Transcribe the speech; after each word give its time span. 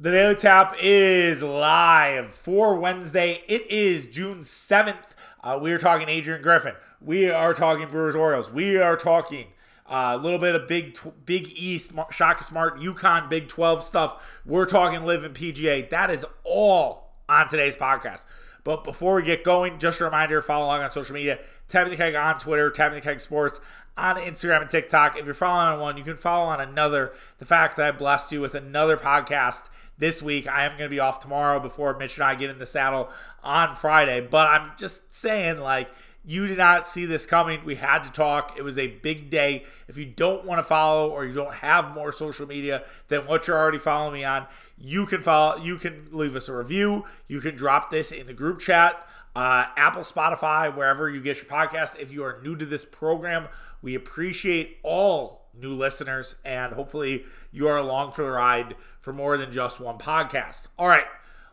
The 0.00 0.10
Daily 0.10 0.34
Tap 0.34 0.74
is 0.82 1.40
live 1.40 2.30
for 2.30 2.74
Wednesday. 2.74 3.44
It 3.46 3.70
is 3.70 4.06
June 4.06 4.40
7th. 4.40 5.12
Uh, 5.40 5.56
we 5.62 5.70
are 5.70 5.78
talking 5.78 6.08
Adrian 6.08 6.42
Griffin. 6.42 6.74
We 7.00 7.30
are 7.30 7.54
talking 7.54 7.86
Brewers 7.86 8.16
Orioles. 8.16 8.50
We 8.50 8.76
are 8.76 8.96
talking 8.96 9.46
uh, 9.86 10.16
a 10.18 10.20
little 10.20 10.40
bit 10.40 10.56
of 10.56 10.66
Big 10.66 10.98
Big 11.24 11.52
East, 11.54 11.92
Shaka 12.10 12.42
Smart, 12.42 12.80
UConn, 12.80 13.28
Big 13.30 13.46
12 13.46 13.84
stuff. 13.84 14.40
We're 14.44 14.66
talking 14.66 15.04
LIV 15.04 15.26
in 15.26 15.32
PGA. 15.32 15.88
That 15.90 16.10
is 16.10 16.26
all 16.42 17.12
on 17.28 17.46
today's 17.46 17.76
podcast. 17.76 18.24
But 18.64 18.82
before 18.82 19.14
we 19.14 19.22
get 19.22 19.44
going, 19.44 19.78
just 19.78 20.00
a 20.00 20.04
reminder 20.04 20.42
follow 20.42 20.64
along 20.64 20.80
on 20.80 20.90
social 20.90 21.14
media. 21.14 21.38
Tapping 21.68 21.92
the 21.92 21.96
Keg 21.96 22.16
on 22.16 22.38
Twitter, 22.38 22.68
Tapping 22.68 22.96
the 22.96 23.00
Keg 23.00 23.20
Sports 23.20 23.60
on 23.96 24.16
Instagram 24.16 24.62
and 24.62 24.70
TikTok. 24.70 25.16
If 25.18 25.24
you're 25.24 25.34
following 25.34 25.74
on 25.74 25.80
one, 25.80 25.96
you 25.96 26.02
can 26.02 26.16
follow 26.16 26.46
on 26.46 26.60
another. 26.60 27.12
The 27.38 27.44
fact 27.44 27.76
that 27.76 27.86
I 27.86 27.92
blessed 27.92 28.32
you 28.32 28.40
with 28.40 28.56
another 28.56 28.96
podcast 28.96 29.68
this 29.98 30.22
week. 30.22 30.48
I 30.48 30.64
am 30.64 30.72
going 30.72 30.88
to 30.88 30.94
be 30.94 31.00
off 31.00 31.20
tomorrow 31.20 31.60
before 31.60 31.96
Mitch 31.96 32.16
and 32.16 32.24
I 32.24 32.34
get 32.34 32.50
in 32.50 32.58
the 32.58 32.66
saddle 32.66 33.10
on 33.42 33.76
Friday. 33.76 34.20
But 34.20 34.48
I'm 34.48 34.72
just 34.76 35.14
saying, 35.14 35.58
like, 35.58 35.90
you 36.26 36.46
did 36.46 36.56
not 36.56 36.88
see 36.88 37.04
this 37.04 37.26
coming. 37.26 37.64
We 37.64 37.74
had 37.74 38.04
to 38.04 38.10
talk. 38.10 38.54
It 38.56 38.62
was 38.62 38.78
a 38.78 38.86
big 38.86 39.28
day. 39.28 39.64
If 39.88 39.98
you 39.98 40.06
don't 40.06 40.46
want 40.46 40.58
to 40.58 40.62
follow 40.62 41.10
or 41.10 41.26
you 41.26 41.34
don't 41.34 41.54
have 41.54 41.92
more 41.94 42.12
social 42.12 42.46
media 42.46 42.84
than 43.08 43.26
what 43.26 43.46
you're 43.46 43.58
already 43.58 43.78
following 43.78 44.14
me 44.14 44.24
on, 44.24 44.46
you 44.78 45.04
can 45.04 45.22
follow. 45.22 45.58
You 45.58 45.76
can 45.76 46.08
leave 46.12 46.34
us 46.34 46.48
a 46.48 46.56
review. 46.56 47.04
You 47.28 47.40
can 47.40 47.56
drop 47.56 47.90
this 47.90 48.10
in 48.10 48.26
the 48.26 48.32
group 48.32 48.58
chat, 48.58 49.06
uh, 49.36 49.66
Apple, 49.76 50.02
Spotify, 50.02 50.74
wherever 50.74 51.10
you 51.10 51.20
get 51.20 51.36
your 51.36 51.46
podcast. 51.46 51.98
If 51.98 52.10
you 52.10 52.24
are 52.24 52.40
new 52.42 52.56
to 52.56 52.64
this 52.64 52.86
program, 52.86 53.48
we 53.82 53.94
appreciate 53.94 54.78
all 54.82 55.43
new 55.58 55.74
listeners, 55.74 56.36
and 56.44 56.72
hopefully 56.72 57.24
you 57.52 57.68
are 57.68 57.78
along 57.78 58.12
for 58.12 58.22
the 58.22 58.30
ride 58.30 58.76
for 59.00 59.12
more 59.12 59.36
than 59.36 59.52
just 59.52 59.80
one 59.80 59.98
podcast. 59.98 60.66
All 60.78 60.88
right, 60.88 61.06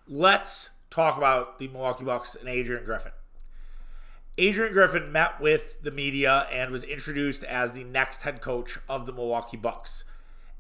let's 0.08 0.72
talk 0.90 1.18
about 1.18 1.60
the 1.60 1.68
Milwaukee 1.68 2.04
Bucks 2.04 2.36
and 2.36 2.50
Adrian 2.50 2.84
Griffin. 2.84 3.12
Adrian 4.38 4.74
Griffin 4.74 5.12
met 5.12 5.40
with 5.40 5.82
the 5.84 5.92
media 5.92 6.48
and 6.52 6.72
was 6.72 6.84
introduced 6.84 7.44
as 7.44 7.74
the 7.74 7.84
next 7.84 8.24
head 8.24 8.42
coach 8.42 8.80
of 8.88 9.06
the 9.06 9.14
Milwaukee 9.14 9.58
Bucks. 9.58 10.04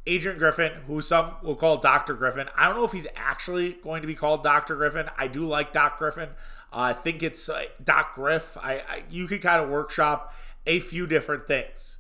Adrian 0.08 0.40
Griffin, 0.40 0.72
who 0.88 1.00
some 1.00 1.36
will 1.44 1.56
call 1.56 1.78
Dr. 1.78 2.16
Griffin. 2.16 2.48
I 2.56 2.68
don't 2.68 2.76
know 2.76 2.86
if 2.86 2.92
he's 2.92 3.08
actually 3.16 3.74
going 3.74 4.02
to 4.02 4.08
be 4.08 4.16
called 4.16 4.44
Dr. 4.44 4.76
Griffin. 4.76 5.10
I 5.18 5.28
do 5.28 5.46
like 5.46 5.72
Doc 5.72 5.98
Griffin. 5.98 6.30
Uh, 6.74 6.80
I 6.80 6.94
think 6.94 7.22
it's 7.22 7.48
uh, 7.50 7.66
Doc 7.84 8.14
Griff. 8.16 8.58
I, 8.58 8.80
I 8.80 9.04
you 9.10 9.28
could 9.28 9.42
kind 9.42 9.62
of 9.62 9.70
workshop 9.70 10.34
a 10.66 10.80
few 10.80 11.06
different 11.06 11.48
things. 11.48 11.98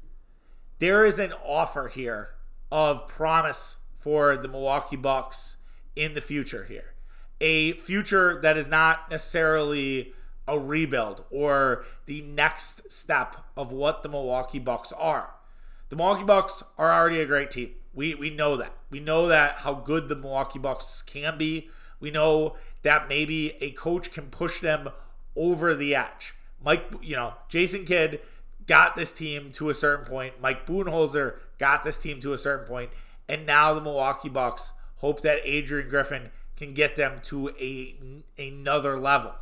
There 0.81 1.05
is 1.05 1.19
an 1.19 1.31
offer 1.45 1.89
here 1.89 2.31
of 2.71 3.07
promise 3.07 3.77
for 3.99 4.35
the 4.35 4.47
Milwaukee 4.47 4.95
Bucks 4.95 5.57
in 5.95 6.15
the 6.15 6.21
future 6.21 6.63
here. 6.63 6.95
A 7.39 7.73
future 7.73 8.41
that 8.41 8.57
is 8.57 8.67
not 8.67 9.07
necessarily 9.11 10.15
a 10.47 10.57
rebuild 10.57 11.23
or 11.29 11.85
the 12.07 12.23
next 12.23 12.91
step 12.91 13.35
of 13.55 13.71
what 13.71 14.02
the 14.02 14.09
Milwaukee 14.09 14.57
Bucks 14.57 14.91
are. 14.93 15.35
The 15.89 15.97
Milwaukee 15.97 16.23
Bucks 16.23 16.63
are 16.79 16.91
already 16.91 17.21
a 17.21 17.27
great 17.27 17.52
team. 17.52 17.73
We 17.93 18.15
we 18.15 18.31
know 18.31 18.57
that. 18.57 18.73
We 18.89 18.99
know 18.99 19.27
that 19.27 19.57
how 19.57 19.75
good 19.75 20.09
the 20.09 20.15
Milwaukee 20.15 20.57
Bucks 20.57 21.03
can 21.03 21.37
be. 21.37 21.69
We 21.99 22.09
know 22.09 22.55
that 22.81 23.07
maybe 23.07 23.52
a 23.61 23.69
coach 23.73 24.11
can 24.11 24.31
push 24.31 24.61
them 24.61 24.89
over 25.35 25.75
the 25.75 25.93
edge. 25.93 26.33
Mike, 26.63 26.91
you 27.03 27.15
know, 27.15 27.35
Jason 27.49 27.85
Kidd 27.85 28.21
got 28.72 28.95
this 28.95 29.11
team 29.11 29.52
to 29.52 29.69
a 29.69 29.73
certain 29.73 30.05
point. 30.05 30.39
Mike 30.39 30.66
Budenholzer 30.66 31.33
got 31.58 31.83
this 31.83 31.97
team 31.97 32.22
to 32.22 32.31
a 32.31 32.38
certain 32.38 32.66
point, 32.66 32.89
and 33.27 33.45
now 33.45 33.73
the 33.73 33.81
Milwaukee 33.81 34.30
Bucks 34.30 34.72
hope 35.00 35.19
that 35.23 35.41
Adrian 35.44 35.89
Griffin 35.89 36.30
can 36.55 36.73
get 36.73 36.95
them 36.95 37.19
to 37.23 37.49
a 37.59 37.97
another 38.38 38.97
level. 38.97 39.33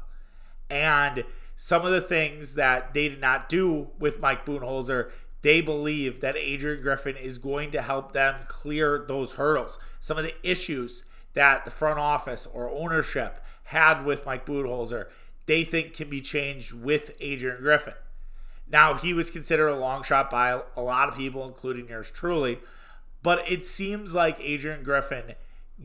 And 0.67 1.25
some 1.55 1.85
of 1.85 1.91
the 1.91 2.01
things 2.01 2.55
that 2.55 2.95
they 2.95 3.07
did 3.07 3.21
not 3.21 3.49
do 3.49 3.89
with 3.99 4.19
Mike 4.19 4.47
Budenholzer, 4.47 5.11
they 5.43 5.61
believe 5.61 6.21
that 6.21 6.35
Adrian 6.35 6.81
Griffin 6.81 7.15
is 7.15 7.37
going 7.37 7.69
to 7.69 7.83
help 7.83 8.13
them 8.13 8.33
clear 8.47 9.05
those 9.07 9.33
hurdles. 9.33 9.77
Some 9.99 10.17
of 10.17 10.23
the 10.23 10.33
issues 10.41 11.05
that 11.33 11.65
the 11.65 11.71
front 11.71 11.99
office 11.99 12.47
or 12.51 12.67
ownership 12.71 13.45
had 13.65 14.05
with 14.05 14.25
Mike 14.25 14.47
Budenholzer, 14.47 15.05
they 15.45 15.63
think 15.63 15.93
can 15.93 16.09
be 16.09 16.19
changed 16.19 16.73
with 16.73 17.11
Adrian 17.19 17.61
Griffin. 17.61 17.93
Now, 18.71 18.93
he 18.93 19.13
was 19.13 19.31
considered 19.31 19.69
a 19.69 19.75
long 19.75 20.03
shot 20.03 20.29
by 20.29 20.61
a 20.75 20.81
lot 20.81 21.09
of 21.09 21.15
people, 21.15 21.47
including 21.47 21.89
yours 21.89 22.11
truly, 22.11 22.59
but 23.23 23.49
it 23.49 23.65
seems 23.65 24.13
like 24.13 24.37
Adrian 24.39 24.83
Griffin 24.83 25.35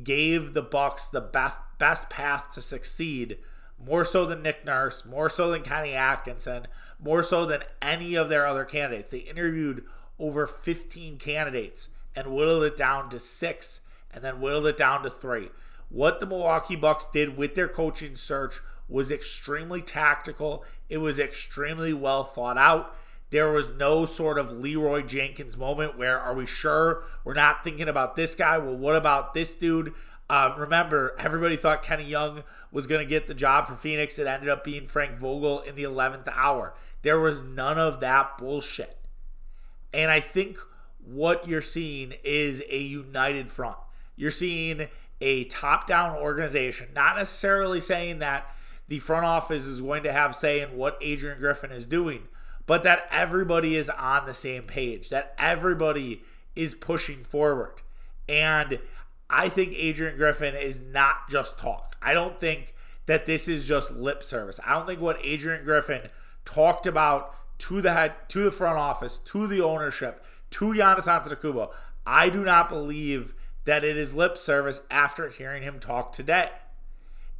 gave 0.02 0.52
the 0.52 0.62
Bucks 0.62 1.08
the 1.08 1.20
best 1.20 1.58
best 1.78 2.08
path 2.10 2.50
to 2.54 2.60
succeed, 2.60 3.38
more 3.84 4.04
so 4.04 4.24
than 4.24 4.42
Nick 4.42 4.64
Nurse, 4.64 5.04
more 5.04 5.28
so 5.28 5.50
than 5.50 5.62
Kenny 5.62 5.92
Atkinson, 5.92 6.66
more 7.00 7.22
so 7.22 7.44
than 7.44 7.62
any 7.82 8.14
of 8.14 8.28
their 8.28 8.46
other 8.46 8.64
candidates. 8.64 9.10
They 9.10 9.18
interviewed 9.18 9.84
over 10.18 10.46
15 10.46 11.18
candidates 11.18 11.88
and 12.14 12.34
whittled 12.34 12.62
it 12.64 12.76
down 12.76 13.10
to 13.10 13.18
six 13.18 13.80
and 14.12 14.22
then 14.22 14.40
whittled 14.40 14.66
it 14.66 14.76
down 14.76 15.02
to 15.02 15.10
three. 15.10 15.50
What 15.88 16.20
the 16.20 16.26
Milwaukee 16.26 16.76
Bucks 16.76 17.06
did 17.12 17.36
with 17.36 17.54
their 17.54 17.68
coaching 17.68 18.14
search 18.14 18.60
was 18.88 19.10
extremely 19.10 19.82
tactical. 19.82 20.64
It 20.88 20.98
was 20.98 21.18
extremely 21.18 21.92
well 21.92 22.24
thought 22.24 22.58
out. 22.58 22.96
There 23.30 23.50
was 23.50 23.70
no 23.70 24.04
sort 24.04 24.38
of 24.38 24.52
Leeroy 24.52 25.02
Jenkins 25.02 25.56
moment 25.56 25.98
where 25.98 26.20
are 26.20 26.34
we 26.34 26.46
sure 26.46 27.02
we're 27.24 27.34
not 27.34 27.64
thinking 27.64 27.88
about 27.88 28.14
this 28.16 28.34
guy? 28.34 28.58
Well, 28.58 28.76
what 28.76 28.94
about 28.94 29.34
this 29.34 29.54
dude? 29.54 29.92
Um, 30.30 30.54
remember, 30.56 31.14
everybody 31.18 31.56
thought 31.56 31.82
Kenny 31.82 32.04
Young 32.04 32.44
was 32.70 32.86
going 32.86 33.00
to 33.00 33.08
get 33.08 33.26
the 33.26 33.34
job 33.34 33.66
for 33.66 33.76
Phoenix. 33.76 34.18
It 34.18 34.26
ended 34.26 34.48
up 34.48 34.64
being 34.64 34.86
Frank 34.86 35.18
Vogel 35.18 35.60
in 35.60 35.74
the 35.74 35.82
11th 35.82 36.28
hour. 36.28 36.74
There 37.02 37.20
was 37.20 37.42
none 37.42 37.78
of 37.78 38.00
that 38.00 38.38
bullshit. 38.38 38.96
And 39.92 40.10
I 40.10 40.20
think 40.20 40.58
what 41.04 41.46
you're 41.46 41.60
seeing 41.60 42.14
is 42.24 42.62
a 42.68 42.78
united 42.78 43.50
front. 43.50 43.76
You're 44.16 44.30
seeing 44.30 44.88
a 45.20 45.44
top 45.44 45.86
down 45.86 46.16
organization, 46.16 46.88
not 46.94 47.16
necessarily 47.16 47.80
saying 47.80 48.20
that 48.20 48.54
the 48.88 48.98
front 48.98 49.24
office 49.24 49.64
is 49.64 49.80
going 49.80 50.02
to 50.02 50.12
have 50.12 50.34
say 50.34 50.60
in 50.60 50.76
what 50.76 50.98
Adrian 51.00 51.38
Griffin 51.38 51.70
is 51.72 51.86
doing, 51.86 52.22
but 52.66 52.82
that 52.82 53.08
everybody 53.10 53.76
is 53.76 53.88
on 53.90 54.26
the 54.26 54.34
same 54.34 54.64
page, 54.64 55.08
that 55.08 55.34
everybody 55.38 56.22
is 56.54 56.74
pushing 56.74 57.24
forward. 57.24 57.82
And 58.28 58.78
I 59.28 59.48
think 59.48 59.74
Adrian 59.76 60.16
Griffin 60.16 60.54
is 60.54 60.80
not 60.80 61.28
just 61.28 61.58
talk. 61.58 61.96
I 62.00 62.14
don't 62.14 62.38
think 62.38 62.74
that 63.06 63.26
this 63.26 63.48
is 63.48 63.66
just 63.66 63.92
lip 63.92 64.22
service. 64.22 64.60
I 64.64 64.72
don't 64.72 64.86
think 64.86 65.00
what 65.00 65.18
Adrian 65.22 65.64
Griffin 65.64 66.02
talked 66.44 66.86
about 66.86 67.34
to 67.58 67.80
the 67.80 67.92
head, 67.92 68.14
to 68.28 68.44
the 68.44 68.50
front 68.50 68.78
office, 68.78 69.18
to 69.18 69.46
the 69.46 69.60
ownership, 69.60 70.24
to 70.50 70.66
Giannis 70.66 71.06
Antetokounmpo, 71.06 71.72
I 72.06 72.28
do 72.28 72.44
not 72.44 72.68
believe 72.68 73.34
that 73.64 73.84
it 73.84 73.96
is 73.96 74.14
lip 74.14 74.36
service 74.36 74.82
after 74.90 75.28
hearing 75.28 75.62
him 75.62 75.80
talk 75.80 76.12
today. 76.12 76.50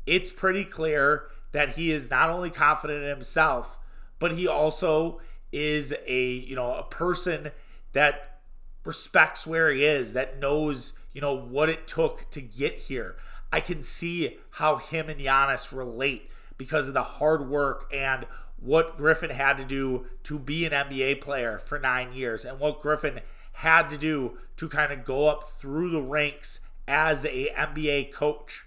It's 0.07 0.31
pretty 0.31 0.65
clear 0.65 1.29
that 1.55 1.71
he 1.71 1.93
is 1.93 2.11
not 2.11 2.31
only 2.31 2.51
confident 2.51 3.05
in 3.05 3.09
himself, 3.09 3.79
but 4.19 4.33
he 4.33 4.49
also 4.49 5.21
is 5.53 5.95
a, 6.05 6.31
you 6.31 6.57
know, 6.57 6.75
a 6.75 6.83
person 6.83 7.53
that 7.93 8.41
respects 8.85 9.47
where 9.47 9.71
he 9.71 9.85
is, 9.85 10.15
that 10.15 10.41
knows, 10.41 10.95
you 11.13 11.21
know, 11.21 11.33
what 11.33 11.69
it 11.69 11.87
took 11.87 12.29
to 12.33 12.41
get 12.41 12.75
here. 12.75 13.17
I 13.53 13.61
can 13.61 13.85
see 13.85 14.39
how 14.51 14.79
him 14.79 15.09
and 15.09 15.21
Giannis 15.21 15.71
relate 15.71 16.29
because 16.59 16.89
of 16.89 16.95
the 16.95 17.05
hard 17.05 17.49
work 17.49 17.89
and 17.95 18.27
what 18.57 18.97
Griffin 18.97 19.31
had 19.31 19.57
to 19.59 19.65
do 19.65 20.07
to 20.25 20.41
be 20.41 20.67
an 20.67 20.73
NBA 20.73 21.21
player 21.21 21.61
for 21.61 21.79
nine 21.79 22.13
years 22.13 22.45
and 22.45 22.59
what 22.59 22.81
Griffin 22.81 23.21
had 23.53 23.89
to 23.91 23.97
do 23.97 24.39
to 24.57 24.69
kind 24.69 24.93
of 24.93 25.05
go 25.05 25.29
up 25.29 25.45
through 25.45 25.91
the 25.91 26.03
ranks 26.03 26.59
as 26.89 27.25
a 27.25 27.51
NBA 27.57 28.11
coach. 28.11 28.64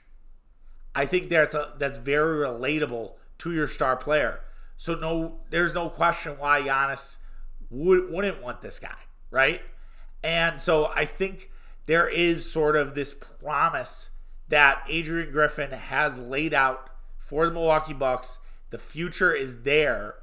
I 0.97 1.05
think 1.05 1.29
that's 1.29 1.53
a, 1.53 1.73
that's 1.77 1.99
very 1.99 2.39
relatable 2.39 3.11
to 3.37 3.53
your 3.53 3.67
star 3.67 3.95
player. 3.95 4.39
So 4.77 4.95
no, 4.95 5.41
there's 5.51 5.75
no 5.75 5.89
question 5.89 6.33
why 6.39 6.61
Giannis 6.61 7.17
would 7.69 8.09
wouldn't 8.09 8.41
want 8.41 8.61
this 8.61 8.79
guy, 8.79 8.97
right? 9.29 9.61
And 10.23 10.59
so 10.59 10.87
I 10.87 11.05
think 11.05 11.51
there 11.85 12.09
is 12.09 12.51
sort 12.51 12.75
of 12.75 12.95
this 12.95 13.13
promise 13.13 14.09
that 14.49 14.81
Adrian 14.89 15.31
Griffin 15.31 15.69
has 15.69 16.19
laid 16.19 16.55
out 16.55 16.89
for 17.19 17.45
the 17.45 17.51
Milwaukee 17.51 17.93
Bucks. 17.93 18.39
The 18.71 18.79
future 18.79 19.31
is 19.31 19.61
there, 19.61 20.15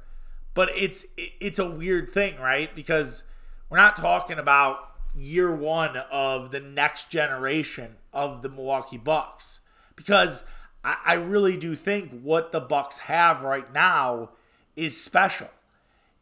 but 0.53 0.69
it's 0.75 1.05
it's 1.17 1.57
a 1.57 1.69
weird 1.69 2.09
thing, 2.09 2.37
right? 2.37 2.75
Because 2.75 3.23
we're 3.69 3.77
not 3.77 3.95
talking 3.95 4.39
about 4.39 4.79
year 5.15 5.55
one 5.55 5.95
of 6.11 6.51
the 6.51 6.59
next 6.59 7.09
generation 7.09 7.95
of 8.11 8.41
the 8.41 8.49
Milwaukee 8.49 8.97
Bucks 8.97 9.61
because 9.95 10.43
I, 10.85 10.97
I 11.05 11.13
really 11.15 11.57
do 11.57 11.75
think 11.75 12.21
what 12.21 12.51
the 12.51 12.61
Bucks 12.61 12.99
have 12.99 13.41
right 13.41 13.71
now 13.73 14.29
is 14.75 15.01
special. 15.01 15.49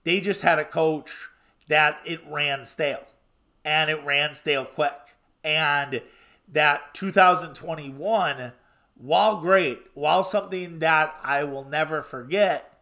They 0.04 0.20
just 0.20 0.42
had 0.42 0.58
a 0.58 0.66
coach 0.66 1.30
that 1.68 2.00
it 2.06 2.22
ran 2.28 2.66
stale 2.66 3.06
and 3.64 3.90
it 3.90 4.04
ran 4.04 4.34
stale 4.34 4.66
quick. 4.66 4.94
And 5.44 6.02
that 6.52 6.94
2021, 6.94 8.54
while 8.96 9.42
great, 9.42 9.82
while 9.94 10.24
something 10.24 10.80
that 10.80 11.16
I 11.22 11.44
will 11.44 11.66
never 11.66 12.02
forget, 12.02 12.80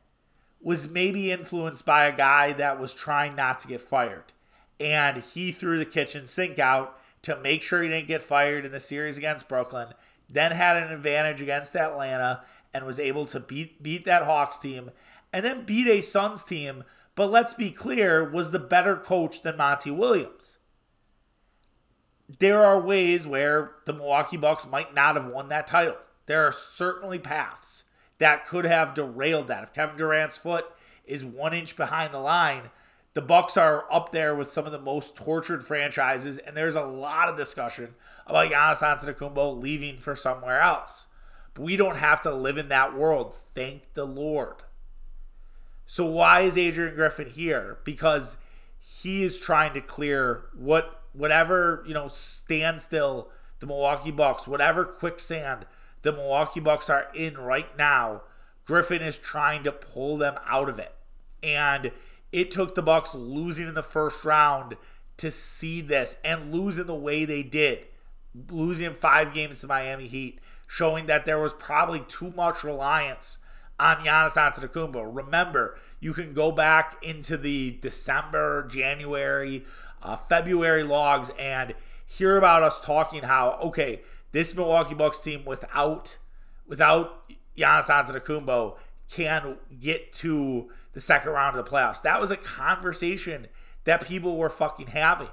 was 0.62 0.88
maybe 0.88 1.31
influenced 1.31 1.86
by 1.86 2.06
a 2.06 2.16
guy 2.16 2.54
that 2.54 2.80
was 2.80 2.94
trying 2.94 3.36
not 3.36 3.60
to 3.62 3.68
get 3.68 3.81
fired. 3.81 4.34
And 4.80 5.18
he 5.18 5.51
threw 5.51 5.80
the 5.80 5.86
kitchen 5.86 6.27
sink 6.27 6.60
out 6.60 7.00
to 7.24 7.39
make 7.39 7.62
sure 7.62 7.81
he 7.81 7.89
didn't 7.89 8.07
get 8.07 8.22
fired 8.24 8.66
in 8.66 8.72
the 8.72 8.80
series 8.80 9.18
against 9.18 9.48
Brooklyn, 9.48 9.89
then 10.31 10.51
had 10.51 10.78
an 10.78 10.92
advantage 10.92 11.42
against 11.42 11.75
Atlanta 11.75 12.44
and 12.74 12.86
was 12.86 13.00
able 13.00 13.25
to 13.28 13.39
beat 13.39 13.83
beat 13.83 14.06
that 14.06 14.24
Hawks 14.24 14.57
team 14.57 14.92
and 15.33 15.45
then 15.45 15.66
beat 15.66 15.88
a 15.88 16.01
Suns 16.01 16.44
team, 16.44 16.83
but 17.16 17.31
let's 17.31 17.54
be 17.54 17.72
clear, 17.72 18.24
was 18.24 18.51
the 18.51 18.60
better 18.60 18.95
coach 18.95 19.42
than 19.42 19.57
Monty 19.57 19.92
Williams. 19.92 20.60
There 22.39 22.63
are 22.63 22.80
ways 22.80 23.28
where 23.28 23.72
the 23.86 23.94
Milwaukee 23.94 24.38
Bucks 24.38 24.68
might 24.68 24.94
not 24.94 25.16
have 25.16 25.28
won 25.28 25.50
that 25.50 25.68
title. 25.68 25.98
There 26.25 26.45
are 26.45 26.51
certainly 26.51 27.19
paths 27.19 27.86
that 28.19 28.45
could 28.45 28.66
have 28.66 28.94
derailed 28.94 29.48
that. 29.48 29.63
If 29.63 29.74
Kevin 29.74 29.98
Durant's 29.98 30.38
foot 30.38 30.66
is 31.06 31.25
one 31.25 31.54
inch 31.54 31.75
behind 31.75 32.13
the 32.13 32.19
line, 32.19 32.69
the 33.13 33.22
Bucks 33.22 33.58
are 33.58 33.92
up 33.92 34.12
there 34.12 34.36
with 34.36 34.50
some 34.50 34.66
of 34.66 34.72
the 34.72 34.80
most 34.80 35.16
tortured 35.16 35.63
franchises, 35.63 36.38
and 36.38 36.56
there's 36.56 36.75
a 36.75 36.84
lot 36.84 37.30
of 37.30 37.38
discussion 37.38 37.96
about 38.25 38.52
Giannis 38.52 38.78
Antetokounmpo 38.78 39.62
leaving 39.62 39.98
for 39.98 40.16
somewhere 40.16 40.62
else. 40.62 41.08
But 41.54 41.63
we 41.63 41.75
don't 41.75 41.98
have 41.98 42.22
to 42.22 42.34
live 42.34 42.58
in 42.58 42.69
that 42.69 42.96
world. 42.96 43.34
Thank 43.54 43.94
the 43.94 44.06
Lord. 44.06 44.56
So 45.86 46.06
why 46.06 46.42
is 46.42 46.58
Adrian 46.58 46.96
Griffin 46.96 47.30
here? 47.30 47.80
Because 47.84 48.38
he 48.80 49.24
is 49.24 49.40
trying 49.40 49.74
to 49.74 49.81
clear 49.81 50.46
what 50.56 51.02
whatever, 51.12 51.84
you 51.86 51.94
know, 51.94 52.08
standstill 52.08 53.30
the 53.60 53.68
Milwaukee 53.68 54.12
Bucks, 54.12 54.48
whatever 54.48 54.86
quicksand 54.86 55.66
the 56.02 56.13
Milwaukee 56.13 56.62
Bucks 56.62 56.90
are 56.90 57.08
in 57.13 57.38
right 57.38 57.78
now, 57.78 58.22
Griffin 58.66 59.02
is 59.02 59.18
trying 59.18 59.63
to 59.63 59.72
pull 59.72 60.18
them 60.18 60.36
out 60.48 60.69
of 60.69 60.80
it. 60.80 60.96
And 61.44 61.92
it 62.31 62.51
took 62.51 62.75
the 62.75 62.81
Bucks 62.81 63.13
losing 63.13 63.68
in 63.68 63.74
the 63.74 63.83
first 63.83 64.24
round 64.24 64.78
to 65.18 65.31
see 65.31 65.81
this 65.81 66.18
and 66.24 66.54
losing 66.54 66.86
the 66.86 66.95
way 66.95 67.25
they 67.25 67.44
did. 67.44 67.86
Losing 68.50 68.94
five 68.94 69.33
games 69.33 69.60
to 69.60 69.68
Miami 69.68 70.07
Heat, 70.07 70.39
showing 70.68 71.06
that 71.07 71.25
there 71.25 71.39
was 71.39 71.54
probably 71.54 72.00
too 72.07 72.31
much 72.31 72.63
reliance 72.63 73.39
on 73.78 73.98
Giannis 73.98 74.38
Antetokounmpo. 74.38 75.16
Remember, 75.16 75.78
you 76.00 76.13
can 76.13 76.33
go 76.33 76.51
back 76.51 76.98
into 77.01 77.36
the 77.36 77.78
December, 77.81 78.68
January, 78.68 79.66
uh, 80.01 80.16
February 80.16 80.84
logs 80.84 81.30
and 81.38 81.74
hear 82.06 82.38
about 82.38 82.63
us 82.63 82.80
talking 82.80 83.24
how 83.24 83.57
okay, 83.62 84.01
this 84.31 84.56
Milwaukee 84.56 84.95
Bucks 84.95 85.19
team 85.19 85.44
without 85.45 86.18
without 86.68 87.27
Giannis 87.57 87.88
Antetokounmpo 87.88 88.77
can 89.12 89.58
get 89.80 90.13
to 90.13 90.69
the 90.94 91.02
second 91.02 91.31
round 91.31 91.58
of 91.58 91.63
the 91.63 91.69
playoffs. 91.72 92.02
That 92.02 92.19
was 92.19 92.31
a 92.31 92.38
conversation 92.38 93.48
that 93.84 94.08
people 94.08 94.38
were 94.38 94.50
fucking 94.50 94.88
having. 94.88 95.28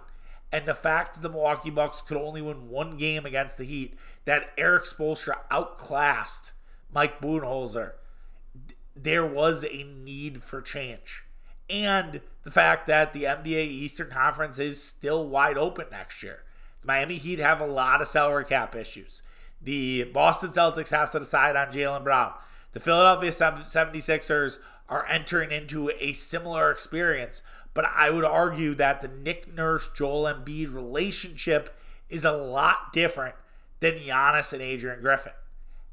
And 0.51 0.67
the 0.67 0.75
fact 0.75 1.15
that 1.15 1.21
the 1.21 1.29
Milwaukee 1.29 1.71
Bucks 1.71 2.01
could 2.01 2.17
only 2.17 2.43
win 2.43 2.69
one 2.69 2.97
game 2.97 3.27
against 3.27 3.59
the 3.59 3.65
Heat, 3.65 3.99
that 4.25 4.51
Erik 4.57 4.85
Spoelstra 4.85 5.37
outclassed 5.51 6.53
Mike 6.93 7.21
Budenholzer, 7.21 7.93
there 8.97 9.27
was 9.27 9.65
a 9.65 9.85
need 9.85 10.43
for 10.43 10.61
change. 10.61 11.25
And 11.71 12.23
the 12.45 12.51
fact 12.51 12.87
that 12.87 13.13
the 13.13 13.25
NBA 13.25 13.67
Eastern 13.67 14.09
Conference 14.09 14.59
is 14.59 14.83
still 14.83 15.29
wide 15.29 15.59
open 15.59 15.87
next 15.91 16.23
year. 16.23 16.45
The 16.81 16.87
Miami 16.87 17.17
Heat 17.17 17.39
have 17.41 17.61
a 17.61 17.67
lot 17.67 18.01
of 18.01 18.09
salary 18.09 18.47
cap 18.47 18.75
issues. 18.75 19.23
The 19.61 20.05
Boston 20.05 20.51
Celtics 20.51 20.91
have 20.91 21.11
to 21.13 21.21
decide 21.21 21.57
on 21.57 21.69
Jaylen 21.69 22.05
Brown. 22.05 22.33
The 22.73 22.81
Philadelphia 22.81 23.31
76ers 23.31 24.59
are 24.89 25.07
entering 25.07 25.51
into 25.51 25.91
a 25.99 26.13
similar 26.13 26.71
experience, 26.71 27.43
but 27.75 27.85
I 27.85 28.11
would 28.11 28.25
argue 28.25 28.75
that 28.75 29.01
the 29.01 29.09
Nick 29.09 29.53
Nurse 29.55 29.89
Joel 29.95 30.25
Embiid 30.25 30.75
relationship 30.75 31.77
is 32.09 32.25
a 32.25 32.33
lot 32.33 32.93
different 32.93 33.35
than 33.81 33.95
Giannis 33.95 34.53
and 34.53 34.63
Adrian 34.63 35.01
Griffin. 35.01 35.33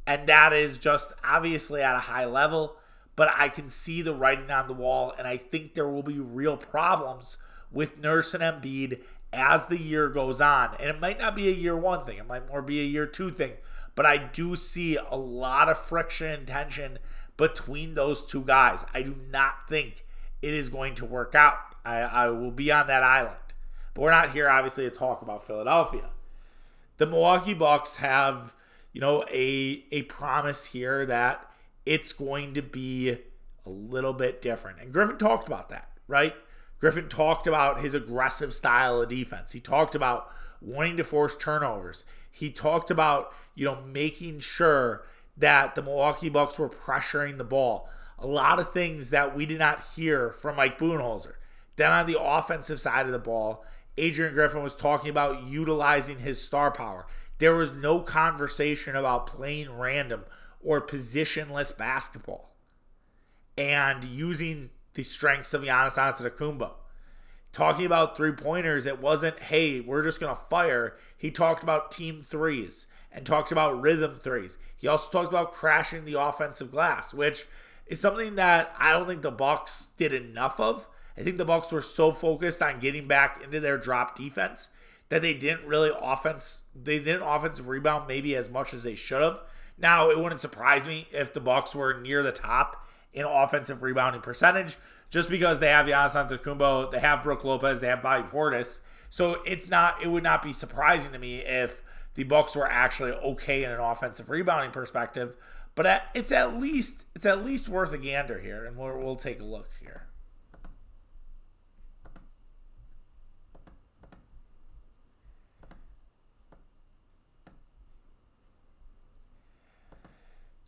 And 0.07 0.27
that 0.27 0.53
is 0.53 0.77
just 0.77 1.13
obviously 1.23 1.81
at 1.81 1.95
a 1.95 1.99
high 1.99 2.25
level, 2.25 2.77
but 3.15 3.29
I 3.35 3.49
can 3.49 3.69
see 3.69 4.01
the 4.01 4.13
writing 4.13 4.51
on 4.51 4.67
the 4.67 4.73
wall, 4.73 5.13
and 5.17 5.27
I 5.27 5.37
think 5.37 5.73
there 5.73 5.87
will 5.87 6.03
be 6.03 6.19
real 6.19 6.57
problems 6.57 7.37
with 7.71 7.99
Nurse 7.99 8.33
and 8.33 8.43
Embiid 8.43 9.01
as 9.33 9.67
the 9.67 9.81
year 9.81 10.07
goes 10.09 10.39
on. 10.39 10.75
And 10.79 10.89
it 10.89 10.99
might 10.99 11.19
not 11.19 11.35
be 11.35 11.49
a 11.49 11.53
year 11.53 11.75
one 11.75 12.05
thing, 12.05 12.17
it 12.17 12.27
might 12.27 12.47
more 12.47 12.61
be 12.61 12.79
a 12.79 12.85
year 12.85 13.05
two 13.05 13.31
thing. 13.31 13.53
But 13.95 14.05
I 14.05 14.17
do 14.17 14.55
see 14.55 14.97
a 14.97 15.15
lot 15.15 15.69
of 15.69 15.77
friction 15.77 16.29
and 16.29 16.47
tension 16.47 16.99
between 17.37 17.95
those 17.95 18.25
two 18.25 18.43
guys. 18.43 18.85
I 18.93 19.01
do 19.01 19.15
not 19.29 19.67
think 19.67 20.05
it 20.41 20.53
is 20.53 20.69
going 20.69 20.95
to 20.95 21.05
work 21.05 21.33
out. 21.33 21.57
I, 21.83 21.99
I 21.99 22.29
will 22.29 22.51
be 22.51 22.71
on 22.71 22.87
that 22.87 23.03
island. 23.03 23.37
But 23.93 24.01
we're 24.01 24.11
not 24.11 24.31
here, 24.31 24.49
obviously, 24.49 24.83
to 24.83 24.95
talk 24.95 25.21
about 25.21 25.47
Philadelphia. 25.47 26.09
The 26.97 27.05
Milwaukee 27.05 27.53
Bucks 27.53 27.97
have, 27.97 28.55
you 28.93 29.01
know, 29.01 29.25
a 29.31 29.85
a 29.91 30.03
promise 30.03 30.65
here 30.65 31.05
that 31.05 31.49
it's 31.85 32.13
going 32.13 32.53
to 32.55 32.61
be 32.61 33.17
a 33.65 33.69
little 33.69 34.13
bit 34.13 34.41
different. 34.41 34.79
And 34.79 34.91
Griffin 34.91 35.17
talked 35.17 35.47
about 35.47 35.69
that, 35.69 35.89
right? 36.07 36.33
Griffin 36.79 37.09
talked 37.09 37.47
about 37.47 37.81
his 37.81 37.93
aggressive 37.93 38.53
style 38.53 39.01
of 39.01 39.09
defense. 39.09 39.51
He 39.51 39.59
talked 39.59 39.95
about 39.95 40.29
wanting 40.61 40.97
to 40.97 41.03
force 41.03 41.35
turnovers. 41.35 42.03
He 42.31 42.51
talked 42.51 42.91
about, 42.91 43.33
you 43.55 43.65
know, 43.65 43.81
making 43.81 44.39
sure 44.39 45.05
that 45.37 45.75
the 45.75 45.81
Milwaukee 45.81 46.29
Bucks 46.29 46.57
were 46.59 46.69
pressuring 46.69 47.37
the 47.37 47.43
ball. 47.43 47.89
A 48.19 48.27
lot 48.27 48.59
of 48.59 48.71
things 48.71 49.09
that 49.09 49.35
we 49.35 49.45
did 49.45 49.59
not 49.59 49.83
hear 49.95 50.31
from 50.31 50.55
Mike 50.55 50.79
Budenholzer. 50.79 51.33
Then 51.75 51.91
on 51.91 52.05
the 52.05 52.21
offensive 52.21 52.79
side 52.79 53.05
of 53.05 53.11
the 53.11 53.19
ball, 53.19 53.65
Adrian 53.97 54.33
Griffin 54.33 54.63
was 54.63 54.75
talking 54.75 55.09
about 55.09 55.47
utilizing 55.47 56.19
his 56.19 56.41
star 56.41 56.71
power. 56.71 57.05
There 57.37 57.55
was 57.55 57.71
no 57.71 57.99
conversation 57.99 58.95
about 58.95 59.27
playing 59.27 59.77
random 59.77 60.23
or 60.61 60.81
positionless 60.81 61.77
basketball 61.77 62.55
and 63.57 64.03
using 64.03 64.69
the 64.93 65.03
strengths 65.03 65.53
of 65.53 65.61
Giannis 65.61 65.97
Antetokounmpo. 65.97 66.71
Talking 67.55 67.85
about 67.85 68.17
three 68.17 68.33
pointers, 68.33 68.85
it 68.85 68.99
wasn't, 68.99 69.39
hey, 69.39 69.79
we're 69.79 70.03
just 70.03 70.19
going 70.19 70.35
to 70.35 70.41
fire. 70.49 70.97
He 71.17 71.31
talked 71.31 71.63
about 71.63 71.89
team 71.89 72.21
threes 72.21 72.87
and 73.13 73.25
talked 73.25 73.53
about 73.53 73.79
rhythm 73.79 74.19
threes. 74.19 74.57
He 74.75 74.89
also 74.89 75.09
talked 75.09 75.29
about 75.29 75.53
crashing 75.53 76.03
the 76.03 76.19
offensive 76.19 76.69
glass, 76.69 77.13
which 77.13 77.45
is 77.87 78.01
something 78.01 78.35
that 78.35 78.75
I 78.77 78.91
don't 78.91 79.07
think 79.07 79.21
the 79.21 79.31
Bucks 79.31 79.91
did 79.95 80.11
enough 80.11 80.59
of. 80.59 80.85
I 81.17 81.21
think 81.21 81.37
the 81.37 81.45
Bucks 81.45 81.71
were 81.71 81.81
so 81.81 82.11
focused 82.11 82.61
on 82.61 82.81
getting 82.81 83.07
back 83.07 83.41
into 83.41 83.61
their 83.61 83.77
drop 83.77 84.17
defense 84.17 84.67
that 85.07 85.21
they 85.21 85.33
didn't 85.33 85.65
really 85.65 85.91
offense 85.97 86.63
they 86.75 86.99
didn't 86.99 87.21
offensive 87.21 87.69
rebound 87.69 88.05
maybe 88.05 88.35
as 88.35 88.49
much 88.49 88.73
as 88.73 88.83
they 88.83 88.95
should 88.95 89.21
have. 89.21 89.39
Now, 89.77 90.09
it 90.09 90.19
wouldn't 90.19 90.41
surprise 90.41 90.85
me 90.85 91.07
if 91.13 91.31
the 91.31 91.39
Bucks 91.39 91.73
were 91.73 92.01
near 92.01 92.21
the 92.21 92.33
top 92.33 92.85
in 93.13 93.23
offensive 93.23 93.81
rebounding 93.81 94.21
percentage 94.21 94.77
just 95.09 95.29
because 95.29 95.59
they 95.59 95.67
have 95.67 95.85
Giannis 95.85 96.13
Antetokounmpo, 96.13 96.91
they 96.91 96.99
have 96.99 97.23
Brook 97.23 97.43
Lopez, 97.43 97.81
they 97.81 97.87
have 97.87 98.01
Bobby 98.01 98.27
Portis. 98.27 98.81
So 99.09 99.41
it's 99.45 99.69
not 99.69 100.03
it 100.03 100.07
would 100.07 100.23
not 100.23 100.41
be 100.41 100.51
surprising 100.51 101.11
to 101.13 101.19
me 101.19 101.37
if 101.39 101.81
the 102.15 102.23
Bucks 102.23 102.55
were 102.55 102.69
actually 102.69 103.11
okay 103.11 103.63
in 103.63 103.71
an 103.71 103.79
offensive 103.79 104.29
rebounding 104.29 104.71
perspective. 104.71 105.37
But 105.75 106.03
it's 106.13 106.31
at 106.31 106.57
least 106.57 107.05
it's 107.15 107.25
at 107.25 107.45
least 107.45 107.69
worth 107.69 107.91
a 107.93 107.97
gander 107.97 108.39
here, 108.39 108.65
and 108.65 108.77
we'll, 108.77 108.97
we'll 108.97 109.15
take 109.15 109.39
a 109.39 109.45
look 109.45 109.69
here. 109.79 110.07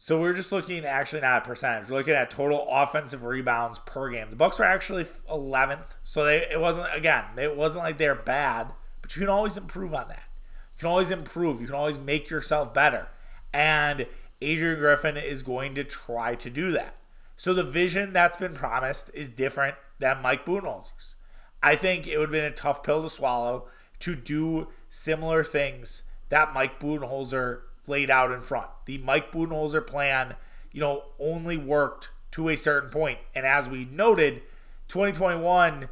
So 0.07 0.21
we're 0.21 0.31
just 0.31 0.53
looking 0.53 0.85
actually 0.85 1.19
not 1.19 1.35
at 1.35 1.43
percentage. 1.43 1.89
We're 1.89 1.97
looking 1.97 2.13
at 2.13 2.31
total 2.31 2.65
offensive 2.71 3.25
rebounds 3.25 3.79
per 3.79 4.09
game. 4.09 4.29
The 4.29 4.37
Bucks 4.37 4.57
were 4.57 4.63
actually 4.63 5.03
11th, 5.29 5.95
so 6.05 6.23
they 6.23 6.47
it 6.49 6.61
wasn't 6.61 6.87
again. 6.95 7.25
It 7.37 7.57
wasn't 7.57 7.83
like 7.83 7.97
they're 7.97 8.15
bad, 8.15 8.71
but 9.01 9.13
you 9.13 9.19
can 9.19 9.27
always 9.27 9.57
improve 9.57 9.93
on 9.93 10.07
that. 10.07 10.23
You 10.75 10.79
can 10.79 10.87
always 10.87 11.11
improve. 11.11 11.59
You 11.59 11.67
can 11.67 11.75
always 11.75 11.99
make 11.99 12.29
yourself 12.29 12.73
better, 12.73 13.09
and 13.51 14.07
Adrian 14.41 14.79
Griffin 14.79 15.17
is 15.17 15.43
going 15.43 15.75
to 15.75 15.83
try 15.83 16.35
to 16.35 16.49
do 16.49 16.71
that. 16.71 16.95
So 17.35 17.53
the 17.53 17.65
vision 17.65 18.13
that's 18.13 18.37
been 18.37 18.53
promised 18.53 19.11
is 19.13 19.29
different 19.29 19.75
than 19.99 20.21
Mike 20.21 20.45
Budenholzer's. 20.45 21.17
I 21.61 21.75
think 21.75 22.07
it 22.07 22.17
would 22.17 22.29
have 22.29 22.31
been 22.31 22.45
a 22.45 22.51
tough 22.51 22.81
pill 22.81 23.03
to 23.03 23.09
swallow 23.09 23.67
to 23.99 24.15
do 24.15 24.69
similar 24.87 25.43
things 25.43 26.03
that 26.29 26.53
Mike 26.53 26.79
Budenholzer 26.79 27.63
laid 27.87 28.09
out 28.09 28.31
in 28.31 28.41
front. 28.41 28.67
The 28.85 28.97
Mike 28.99 29.31
Budenholzer 29.31 29.85
plan, 29.85 30.35
you 30.71 30.81
know, 30.81 31.03
only 31.19 31.57
worked 31.57 32.11
to 32.31 32.49
a 32.49 32.55
certain 32.55 32.89
point. 32.89 33.19
And 33.35 33.45
as 33.45 33.69
we 33.69 33.85
noted, 33.85 34.41
2021, 34.87 35.89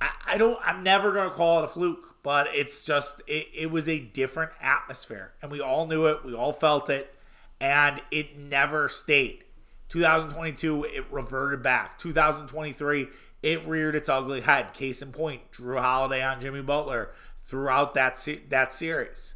I, 0.00 0.10
I 0.26 0.38
don't. 0.38 0.58
I'm 0.64 0.82
never 0.82 1.12
gonna 1.12 1.30
call 1.30 1.60
it 1.60 1.64
a 1.64 1.68
fluke, 1.68 2.16
but 2.22 2.48
it's 2.52 2.84
just 2.84 3.20
it, 3.26 3.48
it 3.54 3.70
was 3.70 3.88
a 3.88 3.98
different 3.98 4.52
atmosphere, 4.60 5.34
and 5.40 5.50
we 5.50 5.60
all 5.60 5.86
knew 5.86 6.06
it. 6.06 6.24
We 6.24 6.34
all 6.34 6.52
felt 6.52 6.90
it, 6.90 7.14
and 7.60 8.02
it 8.10 8.36
never 8.36 8.88
stayed. 8.88 9.44
2022, 9.88 10.84
it 10.84 11.04
reverted 11.12 11.62
back. 11.62 11.98
2023, 11.98 13.08
it 13.42 13.66
reared 13.66 13.94
its 13.94 14.08
ugly 14.08 14.40
head. 14.40 14.72
Case 14.72 15.02
in 15.02 15.12
point, 15.12 15.52
Jrue 15.52 15.80
Holiday 15.80 16.22
on 16.24 16.40
Jimmy 16.40 16.62
Butler 16.62 17.10
throughout 17.46 17.94
that 17.94 18.18
se- 18.18 18.42
that 18.48 18.72
series. 18.72 19.34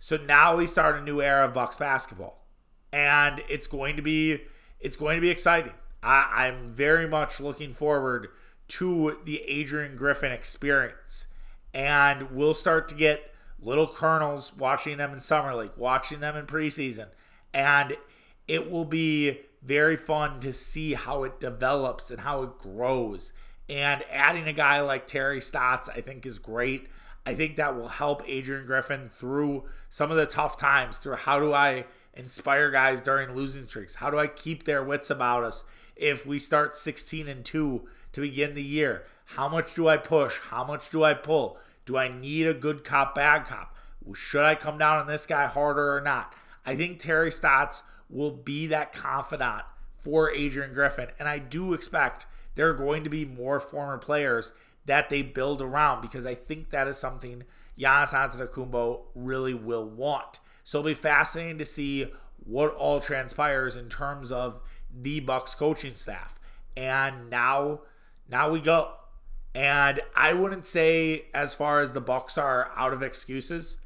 So 0.00 0.16
now 0.16 0.56
we 0.56 0.66
start 0.66 0.96
a 0.96 1.02
new 1.02 1.20
era 1.20 1.46
of 1.46 1.54
Bucks 1.54 1.76
basketball, 1.76 2.46
and 2.92 3.42
it's 3.48 3.66
going 3.66 3.96
to 3.96 4.02
be 4.02 4.42
it's 4.80 4.96
going 4.96 5.16
to 5.16 5.20
be 5.20 5.30
exciting. 5.30 5.72
I, 6.02 6.46
I'm 6.46 6.68
very 6.68 7.08
much 7.08 7.40
looking 7.40 7.74
forward 7.74 8.28
to 8.68 9.18
the 9.24 9.42
Adrian 9.42 9.96
Griffin 9.96 10.30
experience, 10.30 11.26
and 11.74 12.30
we'll 12.30 12.54
start 12.54 12.88
to 12.88 12.94
get 12.94 13.34
little 13.60 13.88
kernels 13.88 14.54
watching 14.56 14.98
them 14.98 15.12
in 15.12 15.20
summer 15.20 15.54
league, 15.54 15.72
watching 15.76 16.20
them 16.20 16.36
in 16.36 16.46
preseason, 16.46 17.08
and 17.52 17.96
it 18.46 18.70
will 18.70 18.84
be 18.84 19.40
very 19.62 19.96
fun 19.96 20.38
to 20.40 20.52
see 20.52 20.94
how 20.94 21.24
it 21.24 21.40
develops 21.40 22.10
and 22.10 22.20
how 22.20 22.42
it 22.44 22.58
grows. 22.58 23.32
And 23.68 24.02
adding 24.10 24.46
a 24.46 24.52
guy 24.52 24.80
like 24.80 25.06
Terry 25.06 25.40
Stotts, 25.40 25.88
I 25.88 26.00
think, 26.00 26.24
is 26.24 26.38
great. 26.38 26.88
I 27.28 27.34
think 27.34 27.56
that 27.56 27.76
will 27.76 27.88
help 27.88 28.22
Adrian 28.26 28.64
Griffin 28.64 29.10
through 29.10 29.64
some 29.90 30.10
of 30.10 30.16
the 30.16 30.24
tough 30.24 30.56
times. 30.56 30.96
Through 30.96 31.16
how 31.16 31.38
do 31.38 31.52
I 31.52 31.84
inspire 32.14 32.70
guys 32.70 33.02
during 33.02 33.34
losing 33.34 33.66
streaks? 33.66 33.96
How 33.96 34.08
do 34.10 34.18
I 34.18 34.28
keep 34.28 34.64
their 34.64 34.82
wits 34.82 35.10
about 35.10 35.44
us 35.44 35.62
if 35.94 36.24
we 36.24 36.38
start 36.38 36.74
16 36.74 37.28
and 37.28 37.44
2 37.44 37.86
to 38.12 38.20
begin 38.22 38.54
the 38.54 38.62
year? 38.62 39.04
How 39.26 39.46
much 39.46 39.74
do 39.74 39.88
I 39.88 39.98
push? 39.98 40.38
How 40.38 40.64
much 40.64 40.88
do 40.88 41.04
I 41.04 41.12
pull? 41.12 41.58
Do 41.84 41.98
I 41.98 42.08
need 42.08 42.46
a 42.46 42.54
good 42.54 42.82
cop, 42.82 43.14
bad 43.14 43.44
cop? 43.44 43.76
Should 44.14 44.44
I 44.44 44.54
come 44.54 44.78
down 44.78 44.96
on 44.96 45.06
this 45.06 45.26
guy 45.26 45.46
harder 45.48 45.94
or 45.94 46.00
not? 46.00 46.34
I 46.64 46.76
think 46.76 46.98
Terry 46.98 47.30
Stotts 47.30 47.82
will 48.08 48.30
be 48.30 48.68
that 48.68 48.94
confidant 48.94 49.64
for 49.98 50.30
Adrian 50.30 50.72
Griffin. 50.72 51.08
And 51.18 51.28
I 51.28 51.40
do 51.40 51.74
expect 51.74 52.24
there 52.54 52.70
are 52.70 52.74
going 52.74 53.04
to 53.04 53.10
be 53.10 53.26
more 53.26 53.60
former 53.60 53.98
players 53.98 54.54
that 54.88 55.10
they 55.10 55.22
build 55.22 55.62
around 55.62 56.00
because 56.00 56.26
I 56.26 56.34
think 56.34 56.70
that 56.70 56.88
is 56.88 56.98
something 56.98 57.44
Giannis 57.78 58.08
Antetokounmpo 58.08 59.02
really 59.14 59.54
will 59.54 59.88
want. 59.88 60.40
So 60.64 60.78
it'll 60.78 60.88
be 60.88 60.94
fascinating 60.94 61.58
to 61.58 61.64
see 61.64 62.10
what 62.44 62.74
all 62.74 62.98
transpires 62.98 63.76
in 63.76 63.88
terms 63.90 64.32
of 64.32 64.60
the 64.90 65.20
Bucks 65.20 65.54
coaching 65.54 65.94
staff. 65.94 66.40
And 66.74 67.28
now 67.28 67.80
now 68.30 68.50
we 68.50 68.60
go. 68.60 68.92
And 69.54 70.00
I 70.16 70.32
wouldn't 70.32 70.64
say 70.64 71.26
as 71.34 71.54
far 71.54 71.80
as 71.80 71.92
the 71.92 72.00
Bucks 72.00 72.38
are 72.38 72.70
out 72.74 72.92
of 72.94 73.02
excuses, 73.02 73.76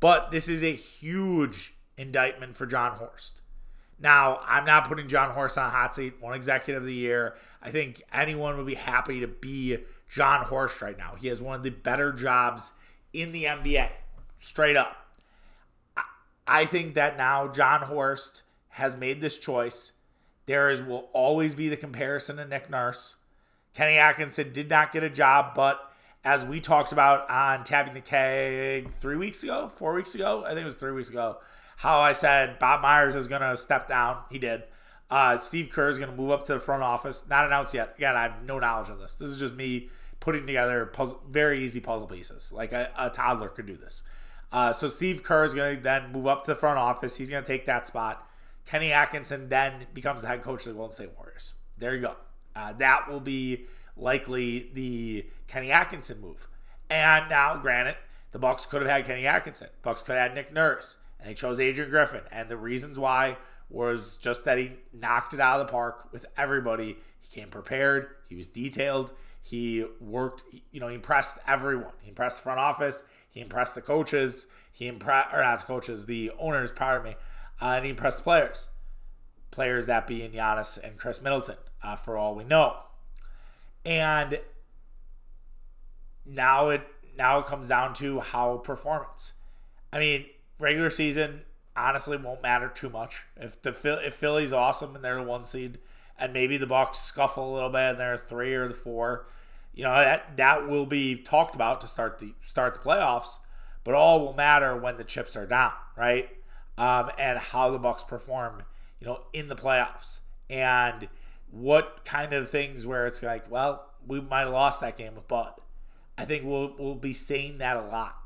but 0.00 0.30
this 0.30 0.48
is 0.48 0.62
a 0.62 0.74
huge 0.74 1.74
indictment 1.98 2.56
for 2.56 2.64
Jon 2.66 2.96
Horst. 2.96 3.42
Now, 3.98 4.40
I'm 4.46 4.64
not 4.64 4.88
putting 4.88 5.08
Jon 5.08 5.30
Horst 5.30 5.56
on 5.56 5.70
hot 5.70 5.94
seat, 5.94 6.14
one 6.20 6.34
executive 6.34 6.82
of 6.82 6.86
the 6.86 6.94
year. 6.94 7.36
I 7.62 7.70
think 7.70 8.02
anyone 8.12 8.56
would 8.56 8.66
be 8.66 8.74
happy 8.74 9.20
to 9.20 9.26
be 9.26 9.78
Jon 10.08 10.44
Horst 10.44 10.82
right 10.82 10.96
now. 10.96 11.14
He 11.18 11.28
has 11.28 11.40
one 11.40 11.56
of 11.56 11.62
the 11.62 11.70
better 11.70 12.12
jobs 12.12 12.72
in 13.12 13.32
the 13.32 13.44
NBA, 13.44 13.90
straight 14.38 14.76
up. 14.76 14.96
I 16.46 16.64
think 16.64 16.94
that 16.94 17.16
now 17.16 17.48
Jon 17.48 17.82
Horst 17.82 18.42
has 18.70 18.96
made 18.96 19.20
this 19.20 19.38
choice. 19.38 19.92
There 20.46 20.70
is 20.70 20.82
will 20.82 21.08
always 21.12 21.54
be 21.54 21.68
the 21.68 21.76
comparison 21.76 22.36
to 22.36 22.44
Nick 22.44 22.70
Nurse. 22.70 23.16
Kenny 23.74 23.98
Atkinson 23.98 24.52
did 24.52 24.70
not 24.70 24.92
get 24.92 25.02
a 25.02 25.10
job, 25.10 25.54
but 25.54 25.92
as 26.24 26.44
we 26.44 26.60
talked 26.60 26.92
about 26.92 27.28
on 27.30 27.64
Tapping 27.64 27.94
the 27.94 28.00
Keg 28.00 28.92
three 28.94 29.16
weeks 29.16 29.42
ago, 29.42 29.70
four 29.74 29.94
weeks 29.94 30.14
ago, 30.14 30.44
I 30.44 30.50
think 30.50 30.62
it 30.62 30.64
was 30.64 30.76
three 30.76 30.92
weeks 30.92 31.10
ago, 31.10 31.38
how 31.76 31.98
I 31.98 32.12
said 32.12 32.58
Bob 32.58 32.80
Myers 32.80 33.14
is 33.14 33.28
going 33.28 33.42
to 33.42 33.56
step 33.56 33.86
down. 33.88 34.18
He 34.30 34.38
did. 34.38 34.62
Uh, 35.10 35.36
Steve 35.38 35.70
Kerr 35.70 35.88
is 35.88 35.98
going 35.98 36.10
to 36.10 36.16
move 36.16 36.30
up 36.30 36.44
to 36.46 36.54
the 36.54 36.60
front 36.60 36.82
office. 36.82 37.24
Not 37.28 37.46
announced 37.46 37.74
yet. 37.74 37.94
Again, 37.96 38.16
I 38.16 38.22
have 38.22 38.42
no 38.44 38.58
knowledge 38.58 38.90
of 38.90 38.98
this. 38.98 39.14
This 39.14 39.30
is 39.30 39.38
just 39.38 39.54
me 39.54 39.88
putting 40.18 40.46
together 40.46 40.86
puzzle, 40.86 41.22
very 41.28 41.62
easy 41.62 41.80
puzzle 41.80 42.06
pieces. 42.06 42.52
Like 42.52 42.72
a, 42.72 42.90
a 42.98 43.10
toddler 43.10 43.48
could 43.48 43.66
do 43.66 43.76
this. 43.76 44.02
Uh, 44.50 44.72
so 44.72 44.88
Steve 44.88 45.22
Kerr 45.22 45.44
is 45.44 45.54
going 45.54 45.76
to 45.76 45.82
then 45.82 46.12
move 46.12 46.26
up 46.26 46.44
to 46.44 46.52
the 46.52 46.56
front 46.56 46.78
office. 46.78 47.16
He's 47.16 47.30
going 47.30 47.42
to 47.42 47.46
take 47.46 47.66
that 47.66 47.86
spot. 47.86 48.28
Kenny 48.64 48.92
Atkinson 48.92 49.48
then 49.48 49.86
becomes 49.94 50.22
the 50.22 50.28
head 50.28 50.42
coach 50.42 50.66
of 50.66 50.72
the 50.72 50.78
Golden 50.78 50.92
State 50.92 51.10
Warriors. 51.16 51.54
There 51.78 51.94
you 51.94 52.00
go. 52.00 52.16
Uh, 52.54 52.72
that 52.74 53.08
will 53.08 53.20
be 53.20 53.66
likely 53.96 54.70
the 54.74 55.26
Kenny 55.46 55.70
Atkinson 55.70 56.20
move. 56.20 56.48
And 56.90 57.28
now, 57.28 57.56
granted, 57.56 57.96
the 58.32 58.38
Bucks 58.38 58.66
could 58.66 58.82
have 58.82 58.90
had 58.90 59.06
Kenny 59.06 59.26
Atkinson. 59.26 59.68
Bucks 59.82 60.02
could 60.02 60.16
have 60.16 60.28
had 60.28 60.34
Nick 60.34 60.52
Nurse 60.52 60.98
and 61.18 61.28
they 61.28 61.34
chose 61.34 61.60
Adrian 61.60 61.90
Griffin. 61.90 62.22
And 62.30 62.48
the 62.48 62.56
reasons 62.56 62.98
why 62.98 63.36
was 63.68 64.16
just 64.16 64.44
that 64.44 64.58
he 64.58 64.72
knocked 64.92 65.34
it 65.34 65.40
out 65.40 65.60
of 65.60 65.66
the 65.66 65.70
park 65.70 66.08
with 66.12 66.26
everybody. 66.36 66.98
He 67.20 67.40
came 67.40 67.48
prepared. 67.48 68.08
He 68.28 68.36
was 68.36 68.48
detailed. 68.48 69.12
He 69.42 69.84
worked. 70.00 70.44
You 70.70 70.80
know, 70.80 70.88
he 70.88 70.94
impressed 70.94 71.38
everyone. 71.46 71.92
He 72.02 72.08
impressed 72.08 72.38
the 72.38 72.42
front 72.44 72.60
office. 72.60 73.04
He 73.30 73.40
impressed 73.40 73.74
the 73.74 73.82
coaches. 73.82 74.46
He 74.72 74.86
impressed, 74.86 75.28
or 75.32 75.42
not 75.42 75.60
the 75.60 75.64
coaches, 75.66 76.06
the 76.06 76.32
owners. 76.38 76.72
Pardon 76.72 77.10
me. 77.10 77.16
Uh, 77.60 77.74
and 77.76 77.84
he 77.84 77.90
impressed 77.90 78.22
players. 78.22 78.68
Players 79.50 79.86
that 79.86 80.06
being 80.06 80.32
Giannis 80.32 80.78
and 80.82 80.98
Khris 80.98 81.22
Middleton, 81.22 81.56
uh, 81.82 81.96
for 81.96 82.16
all 82.16 82.34
we 82.34 82.44
know. 82.44 82.76
And 83.84 84.40
now 86.24 86.68
it 86.68 86.86
now 87.16 87.38
it 87.38 87.46
comes 87.46 87.68
down 87.68 87.94
to 87.94 88.20
how 88.20 88.58
performance. 88.58 89.32
I 89.92 89.98
mean, 89.98 90.26
regular 90.58 90.90
season 90.90 91.42
honestly 91.76 92.16
won't 92.16 92.42
matter 92.42 92.68
too 92.68 92.88
much. 92.88 93.24
If 93.36 93.60
the 93.62 93.70
if 94.04 94.14
Philly's 94.14 94.52
awesome 94.52 94.94
and 94.94 95.04
they're 95.04 95.16
the 95.16 95.22
one 95.22 95.44
seed, 95.44 95.78
and 96.18 96.32
maybe 96.32 96.56
the 96.56 96.66
Bucks 96.66 96.98
scuffle 96.98 97.52
a 97.52 97.54
little 97.54 97.70
bit 97.70 97.90
and 97.90 97.98
they're 97.98 98.16
three 98.16 98.54
or 98.54 98.68
the 98.68 98.74
four, 98.74 99.26
you 99.74 99.84
know 99.84 99.92
that 99.92 100.36
that 100.36 100.68
will 100.68 100.86
be 100.86 101.16
talked 101.16 101.54
about 101.54 101.80
to 101.82 101.86
start 101.86 102.18
the 102.18 102.34
start 102.40 102.74
the 102.74 102.80
playoffs. 102.80 103.38
But 103.84 103.94
all 103.94 104.20
will 104.20 104.32
matter 104.32 104.76
when 104.76 104.96
the 104.96 105.04
chips 105.04 105.36
are 105.36 105.46
down, 105.46 105.72
right? 105.96 106.28
Um, 106.76 107.10
and 107.18 107.38
how 107.38 107.70
the 107.70 107.78
Bucks 107.78 108.02
perform, 108.02 108.64
you 108.98 109.06
know, 109.06 109.22
in 109.32 109.48
the 109.48 109.54
playoffs, 109.54 110.20
and 110.50 111.08
what 111.50 112.04
kind 112.04 112.32
of 112.32 112.48
things 112.50 112.84
where 112.86 113.06
it's 113.06 113.22
like, 113.22 113.50
well, 113.50 113.90
we 114.06 114.20
might 114.20 114.40
have 114.40 114.50
lost 114.50 114.80
that 114.80 114.98
game 114.98 115.14
with 115.14 115.28
Bud. 115.28 115.52
I 116.18 116.24
think 116.24 116.44
we'll 116.44 116.74
we'll 116.78 116.94
be 116.94 117.12
saying 117.12 117.58
that 117.58 117.76
a 117.76 117.82
lot 117.82 118.16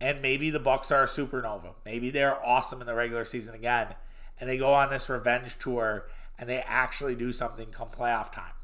and 0.00 0.22
maybe 0.22 0.50
the 0.50 0.58
Bucks 0.58 0.90
are 0.90 1.02
a 1.02 1.06
supernova. 1.06 1.74
Maybe 1.84 2.10
they're 2.10 2.44
awesome 2.44 2.80
in 2.80 2.86
the 2.86 2.94
regular 2.94 3.24
season 3.24 3.54
again, 3.54 3.94
and 4.38 4.48
they 4.48 4.56
go 4.56 4.72
on 4.72 4.90
this 4.90 5.10
revenge 5.10 5.58
tour 5.58 6.06
and 6.38 6.48
they 6.48 6.60
actually 6.60 7.14
do 7.14 7.32
something 7.32 7.66
come 7.66 7.88
playoff 7.88 8.32
time. 8.32 8.54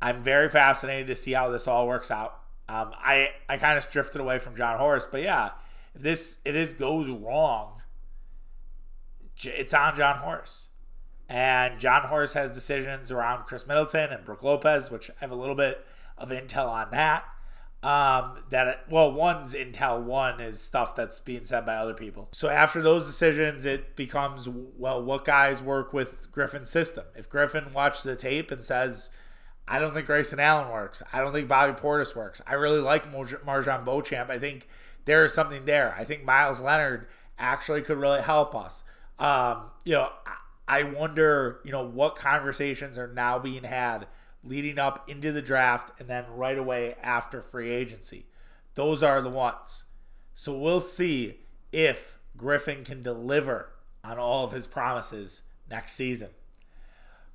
I'm 0.00 0.20
very 0.20 0.48
fascinated 0.48 1.06
to 1.06 1.14
see 1.14 1.32
how 1.32 1.50
this 1.50 1.68
all 1.68 1.86
works 1.86 2.10
out. 2.10 2.40
Um, 2.68 2.92
I 2.98 3.30
I 3.48 3.58
kind 3.58 3.78
of 3.78 3.88
drifted 3.88 4.20
away 4.20 4.40
from 4.40 4.56
Jon 4.56 4.78
Horst, 4.78 5.10
but 5.12 5.22
yeah, 5.22 5.50
if 5.94 6.02
this 6.02 6.38
if 6.44 6.54
this 6.54 6.72
goes 6.72 7.08
wrong, 7.08 7.82
it's 9.44 9.72
on 9.72 9.94
Jon 9.94 10.18
Horst. 10.18 10.70
And 11.28 11.78
Jon 11.78 12.08
Horst 12.08 12.34
has 12.34 12.52
decisions 12.52 13.12
around 13.12 13.44
Khris 13.44 13.66
Middleton 13.66 14.10
and 14.10 14.24
Brook 14.24 14.42
Lopez, 14.42 14.90
which 14.90 15.10
I 15.10 15.14
have 15.20 15.30
a 15.30 15.36
little 15.36 15.54
bit 15.54 15.86
of 16.18 16.30
intel 16.30 16.68
on 16.68 16.90
that 16.90 17.24
um, 17.82 18.38
that 18.50 18.84
well 18.88 19.12
one's 19.12 19.54
intel 19.54 20.02
one 20.02 20.40
is 20.40 20.60
stuff 20.60 20.94
that's 20.94 21.18
being 21.18 21.44
said 21.44 21.66
by 21.66 21.74
other 21.74 21.94
people. 21.94 22.28
So 22.32 22.48
after 22.48 22.80
those 22.80 23.06
decisions 23.06 23.66
it 23.66 23.96
becomes 23.96 24.48
well 24.48 25.02
what 25.02 25.24
guys 25.24 25.60
work 25.60 25.92
with 25.92 26.30
griffin's 26.30 26.70
system? 26.70 27.04
If 27.16 27.28
griffin 27.28 27.72
watches 27.72 28.04
the 28.04 28.16
tape 28.16 28.50
and 28.50 28.64
says 28.64 29.10
i 29.66 29.78
don't 29.78 29.94
think 29.94 30.06
grayson 30.06 30.38
allen 30.38 30.70
works. 30.70 31.02
I 31.12 31.18
don't 31.20 31.32
think 31.32 31.48
bobby 31.48 31.72
portis 31.72 32.14
works. 32.14 32.40
I 32.46 32.54
really 32.54 32.80
like 32.80 33.12
marjon 33.12 33.84
beauchamp. 33.84 34.30
I 34.30 34.38
think 34.38 34.68
there 35.04 35.24
is 35.24 35.34
something 35.34 35.64
there. 35.64 35.94
I 35.98 36.04
think 36.04 36.24
meyers 36.24 36.60
leonard 36.60 37.08
actually 37.38 37.82
could 37.82 37.98
really 37.98 38.22
help 38.22 38.54
us. 38.54 38.84
Um, 39.18 39.64
you 39.84 39.94
know 39.94 40.10
i 40.68 40.84
wonder 40.84 41.60
you 41.64 41.72
know 41.72 41.84
what 41.84 42.14
conversations 42.14 42.96
are 42.96 43.12
now 43.12 43.38
being 43.38 43.64
had 43.64 44.06
leading 44.44 44.78
up 44.78 45.08
into 45.08 45.32
the 45.32 45.42
draft 45.42 45.92
and 45.98 46.08
then 46.08 46.24
right 46.34 46.58
away 46.58 46.96
after 47.02 47.40
free 47.40 47.70
agency. 47.70 48.26
Those 48.74 49.02
are 49.02 49.20
the 49.20 49.30
ones. 49.30 49.84
So 50.34 50.56
we'll 50.56 50.80
see 50.80 51.40
if 51.70 52.18
Griffin 52.36 52.84
can 52.84 53.02
deliver 53.02 53.70
on 54.02 54.18
all 54.18 54.44
of 54.44 54.52
his 54.52 54.66
promises 54.66 55.42
next 55.70 55.92
season. 55.92 56.30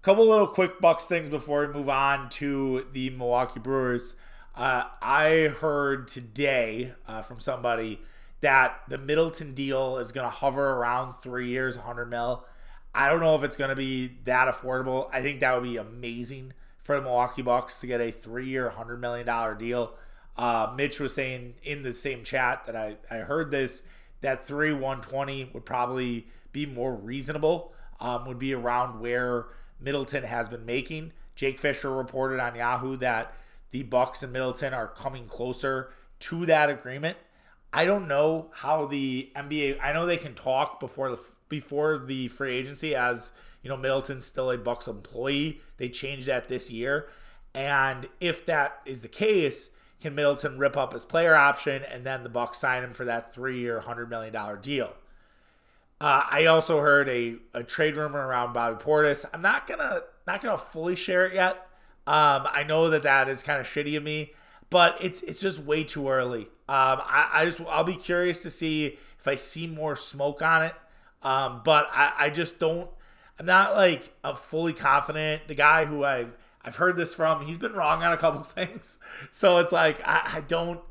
Couple 0.01 0.27
little 0.27 0.47
quick 0.47 0.79
Bucks 0.79 1.05
things 1.07 1.29
before 1.29 1.67
we 1.67 1.73
move 1.73 1.89
on 1.89 2.29
to 2.29 2.87
the 2.93 3.09
Milwaukee 3.09 3.59
Brewers. 3.59 4.15
Uh, 4.55 4.85
I 5.01 5.53
heard 5.59 6.07
today 6.07 6.93
uh, 7.07 7.21
from 7.21 7.39
somebody 7.39 7.99
that 8.41 8.81
the 8.87 8.97
Middleton 8.97 9.53
deal 9.53 9.97
is 9.97 10.11
going 10.11 10.25
to 10.25 10.31
hover 10.31 10.73
around 10.73 11.15
three 11.15 11.49
years, 11.49 11.77
100 11.77 12.05
mil. 12.05 12.45
I 12.93 13.09
don't 13.09 13.19
know 13.19 13.35
if 13.35 13.43
it's 13.43 13.57
going 13.57 13.69
to 13.69 13.75
be 13.75 14.17
that 14.23 14.53
affordable. 14.53 15.09
I 15.11 15.21
think 15.21 15.41
that 15.41 15.53
would 15.53 15.63
be 15.63 15.77
amazing 15.77 16.53
for 16.87 16.95
the 16.95 17.01
Milwaukee 17.01 17.41
Bucks 17.41 17.81
to 17.81 17.87
get 17.87 17.99
a 17.99 18.11
three-year, 18.11 18.69
hundred 18.69 19.01
million 19.01 19.27
dollar 19.27 19.53
deal. 19.53 19.91
Uh, 20.37 20.73
Mitch 20.77 21.01
was 21.01 21.13
saying 21.13 21.55
in 21.61 21.83
the 21.83 21.93
same 21.93 22.23
chat 22.23 22.63
that 22.63 22.77
I, 22.77 22.95
I 23.11 23.17
heard 23.17 23.51
this 23.51 23.83
that 24.21 24.47
three 24.47 24.71
120 24.71 25.51
would 25.53 25.65
probably 25.65 26.27
be 26.53 26.65
more 26.65 26.95
reasonable. 26.95 27.73
Um, 27.99 28.25
would 28.25 28.39
be 28.39 28.53
around 28.53 29.01
where 29.01 29.47
Middleton 29.81 30.23
has 30.23 30.47
been 30.47 30.65
making. 30.65 31.11
Jake 31.35 31.59
Fisher 31.59 31.93
reported 31.93 32.39
on 32.39 32.55
Yahoo 32.55 32.95
that 32.97 33.33
the 33.71 33.83
Bucks 33.83 34.23
and 34.23 34.31
Middleton 34.31 34.73
are 34.73 34.87
coming 34.87 35.25
closer 35.25 35.91
to 36.19 36.45
that 36.45 36.69
agreement. 36.69 37.17
I 37.73 37.83
don't 37.83 38.07
know 38.07 38.49
how 38.53 38.85
the 38.85 39.29
NBA. 39.35 39.79
I 39.83 39.91
know 39.91 40.05
they 40.05 40.15
can 40.15 40.35
talk 40.35 40.79
before 40.79 41.09
the 41.09 41.19
before 41.49 41.97
the 41.97 42.29
free 42.29 42.55
agency 42.55 42.95
as 42.95 43.33
you 43.61 43.69
know 43.69 43.77
Middleton's 43.77 44.25
still 44.25 44.51
a 44.51 44.57
Bucks 44.57 44.87
employee. 44.87 45.61
They 45.77 45.89
changed 45.89 46.27
that 46.27 46.47
this 46.47 46.69
year, 46.69 47.09
and 47.53 48.07
if 48.19 48.45
that 48.45 48.81
is 48.85 49.01
the 49.01 49.07
case, 49.07 49.69
can 50.01 50.15
Middleton 50.15 50.57
rip 50.57 50.77
up 50.77 50.93
his 50.93 51.05
player 51.05 51.35
option 51.35 51.83
and 51.83 52.05
then 52.05 52.23
the 52.23 52.29
Bucks 52.29 52.59
sign 52.59 52.83
him 52.83 52.93
for 52.93 53.05
that 53.05 53.33
three-year, 53.33 53.81
hundred 53.81 54.09
million 54.09 54.33
dollar 54.33 54.57
deal? 54.57 54.93
Uh, 55.99 56.21
I 56.29 56.45
also 56.45 56.79
heard 56.79 57.09
a, 57.09 57.37
a 57.55 57.63
trade 57.63 57.97
rumor 57.97 58.25
around 58.27 58.53
Bobby 58.53 58.83
Portis. 58.83 59.25
I'm 59.33 59.41
not 59.41 59.67
gonna 59.67 60.01
not 60.27 60.41
gonna 60.41 60.57
fully 60.57 60.95
share 60.95 61.25
it 61.25 61.33
yet. 61.33 61.55
Um, 62.05 62.47
I 62.51 62.63
know 62.67 62.89
that 62.91 63.03
that 63.03 63.27
is 63.27 63.41
kind 63.41 63.59
of 63.59 63.67
shitty 63.67 63.97
of 63.97 64.03
me, 64.03 64.33
but 64.69 64.97
it's 65.01 65.23
it's 65.23 65.41
just 65.41 65.59
way 65.59 65.83
too 65.83 66.09
early. 66.09 66.43
Um, 66.69 67.01
I, 67.01 67.29
I 67.33 67.45
just 67.45 67.61
I'll 67.61 67.83
be 67.83 67.95
curious 67.95 68.43
to 68.43 68.51
see 68.51 68.97
if 69.19 69.27
I 69.27 69.35
see 69.35 69.65
more 69.65 69.95
smoke 69.95 70.41
on 70.41 70.63
it. 70.63 70.75
Um, 71.23 71.61
but 71.65 71.89
I, 71.91 72.13
I 72.17 72.29
just 72.29 72.59
don't. 72.59 72.89
I'm 73.39 73.45
not 73.45 73.75
like 73.75 74.13
I'm 74.23 74.35
fully 74.35 74.73
confident. 74.73 75.47
The 75.47 75.55
guy 75.55 75.85
who 75.85 76.03
I've 76.03 76.35
I've 76.63 76.75
heard 76.75 76.97
this 76.97 77.13
from, 77.13 77.45
he's 77.45 77.57
been 77.57 77.73
wrong 77.73 78.03
on 78.03 78.11
a 78.11 78.17
couple 78.17 78.41
things. 78.43 78.99
So 79.31 79.57
it's 79.59 79.71
like 79.71 80.05
I, 80.07 80.37
I 80.37 80.41
don't 80.41 80.81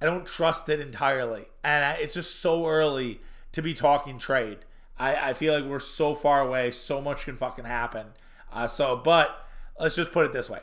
I 0.00 0.06
don't 0.06 0.26
trust 0.26 0.68
it 0.68 0.80
entirely, 0.80 1.46
and 1.64 1.84
I, 1.84 1.92
it's 2.00 2.14
just 2.14 2.40
so 2.40 2.66
early 2.66 3.20
to 3.52 3.62
be 3.62 3.74
talking 3.74 4.18
trade. 4.18 4.58
I, 4.98 5.30
I 5.30 5.32
feel 5.32 5.54
like 5.54 5.64
we're 5.64 5.78
so 5.78 6.14
far 6.14 6.40
away. 6.40 6.70
So 6.70 7.00
much 7.00 7.24
can 7.24 7.36
fucking 7.36 7.64
happen. 7.64 8.06
Uh, 8.52 8.66
so, 8.66 8.96
but 8.96 9.46
let's 9.78 9.96
just 9.96 10.12
put 10.12 10.26
it 10.26 10.32
this 10.32 10.48
way: 10.48 10.60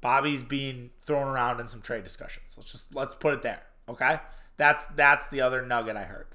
Bobby's 0.00 0.42
being 0.42 0.90
thrown 1.04 1.26
around 1.28 1.60
in 1.60 1.68
some 1.68 1.80
trade 1.80 2.04
discussions. 2.04 2.54
Let's 2.56 2.72
just 2.72 2.94
let's 2.94 3.14
put 3.14 3.34
it 3.34 3.42
there. 3.42 3.62
Okay, 3.88 4.20
that's 4.56 4.86
that's 4.86 5.28
the 5.28 5.40
other 5.40 5.64
nugget 5.64 5.96
I 5.96 6.04
heard. 6.04 6.26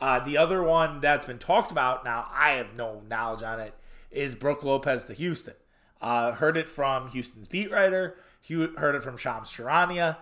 Uh, 0.00 0.18
the 0.20 0.38
other 0.38 0.62
one 0.62 1.00
that's 1.00 1.26
been 1.26 1.38
talked 1.38 1.70
about 1.70 2.04
now, 2.04 2.26
I 2.32 2.52
have 2.52 2.74
no 2.74 3.02
knowledge 3.08 3.42
on 3.42 3.60
it, 3.60 3.74
is 4.10 4.34
Brook 4.34 4.62
Lopez 4.62 5.06
to 5.06 5.14
Houston. 5.14 5.54
Uh, 6.00 6.32
heard 6.32 6.56
it 6.56 6.68
from 6.68 7.08
Houston's 7.08 7.48
beat 7.48 7.70
writer. 7.70 8.16
Heard 8.48 8.94
it 8.94 9.02
from 9.02 9.16
Shams 9.16 9.50
Charania. 9.50 10.16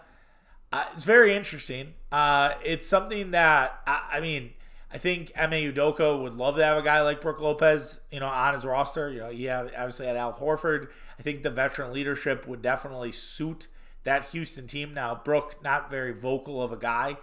Uh, 0.73 0.85
it's 0.92 1.04
very 1.04 1.35
interesting. 1.35 1.95
Uh, 2.12 2.54
it's 2.64 2.87
something 2.87 3.30
that 3.30 3.80
I, 3.87 4.02
I 4.14 4.21
mean 4.21 4.50
I 4.90 4.99
think 4.99 5.33
Ime 5.37 5.52
Udoka 5.52 6.21
would 6.23 6.35
love 6.35 6.57
to 6.57 6.64
have 6.64 6.78
a 6.78 6.83
guy 6.83 7.02
like 7.02 7.21
Brook 7.21 7.40
Lopez, 7.40 8.00
you 8.11 8.21
know, 8.21 8.26
on 8.26 8.54
his 8.54 8.64
roster. 8.64 9.11
You 9.11 9.21
know, 9.21 9.28
yeah, 9.28 9.62
obviously 9.62 10.07
had 10.07 10.16
Al 10.16 10.33
Horford. 10.33 10.88
I 11.18 11.23
think 11.23 11.42
the 11.42 11.50
veteran 11.50 11.92
leadership 11.92 12.47
would 12.49 12.62
definitely 12.62 13.12
suit 13.12 13.68
that 14.04 14.25
Houston 14.30 14.66
team. 14.66 14.95
Now, 14.95 15.21
Brook, 15.23 15.62
not 15.62 15.90
very 15.90 16.12
vocal 16.12 16.62
of 16.62 16.73
a 16.73 16.76
guy. 16.76 17.18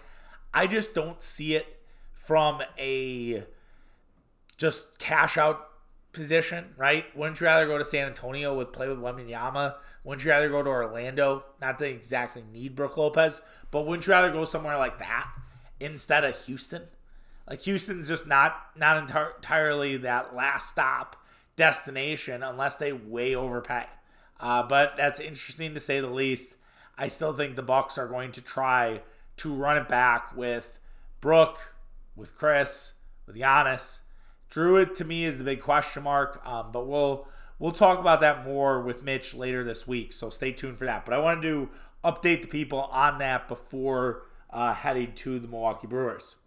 I 0.53 0.67
just 0.67 0.93
don't 0.93 1.22
see 1.24 1.55
it 1.55 1.79
from 2.13 2.62
a 2.77 3.43
just 4.57 5.00
cash 5.00 5.38
out 5.38 5.67
position, 6.15 6.74
right? 6.77 7.05
Wouldn't 7.15 7.39
you 7.39 7.45
rather 7.45 7.67
go 7.67 7.77
to 7.77 7.86
San 7.86 8.07
Antonio 8.07 8.55
with 8.55 8.72
play 8.72 8.88
with 8.88 8.98
Wembanyama? 8.98 9.75
Wouldn't 10.03 10.25
you 10.25 10.31
rather 10.31 10.50
go 10.50 10.63
to 10.63 10.69
Orlando? 10.69 11.45
Not 11.62 11.77
to 11.79 11.88
exactly 11.88 12.43
need 12.51 12.75
Brook 12.75 12.98
Lopez, 12.98 13.41
but 13.72 13.86
wouldn't 13.86 14.07
you 14.07 14.13
rather 14.13 14.31
go 14.31 14.45
somewhere 14.45 14.77
like 14.77 15.00
that 15.00 15.27
instead 15.79 16.24
of 16.24 16.38
Houston? 16.45 16.84
Like 17.48 17.62
Houston's 17.62 18.07
just 18.07 18.25
not 18.25 18.55
not 18.75 18.98
entirely 18.98 19.98
that 19.98 20.36
last 20.36 20.69
stop 20.69 21.15
destination 21.55 22.43
unless 22.43 22.78
they 22.78 22.91
way 22.91 23.36
overpay. 23.36 23.86
Uh, 24.39 24.63
but 24.63 24.95
that's 24.97 25.19
interesting 25.19 25.73
to 25.73 25.80
say 25.80 25.99
the 25.99 26.10
least. 26.10 26.56
I 26.97 27.08
still 27.08 27.34
think 27.34 27.56
the 27.56 27.63
Bucks 27.63 27.97
are 27.97 28.08
going 28.08 28.32
to 28.34 28.41
try 28.41 29.01
to 29.38 29.54
run 29.54 29.78
it 29.78 29.88
back 29.88 30.36
with 30.36 30.80
Brook, 31.21 31.75
with 32.15 32.38
Khris, 32.38 32.93
with 33.25 33.36
Giannis. 33.36 33.99
Druid 34.49 34.95
to 34.95 35.05
me 35.05 35.25
is 35.25 35.38
the 35.38 35.43
big 35.43 35.62
question 35.62 36.03
mark, 36.03 36.41
um, 36.45 36.71
but 36.71 36.88
we'll 36.88 37.27
we'll 37.60 37.71
talk 37.71 37.99
about 37.99 38.21
that 38.21 38.45
more 38.45 38.81
with 38.81 39.03
Mitch 39.03 39.34
later 39.34 39.63
this 39.63 39.88
week. 39.88 40.13
So 40.13 40.29
stay 40.29 40.51
tuned 40.51 40.77
for 40.77 40.86
that. 40.86 41.05
But 41.05 41.13
I 41.13 41.19
wanted 41.19 41.41
to 41.43 41.69
update 42.03 42.41
the 42.43 42.47
people 42.47 42.81
on 42.84 43.17
that 43.19 43.47
before 43.47 44.23
uh, 44.51 44.73
heading 44.73 45.13
to 45.13 45.39
the 45.39 45.47
Milwaukee 45.47 45.88
Brewers. 45.88 46.38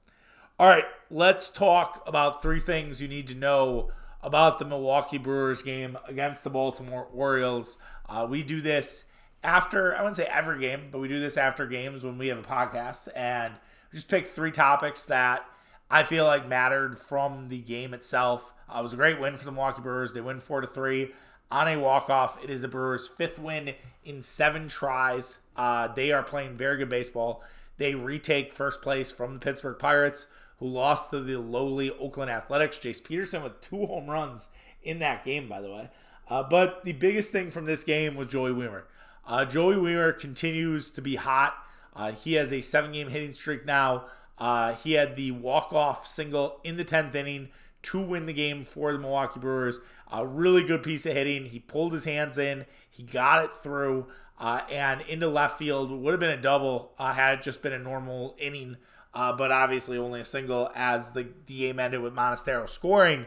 All 0.58 0.66
right, 0.66 0.84
let's 1.10 1.50
talk 1.50 2.02
about 2.06 2.42
three 2.42 2.60
things 2.60 3.00
you 3.00 3.06
need 3.08 3.28
to 3.28 3.34
know 3.34 3.90
about 4.22 4.58
the 4.58 4.64
Milwaukee 4.64 5.18
Brewers 5.18 5.62
game 5.62 5.96
against 6.08 6.42
the 6.42 6.50
Baltimore 6.50 7.06
Orioles. 7.12 7.78
Uh, 8.08 8.26
we 8.28 8.42
do 8.42 8.60
this 8.60 9.04
after, 9.44 9.94
I 9.94 10.00
wouldn't 10.00 10.16
say 10.16 10.28
every 10.30 10.58
game, 10.58 10.88
but 10.90 10.98
we 10.98 11.06
do 11.06 11.20
this 11.20 11.36
after 11.36 11.66
games 11.66 12.02
when 12.02 12.18
we 12.18 12.28
have 12.28 12.38
a 12.38 12.42
podcast 12.42 13.08
and 13.14 13.54
just 13.92 14.08
pick 14.08 14.26
three 14.26 14.50
topics 14.50 15.06
that 15.06 15.44
I 15.90 16.02
feel 16.02 16.24
like 16.24 16.48
mattered 16.48 16.98
from 16.98 17.48
the 17.48 17.58
game 17.58 17.94
itself. 17.94 18.52
Uh, 18.68 18.80
it 18.80 18.82
was 18.82 18.92
a 18.92 18.96
great 18.96 19.20
win 19.20 19.36
for 19.36 19.44
the 19.44 19.52
Milwaukee 19.52 19.82
Brewers. 19.82 20.12
They 20.12 20.20
win 20.20 20.40
4 20.40 20.60
to 20.60 20.66
3 20.66 21.12
on 21.50 21.68
a 21.68 21.78
walk-off. 21.78 22.42
It 22.42 22.50
is 22.50 22.62
the 22.62 22.68
Brewers' 22.68 23.08
fifth 23.08 23.38
win 23.38 23.74
in 24.04 24.22
seven 24.22 24.68
tries. 24.68 25.38
Uh, 25.56 25.88
they 25.88 26.12
are 26.12 26.22
playing 26.22 26.56
very 26.56 26.76
good 26.76 26.90
baseball. 26.90 27.42
They 27.78 27.94
retake 27.94 28.52
first 28.52 28.82
place 28.82 29.10
from 29.10 29.34
the 29.34 29.40
Pittsburgh 29.40 29.78
Pirates, 29.78 30.26
who 30.58 30.66
lost 30.66 31.10
to 31.10 31.20
the 31.20 31.38
lowly 31.38 31.90
Oakland 31.90 32.30
Athletics. 32.30 32.78
Jace 32.78 33.02
Peterson 33.02 33.42
with 33.42 33.60
two 33.60 33.86
home 33.86 34.08
runs 34.08 34.50
in 34.82 34.98
that 34.98 35.24
game, 35.24 35.48
by 35.48 35.60
the 35.60 35.70
way. 35.70 35.88
Uh, 36.28 36.42
but 36.42 36.84
the 36.84 36.92
biggest 36.92 37.32
thing 37.32 37.50
from 37.50 37.64
this 37.64 37.84
game 37.84 38.14
was 38.14 38.28
Joey 38.28 38.50
Wiemer. 38.50 38.82
Uh, 39.26 39.44
Joey 39.44 39.76
Wiemer 39.76 40.18
continues 40.18 40.90
to 40.90 41.00
be 41.00 41.16
hot. 41.16 41.54
Uh, 41.94 42.12
he 42.12 42.34
has 42.34 42.52
a 42.52 42.60
seven 42.60 42.92
game 42.92 43.08
hitting 43.08 43.32
streak 43.32 43.64
now. 43.64 44.04
Uh, 44.38 44.74
he 44.74 44.92
had 44.92 45.16
the 45.16 45.32
walk 45.32 45.72
off 45.72 46.06
single 46.06 46.60
in 46.64 46.76
the 46.76 46.84
10th 46.84 47.14
inning 47.14 47.48
to 47.82 48.00
win 48.00 48.26
the 48.26 48.32
game 48.32 48.64
for 48.64 48.92
the 48.92 48.98
Milwaukee 48.98 49.40
Brewers. 49.40 49.80
A 50.12 50.26
really 50.26 50.62
good 50.62 50.82
piece 50.82 51.06
of 51.06 51.12
hitting. 51.12 51.46
He 51.46 51.58
pulled 51.58 51.92
his 51.92 52.04
hands 52.04 52.38
in, 52.38 52.66
he 52.88 53.02
got 53.02 53.44
it 53.44 53.52
through, 53.52 54.06
uh, 54.38 54.62
and 54.70 55.00
into 55.02 55.28
left 55.28 55.58
field. 55.58 55.90
Would 55.90 56.12
have 56.12 56.20
been 56.20 56.30
a 56.30 56.40
double 56.40 56.92
uh, 56.98 57.12
had 57.12 57.38
it 57.38 57.42
just 57.42 57.62
been 57.62 57.72
a 57.72 57.78
normal 57.78 58.34
inning 58.38 58.76
uh, 59.14 59.32
but 59.32 59.50
obviously 59.50 59.98
only 59.98 60.20
a 60.20 60.24
single 60.24 60.70
as 60.74 61.12
the, 61.12 61.28
the 61.46 61.58
game 61.58 61.80
ended 61.80 62.00
with 62.00 62.14
Monasterio 62.14 62.68
scoring. 62.68 63.26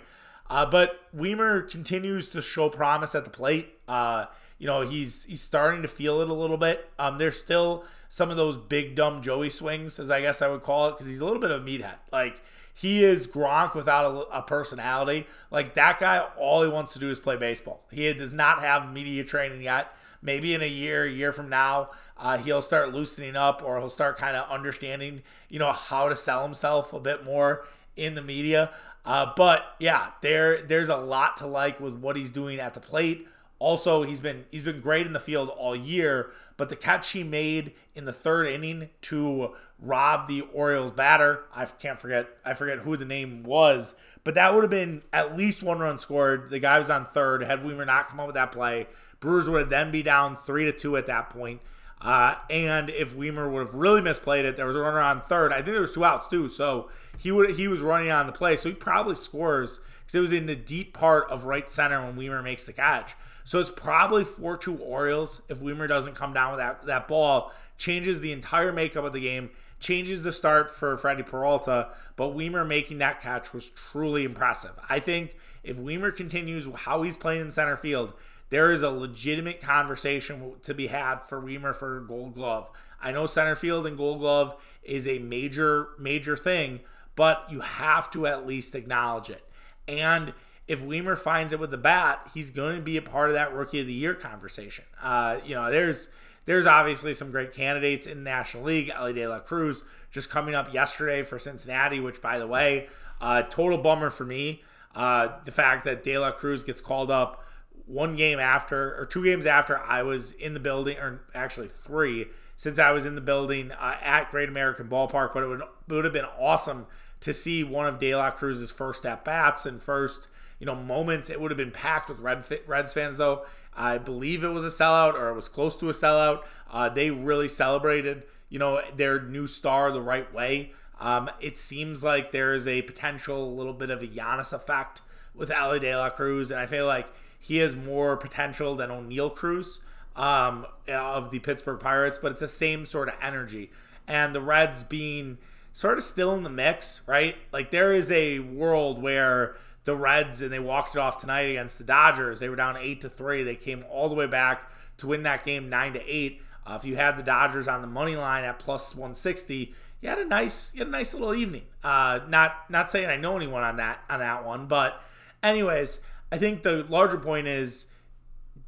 Uh, 0.49 0.65
but 0.65 0.99
Wiemer 1.15 1.69
continues 1.69 2.29
to 2.29 2.41
show 2.41 2.69
promise 2.69 3.15
at 3.15 3.23
the 3.23 3.29
plate. 3.29 3.77
Uh, 3.87 4.25
you 4.57 4.67
know, 4.67 4.81
he's 4.81 5.23
he's 5.25 5.41
starting 5.41 5.81
to 5.81 5.87
feel 5.87 6.21
it 6.21 6.29
a 6.29 6.33
little 6.33 6.57
bit. 6.57 6.89
Um, 6.99 7.17
there's 7.17 7.37
still 7.39 7.83
some 8.11 8.29
of 8.29 8.35
those 8.35 8.57
big 8.57 8.95
dumb 8.95 9.21
Joey 9.21 9.49
swings, 9.49 9.97
as 9.99 10.11
I 10.11 10.19
guess 10.19 10.41
I 10.41 10.49
would 10.49 10.63
call 10.63 10.89
it, 10.89 10.91
because 10.91 11.07
he's 11.07 11.21
a 11.21 11.25
little 11.25 11.39
bit 11.39 11.51
of 11.51 11.61
a 11.61 11.65
meathead. 11.65 11.95
Like 12.11 12.41
he 12.73 13.03
is 13.03 13.25
Gronk 13.25 13.73
without 13.73 14.13
a, 14.13 14.39
a, 14.39 14.41
personality. 14.41 15.27
Like 15.49 15.75
that 15.75 15.99
guy, 15.99 16.19
all 16.37 16.61
he 16.61 16.67
wants 16.67 16.91
to 16.93 16.99
do 16.99 17.09
is 17.09 17.19
play 17.19 17.37
baseball. 17.37 17.85
He 17.89 18.11
does 18.13 18.33
not 18.33 18.59
have 18.59 18.91
media 18.91 19.23
training 19.23 19.61
yet 19.61 19.93
maybe 20.21 20.53
in 20.53 20.61
a 20.61 20.67
year, 20.67 21.03
a 21.03 21.09
year 21.09 21.31
from 21.31 21.49
now, 21.49 21.89
uh, 22.17 22.37
he'll 22.37 22.61
start 22.61 22.93
loosening 22.93 23.35
up 23.35 23.63
or 23.65 23.79
he'll 23.79 23.89
start 23.89 24.17
kind 24.17 24.35
of 24.35 24.49
understanding, 24.49 25.23
you 25.49 25.59
know, 25.59 25.71
how 25.71 26.09
to 26.09 26.15
sell 26.15 26.43
himself 26.43 26.93
a 26.93 26.99
bit 26.99 27.23
more 27.25 27.65
in 27.95 28.15
the 28.15 28.21
media. 28.21 28.71
Uh, 29.03 29.31
but 29.35 29.75
yeah, 29.79 30.11
there 30.21 30.61
there's 30.61 30.89
a 30.89 30.95
lot 30.95 31.37
to 31.37 31.47
like 31.47 31.79
with 31.79 31.95
what 31.95 32.15
he's 32.15 32.31
doing 32.31 32.59
at 32.59 32.73
the 32.73 32.79
plate. 32.79 33.27
Also, 33.61 34.01
he's 34.01 34.19
been 34.19 34.43
he's 34.49 34.63
been 34.63 34.81
great 34.81 35.05
in 35.05 35.13
the 35.13 35.19
field 35.19 35.47
all 35.49 35.75
year, 35.75 36.31
but 36.57 36.69
the 36.69 36.75
catch 36.75 37.11
he 37.11 37.23
made 37.23 37.73
in 37.93 38.05
the 38.05 38.11
third 38.11 38.47
inning 38.47 38.89
to 39.03 39.51
rob 39.79 40.27
the 40.27 40.41
Orioles 40.41 40.91
batter, 40.91 41.43
I 41.55 41.65
can't 41.65 41.99
forget 41.99 42.27
I 42.43 42.55
forget 42.55 42.79
who 42.79 42.97
the 42.97 43.05
name 43.05 43.43
was, 43.43 43.93
but 44.23 44.33
that 44.33 44.55
would 44.55 44.63
have 44.63 44.71
been 44.71 45.03
at 45.13 45.37
least 45.37 45.61
one 45.61 45.77
run 45.77 45.99
scored. 45.99 46.49
The 46.49 46.57
guy 46.57 46.79
was 46.79 46.89
on 46.89 47.05
third. 47.05 47.43
Had 47.43 47.59
Wiemer 47.59 47.85
not 47.85 48.07
come 48.07 48.19
up 48.19 48.25
with 48.25 48.33
that 48.33 48.51
play, 48.51 48.87
Brewers 49.19 49.47
would 49.47 49.59
have 49.59 49.69
then 49.69 49.91
be 49.91 50.01
down 50.01 50.37
three 50.37 50.65
to 50.65 50.73
two 50.73 50.97
at 50.97 51.05
that 51.05 51.29
point. 51.29 51.61
Uh, 52.01 52.33
and 52.49 52.89
if 52.89 53.15
Wiemer 53.15 53.47
would 53.51 53.67
have 53.67 53.75
really 53.75 54.01
misplayed 54.01 54.43
it, 54.43 54.55
there 54.55 54.65
was 54.65 54.75
a 54.75 54.79
runner 54.79 55.01
on 55.01 55.21
third. 55.21 55.53
I 55.53 55.57
think 55.57 55.67
there 55.67 55.81
was 55.81 55.93
two 55.93 56.03
outs 56.03 56.27
too, 56.27 56.47
so 56.47 56.89
he 57.19 57.31
would 57.31 57.51
he 57.51 57.67
was 57.67 57.79
running 57.79 58.09
on 58.09 58.25
the 58.25 58.33
play, 58.33 58.55
so 58.55 58.69
he 58.69 58.75
probably 58.75 59.13
scores 59.13 59.79
because 59.99 60.15
it 60.15 60.19
was 60.19 60.31
in 60.31 60.47
the 60.47 60.55
deep 60.55 60.95
part 60.95 61.29
of 61.29 61.45
right 61.45 61.69
center 61.69 62.03
when 62.03 62.15
Wiemer 62.15 62.43
makes 62.43 62.65
the 62.65 62.73
catch. 62.73 63.13
So 63.43 63.59
it's 63.59 63.69
probably 63.69 64.23
four 64.23 64.57
two 64.57 64.77
Orioles 64.77 65.41
if 65.49 65.59
Wiemer 65.59 65.87
doesn't 65.87 66.15
come 66.15 66.33
down 66.33 66.51
with 66.51 66.59
that 66.59 66.85
that 66.85 67.07
ball. 67.07 67.51
Changes 67.77 68.19
the 68.19 68.31
entire 68.31 68.71
makeup 68.71 69.03
of 69.03 69.13
the 69.13 69.21
game, 69.21 69.49
changes 69.79 70.21
the 70.23 70.31
start 70.31 70.69
for 70.69 70.97
Freddie 70.97 71.23
Peralta. 71.23 71.89
But 72.15 72.35
Wiemer 72.35 72.67
making 72.67 72.99
that 72.99 73.21
catch 73.21 73.53
was 73.53 73.69
truly 73.69 74.23
impressive. 74.23 74.71
I 74.87 74.99
think 74.99 75.35
if 75.63 75.77
Wiemer 75.77 76.15
continues 76.15 76.67
how 76.75 77.01
he's 77.01 77.17
playing 77.17 77.41
in 77.41 77.51
center 77.51 77.77
field, 77.77 78.13
there 78.51 78.71
is 78.71 78.83
a 78.83 78.89
legitimate 78.89 79.61
conversation 79.61 80.53
to 80.61 80.73
be 80.73 80.87
had 80.87 81.23
for 81.23 81.41
Wiemer 81.41 81.75
for 81.75 82.01
Gold 82.01 82.35
Glove. 82.35 82.69
I 83.01 83.11
know 83.11 83.25
center 83.25 83.55
field 83.55 83.87
and 83.87 83.97
Gold 83.97 84.19
Glove 84.19 84.61
is 84.83 85.07
a 85.07 85.19
major 85.19 85.89
major 85.97 86.37
thing, 86.37 86.81
but 87.15 87.45
you 87.49 87.61
have 87.61 88.11
to 88.11 88.27
at 88.27 88.45
least 88.45 88.75
acknowledge 88.75 89.29
it. 89.29 89.43
And 89.87 90.33
if 90.71 90.81
Wiemer 90.81 91.17
finds 91.17 91.51
it 91.51 91.59
with 91.59 91.69
the 91.69 91.77
bat, 91.77 92.29
he's 92.33 92.49
going 92.49 92.77
to 92.77 92.81
be 92.81 92.95
a 92.95 93.01
part 93.01 93.27
of 93.27 93.33
that 93.33 93.53
Rookie 93.53 93.81
of 93.81 93.87
the 93.87 93.93
Year 93.93 94.13
conversation. 94.13 94.85
Uh, 95.03 95.37
you 95.45 95.53
know, 95.53 95.69
there's 95.69 96.07
there's 96.45 96.65
obviously 96.65 97.13
some 97.13 97.29
great 97.29 97.53
candidates 97.53 98.05
in 98.05 98.23
the 98.23 98.29
National 98.29 98.63
League. 98.63 98.89
Elly 98.95 99.11
De 99.11 99.27
La 99.27 99.39
Cruz 99.39 99.83
just 100.11 100.29
coming 100.29 100.55
up 100.55 100.73
yesterday 100.73 101.23
for 101.23 101.37
Cincinnati, 101.37 101.99
which, 101.99 102.21
by 102.21 102.39
the 102.39 102.47
way, 102.47 102.87
uh, 103.19 103.41
total 103.43 103.79
bummer 103.79 104.09
for 104.09 104.23
me. 104.23 104.63
Uh, 104.95 105.39
the 105.43 105.51
fact 105.51 105.83
that 105.83 106.05
De 106.05 106.17
La 106.17 106.31
Cruz 106.31 106.63
gets 106.63 106.79
called 106.79 107.11
up 107.11 107.45
one 107.85 108.15
game 108.15 108.39
after, 108.39 108.95
or 108.97 109.05
two 109.05 109.25
games 109.25 109.45
after 109.45 109.77
I 109.77 110.03
was 110.03 110.31
in 110.31 110.53
the 110.53 110.61
building, 110.61 110.97
or 110.97 111.21
actually 111.35 111.67
three, 111.67 112.27
since 112.55 112.79
I 112.79 112.91
was 112.91 113.05
in 113.05 113.15
the 113.15 113.21
building 113.21 113.73
uh, 113.73 113.97
at 114.01 114.31
Great 114.31 114.47
American 114.47 114.87
Ballpark. 114.87 115.33
But 115.33 115.43
it 115.43 115.47
would, 115.47 115.61
it 115.61 115.67
would 115.89 116.05
have 116.05 116.13
been 116.13 116.25
awesome 116.39 116.87
to 117.19 117.33
see 117.33 117.61
one 117.65 117.87
of 117.87 117.99
De 117.99 118.15
La 118.15 118.31
Cruz's 118.31 118.71
first 118.71 119.05
at 119.05 119.25
bats 119.25 119.65
and 119.65 119.81
first 119.81 120.29
you 120.61 120.67
know 120.67 120.75
moments. 120.75 121.29
It 121.29 121.41
would 121.41 121.51
have 121.51 121.57
been 121.57 121.71
packed 121.71 122.07
with 122.07 122.19
Red 122.19 122.45
Reds 122.67 122.93
fans 122.93 123.17
though. 123.17 123.45
I 123.75 123.97
believe 123.97 124.43
it 124.43 124.49
was 124.49 124.63
a 124.63 124.67
sellout 124.67 125.15
or 125.15 125.29
it 125.29 125.33
was 125.33 125.49
close 125.49 125.77
to 125.79 125.89
a 125.89 125.93
sellout. 125.93 126.43
Uh, 126.69 126.87
they 126.87 127.09
really 127.09 127.47
celebrated, 127.47 128.23
you 128.47 128.59
know, 128.59 128.81
their 128.95 129.21
new 129.21 129.47
star 129.47 129.91
the 129.91 130.01
right 130.01 130.31
way. 130.31 130.71
Um, 130.99 131.31
it 131.39 131.57
seems 131.57 132.03
like 132.03 132.31
there 132.31 132.53
is 132.53 132.67
a 132.67 132.83
potential, 132.83 133.55
little 133.55 133.73
bit 133.73 133.89
of 133.89 134.03
a 134.03 134.07
Giannis 134.07 134.53
effect 134.53 135.01
with 135.33 135.49
Elly 135.49 135.79
De 135.79 135.95
La 135.95 136.11
Cruz, 136.11 136.51
and 136.51 136.59
I 136.59 136.67
feel 136.67 136.85
like 136.85 137.07
he 137.39 137.57
has 137.57 137.75
more 137.75 138.15
potential 138.15 138.75
than 138.75 138.91
O'Neil 138.91 139.31
Cruz 139.31 139.81
um, 140.15 140.67
of 140.87 141.31
the 141.31 141.39
Pittsburgh 141.39 141.79
Pirates, 141.79 142.19
but 142.21 142.33
it's 142.33 142.41
the 142.41 142.47
same 142.47 142.85
sort 142.85 143.07
of 143.07 143.15
energy. 143.19 143.71
And 144.07 144.35
the 144.35 144.41
Reds 144.41 144.83
being 144.83 145.39
sort 145.73 145.97
of 145.97 146.03
still 146.03 146.35
in 146.35 146.43
the 146.43 146.49
mix, 146.49 147.01
right? 147.07 147.35
Like 147.51 147.71
there 147.71 147.93
is 147.93 148.11
a 148.11 148.39
world 148.39 149.01
where 149.01 149.55
the 149.83 149.95
Reds 149.95 150.41
and 150.41 150.51
they 150.51 150.59
walked 150.59 150.95
it 150.95 150.99
off 150.99 151.19
tonight 151.19 151.49
against 151.49 151.77
the 151.77 151.83
Dodgers. 151.83 152.39
They 152.39 152.49
were 152.49 152.55
down 152.55 152.77
eight 152.77 153.01
to 153.01 153.09
three. 153.09 153.43
They 153.43 153.55
came 153.55 153.83
all 153.89 154.09
the 154.09 154.15
way 154.15 154.27
back 154.27 154.71
to 154.97 155.07
win 155.07 155.23
that 155.23 155.43
game 155.43 155.69
nine 155.69 155.93
to 155.93 156.01
eight. 156.05 156.41
Uh, 156.65 156.77
if 156.79 156.85
you 156.85 156.95
had 156.95 157.17
the 157.17 157.23
Dodgers 157.23 157.67
on 157.67 157.81
the 157.81 157.87
money 157.87 158.15
line 158.15 158.43
at 158.43 158.59
plus 158.59 158.95
160, 158.95 159.73
you 160.01 160.09
had 160.09 160.19
a 160.19 160.25
nice, 160.25 160.71
you 160.73 160.79
had 160.79 160.87
a 160.87 160.91
nice 160.91 161.13
little 161.13 161.33
evening. 161.33 161.63
Uh, 161.83 162.19
not 162.27 162.69
not 162.69 162.91
saying 162.91 163.09
I 163.09 163.17
know 163.17 163.35
anyone 163.35 163.63
on 163.63 163.77
that 163.77 164.03
on 164.09 164.19
that 164.19 164.45
one, 164.45 164.67
but 164.67 165.01
anyways, 165.41 165.99
I 166.31 166.37
think 166.37 166.63
the 166.63 166.85
larger 166.87 167.17
point 167.17 167.47
is 167.47 167.87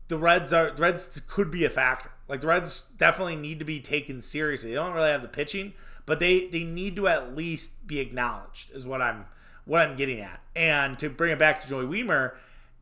the 0.07 0.17
Reds 0.17 0.51
are 0.51 0.71
the 0.71 0.81
Reds 0.81 1.21
could 1.27 1.51
be 1.51 1.65
a 1.65 1.69
factor. 1.69 2.11
Like 2.27 2.41
the 2.41 2.47
Reds 2.47 2.81
definitely 2.97 3.35
need 3.35 3.59
to 3.59 3.65
be 3.65 3.79
taken 3.79 4.21
seriously. 4.21 4.71
They 4.71 4.75
don't 4.75 4.93
really 4.93 5.11
have 5.11 5.21
the 5.21 5.27
pitching, 5.27 5.73
but 6.05 6.19
they 6.19 6.47
they 6.47 6.63
need 6.63 6.95
to 6.95 7.07
at 7.07 7.35
least 7.35 7.85
be 7.85 7.99
acknowledged. 7.99 8.71
Is 8.71 8.85
what 8.85 9.01
I'm 9.01 9.25
what 9.65 9.81
I'm 9.81 9.95
getting 9.95 10.19
at. 10.19 10.41
And 10.55 10.97
to 10.99 11.09
bring 11.09 11.31
it 11.31 11.39
back 11.39 11.61
to 11.61 11.67
Joey 11.67 11.85
Wiemer, 11.85 12.33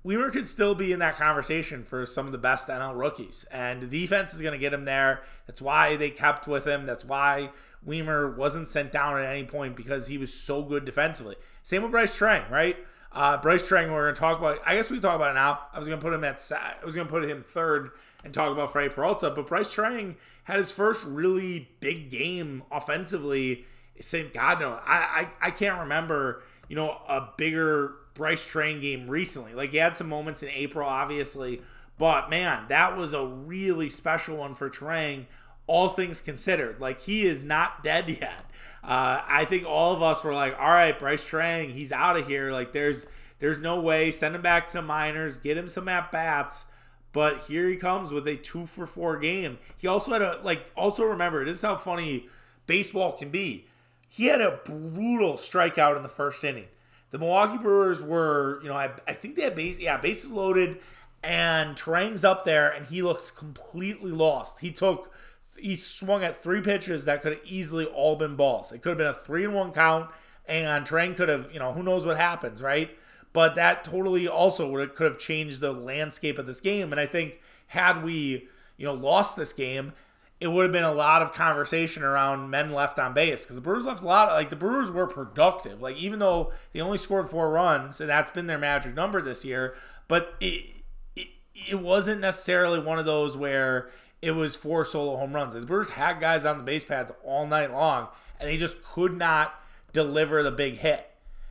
Wiemer 0.05 0.31
could 0.31 0.47
still 0.47 0.73
be 0.73 0.91
in 0.91 0.99
that 0.99 1.15
conversation 1.15 1.83
for 1.83 2.05
some 2.05 2.25
of 2.25 2.31
the 2.31 2.37
best 2.37 2.67
NL 2.67 2.97
rookies. 2.97 3.45
And 3.51 3.81
the 3.81 3.87
defense 3.87 4.33
is 4.33 4.41
going 4.41 4.53
to 4.53 4.57
get 4.57 4.73
him 4.73 4.85
there. 4.85 5.21
That's 5.45 5.61
why 5.61 5.95
they 5.95 6.09
kept 6.09 6.47
with 6.47 6.65
him. 6.65 6.85
That's 6.85 7.05
why 7.05 7.51
Wiemer 7.87 8.35
wasn't 8.35 8.69
sent 8.69 8.91
down 8.91 9.19
at 9.19 9.25
any 9.25 9.45
point 9.45 9.75
because 9.75 10.07
he 10.07 10.17
was 10.17 10.33
so 10.33 10.63
good 10.63 10.85
defensively. 10.85 11.35
Same 11.61 11.83
with 11.83 11.91
Brice 11.91 12.17
Turang, 12.17 12.49
right? 12.49 12.77
Uh, 13.11 13.37
Brice 13.37 13.61
Turang, 13.61 13.91
we're 13.91 14.05
going 14.05 14.15
to 14.15 14.19
talk 14.19 14.39
about. 14.39 14.59
I 14.65 14.75
guess 14.75 14.89
we 14.89 14.99
talk 14.99 15.15
about 15.15 15.31
it 15.31 15.35
now. 15.35 15.59
I 15.73 15.77
was 15.77 15.87
going 15.87 15.99
to 15.99 16.03
put 16.03 16.13
him 16.13 16.23
at. 16.23 16.51
I 16.51 16.85
was 16.85 16.95
going 16.95 17.07
to 17.07 17.11
put 17.11 17.29
him 17.29 17.43
third 17.43 17.91
and 18.23 18.33
talk 18.33 18.51
about 18.51 18.71
Freddie 18.71 18.93
Peralta, 18.93 19.31
but 19.31 19.47
Brice 19.47 19.67
Turang 19.67 20.15
had 20.45 20.57
his 20.57 20.71
first 20.71 21.03
really 21.03 21.69
big 21.79 22.09
game 22.09 22.63
offensively. 22.71 23.65
Since 23.99 24.33
God 24.33 24.59
no, 24.59 24.79
I, 24.85 25.27
I 25.41 25.47
I 25.47 25.51
can't 25.51 25.79
remember 25.79 26.41
you 26.71 26.77
know, 26.77 27.01
a 27.09 27.27
bigger 27.35 27.95
Brice 28.13 28.49
Turang 28.49 28.81
game 28.81 29.09
recently. 29.09 29.53
Like 29.53 29.71
he 29.71 29.77
had 29.77 29.93
some 29.93 30.07
moments 30.07 30.41
in 30.41 30.47
April, 30.47 30.87
obviously, 30.87 31.61
but 31.97 32.29
man, 32.29 32.63
that 32.69 32.95
was 32.95 33.11
a 33.11 33.25
really 33.25 33.89
special 33.89 34.37
one 34.37 34.55
for 34.55 34.69
Turang. 34.69 35.25
All 35.67 35.89
things 35.89 36.21
considered, 36.21 36.79
like 36.79 37.01
he 37.01 37.23
is 37.23 37.43
not 37.43 37.83
dead 37.83 38.07
yet. 38.07 38.45
Uh, 38.85 39.19
I 39.27 39.43
think 39.43 39.65
all 39.67 39.93
of 39.93 40.01
us 40.01 40.23
were 40.23 40.33
like, 40.33 40.57
"All 40.57 40.71
right, 40.71 40.97
Brice 40.97 41.21
Turang, 41.21 41.73
he's 41.73 41.91
out 41.91 42.15
of 42.15 42.25
here." 42.25 42.53
Like 42.53 42.71
there's 42.71 43.05
there's 43.39 43.59
no 43.59 43.81
way. 43.81 44.09
Send 44.09 44.33
him 44.33 44.41
back 44.41 44.65
to 44.67 44.73
the 44.75 44.81
minors, 44.81 45.35
get 45.35 45.57
him 45.57 45.67
some 45.67 45.89
at 45.89 46.09
bats. 46.09 46.67
But 47.11 47.39
here 47.39 47.67
he 47.67 47.75
comes 47.75 48.13
with 48.13 48.25
a 48.29 48.37
two 48.37 48.65
for 48.65 48.87
four 48.87 49.19
game. 49.19 49.57
He 49.75 49.87
also 49.87 50.13
had 50.13 50.21
a 50.21 50.39
like. 50.41 50.71
Also 50.77 51.03
remember, 51.03 51.43
this 51.43 51.57
is 51.57 51.63
how 51.63 51.75
funny 51.75 52.29
baseball 52.65 53.11
can 53.17 53.29
be 53.29 53.65
he 54.11 54.25
had 54.25 54.41
a 54.41 54.59
brutal 54.65 55.35
strikeout 55.35 55.95
in 55.95 56.03
the 56.03 56.09
first 56.09 56.43
inning. 56.43 56.67
The 57.11 57.17
Milwaukee 57.17 57.57
Brewers 57.57 58.03
were, 58.03 58.59
you 58.61 58.67
know, 58.67 58.75
I, 58.75 58.91
I 59.07 59.13
think 59.13 59.35
they 59.35 59.43
had 59.43 59.55
base, 59.55 59.79
yeah, 59.79 59.95
bases 59.95 60.31
loaded, 60.31 60.79
and 61.23 61.77
Turang's 61.77 62.25
up 62.25 62.43
there, 62.43 62.69
and 62.69 62.85
he 62.85 63.01
looks 63.01 63.31
completely 63.31 64.11
lost. 64.11 64.59
He 64.59 64.69
took, 64.69 65.13
he 65.57 65.77
swung 65.77 66.25
at 66.25 66.35
three 66.35 66.59
pitches 66.59 67.05
that 67.05 67.21
could 67.21 67.31
have 67.31 67.41
easily 67.45 67.85
all 67.85 68.17
been 68.17 68.35
balls. 68.35 68.73
It 68.73 68.81
could 68.81 68.89
have 68.89 68.97
been 68.97 69.07
a 69.07 69.13
three 69.13 69.45
and 69.45 69.53
one 69.53 69.71
count, 69.71 70.09
and 70.45 70.85
Turang 70.85 71.15
could 71.15 71.29
have, 71.29 71.47
you 71.53 71.59
know, 71.59 71.71
who 71.71 71.81
knows 71.81 72.05
what 72.05 72.17
happens, 72.17 72.61
right? 72.61 72.89
But 73.31 73.55
that 73.55 73.85
totally 73.85 74.27
also 74.27 74.69
would 74.69 74.81
have, 74.81 74.95
could 74.95 75.07
have 75.07 75.19
changed 75.19 75.61
the 75.61 75.71
landscape 75.71 76.37
of 76.37 76.47
this 76.47 76.59
game. 76.59 76.91
And 76.91 76.99
I 76.99 77.05
think 77.05 77.39
had 77.67 78.03
we, 78.03 78.49
you 78.75 78.85
know, 78.85 78.93
lost 78.93 79.37
this 79.37 79.53
game, 79.53 79.93
it 80.41 80.51
would 80.51 80.63
have 80.63 80.71
been 80.71 80.83
a 80.83 80.91
lot 80.91 81.21
of 81.21 81.33
conversation 81.33 82.01
around 82.01 82.49
men 82.49 82.71
left 82.73 82.97
on 82.97 83.13
base 83.13 83.43
because 83.43 83.55
the 83.55 83.61
Brewers 83.61 83.85
left 83.85 84.01
a 84.01 84.05
lot. 84.05 84.29
Of, 84.29 84.33
like 84.33 84.49
the 84.49 84.55
Brewers 84.55 84.89
were 84.89 85.05
productive. 85.05 85.81
Like 85.81 85.95
even 85.97 86.17
though 86.17 86.51
they 86.73 86.81
only 86.81 86.97
scored 86.97 87.29
four 87.29 87.51
runs, 87.51 88.01
and 88.01 88.09
that's 88.09 88.31
been 88.31 88.47
their 88.47 88.57
magic 88.57 88.95
number 88.95 89.21
this 89.21 89.45
year, 89.45 89.75
but 90.07 90.33
it 90.41 90.83
it, 91.15 91.27
it 91.69 91.79
wasn't 91.79 92.21
necessarily 92.21 92.79
one 92.79 92.97
of 92.97 93.05
those 93.05 93.37
where 93.37 93.91
it 94.19 94.31
was 94.31 94.55
four 94.55 94.83
solo 94.83 95.15
home 95.15 95.33
runs. 95.33 95.53
The 95.53 95.61
Brewers 95.61 95.89
had 95.89 96.19
guys 96.19 96.43
on 96.43 96.57
the 96.57 96.63
base 96.63 96.83
pads 96.83 97.11
all 97.23 97.45
night 97.45 97.71
long, 97.71 98.07
and 98.39 98.49
they 98.49 98.57
just 98.57 98.83
could 98.83 99.15
not 99.15 99.53
deliver 99.93 100.41
the 100.41 100.51
big 100.51 100.77
hit. 100.79 101.07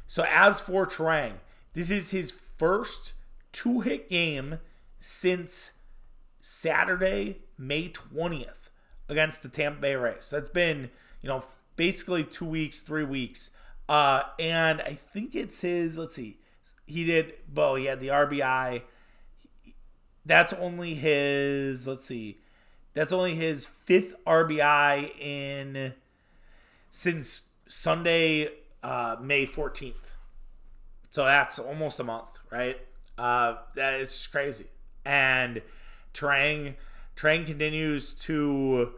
So 0.08 0.24
as 0.28 0.60
for 0.60 0.84
Turang, 0.84 1.34
this 1.74 1.92
is 1.92 2.10
his 2.10 2.34
first 2.58 3.12
two 3.52 3.82
hit 3.82 4.08
game 4.08 4.58
since 4.98 5.74
Saturday, 6.40 7.42
May 7.56 7.86
twentieth 7.88 8.69
against 9.10 9.42
the 9.42 9.48
Tampa 9.48 9.80
Bay 9.80 9.96
Rays. 9.96 10.32
It's 10.32 10.48
been, 10.48 10.90
you 11.20 11.28
know, 11.28 11.44
basically 11.76 12.24
two 12.24 12.46
weeks, 12.46 12.80
three 12.80 13.04
weeks. 13.04 13.50
Uh, 13.88 14.22
and 14.38 14.80
I 14.80 14.92
think 14.92 15.34
it's 15.34 15.60
his, 15.60 15.98
let's 15.98 16.14
see, 16.14 16.38
he 16.86 17.04
did, 17.04 17.34
well, 17.52 17.74
he 17.74 17.86
had 17.86 18.00
the 18.00 18.08
RBI. 18.08 18.82
That's 20.24 20.52
only 20.52 20.94
his, 20.94 21.88
let's 21.88 22.06
see, 22.06 22.38
that's 22.94 23.12
only 23.12 23.34
his 23.34 23.66
fifth 23.66 24.14
RBI 24.24 25.18
in, 25.20 25.94
since 26.90 27.42
Sunday, 27.66 28.50
uh, 28.82 29.16
May 29.20 29.46
14th. 29.46 30.12
So 31.10 31.24
that's 31.24 31.58
almost 31.58 31.98
a 31.98 32.04
month, 32.04 32.38
right? 32.50 32.78
Uh, 33.18 33.56
that 33.74 34.00
is 34.00 34.26
crazy. 34.28 34.66
And 35.04 35.62
Turang, 36.14 36.74
Turang 37.20 37.44
continues 37.44 38.14
to 38.14 38.92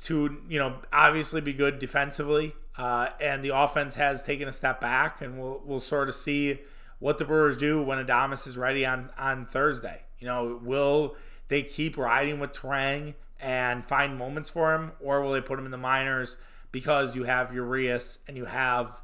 to 0.00 0.38
you 0.48 0.58
know 0.58 0.78
obviously 0.92 1.40
be 1.40 1.52
good 1.52 1.78
defensively, 1.78 2.54
uh, 2.76 3.08
and 3.20 3.44
the 3.44 3.50
offense 3.54 3.96
has 3.96 4.22
taken 4.22 4.48
a 4.48 4.52
step 4.52 4.80
back, 4.80 5.20
and 5.20 5.38
we'll 5.38 5.60
we'll 5.64 5.80
sort 5.80 6.08
of 6.08 6.14
see 6.14 6.60
what 6.98 7.18
the 7.18 7.24
Brewers 7.24 7.56
do 7.56 7.82
when 7.82 8.04
Adames 8.04 8.46
is 8.46 8.56
ready 8.56 8.86
on 8.86 9.10
on 9.18 9.44
Thursday. 9.44 10.02
You 10.18 10.26
know, 10.26 10.60
will 10.62 11.16
they 11.48 11.62
keep 11.62 11.98
riding 11.98 12.40
with 12.40 12.52
Turang 12.52 13.14
and 13.38 13.84
find 13.84 14.16
moments 14.16 14.48
for 14.48 14.74
him, 14.74 14.92
or 15.00 15.20
will 15.20 15.32
they 15.32 15.40
put 15.40 15.58
him 15.58 15.66
in 15.66 15.70
the 15.70 15.76
minors 15.76 16.38
because 16.72 17.14
you 17.14 17.24
have 17.24 17.52
Urias 17.52 18.18
and 18.26 18.36
you 18.36 18.46
have 18.46 19.02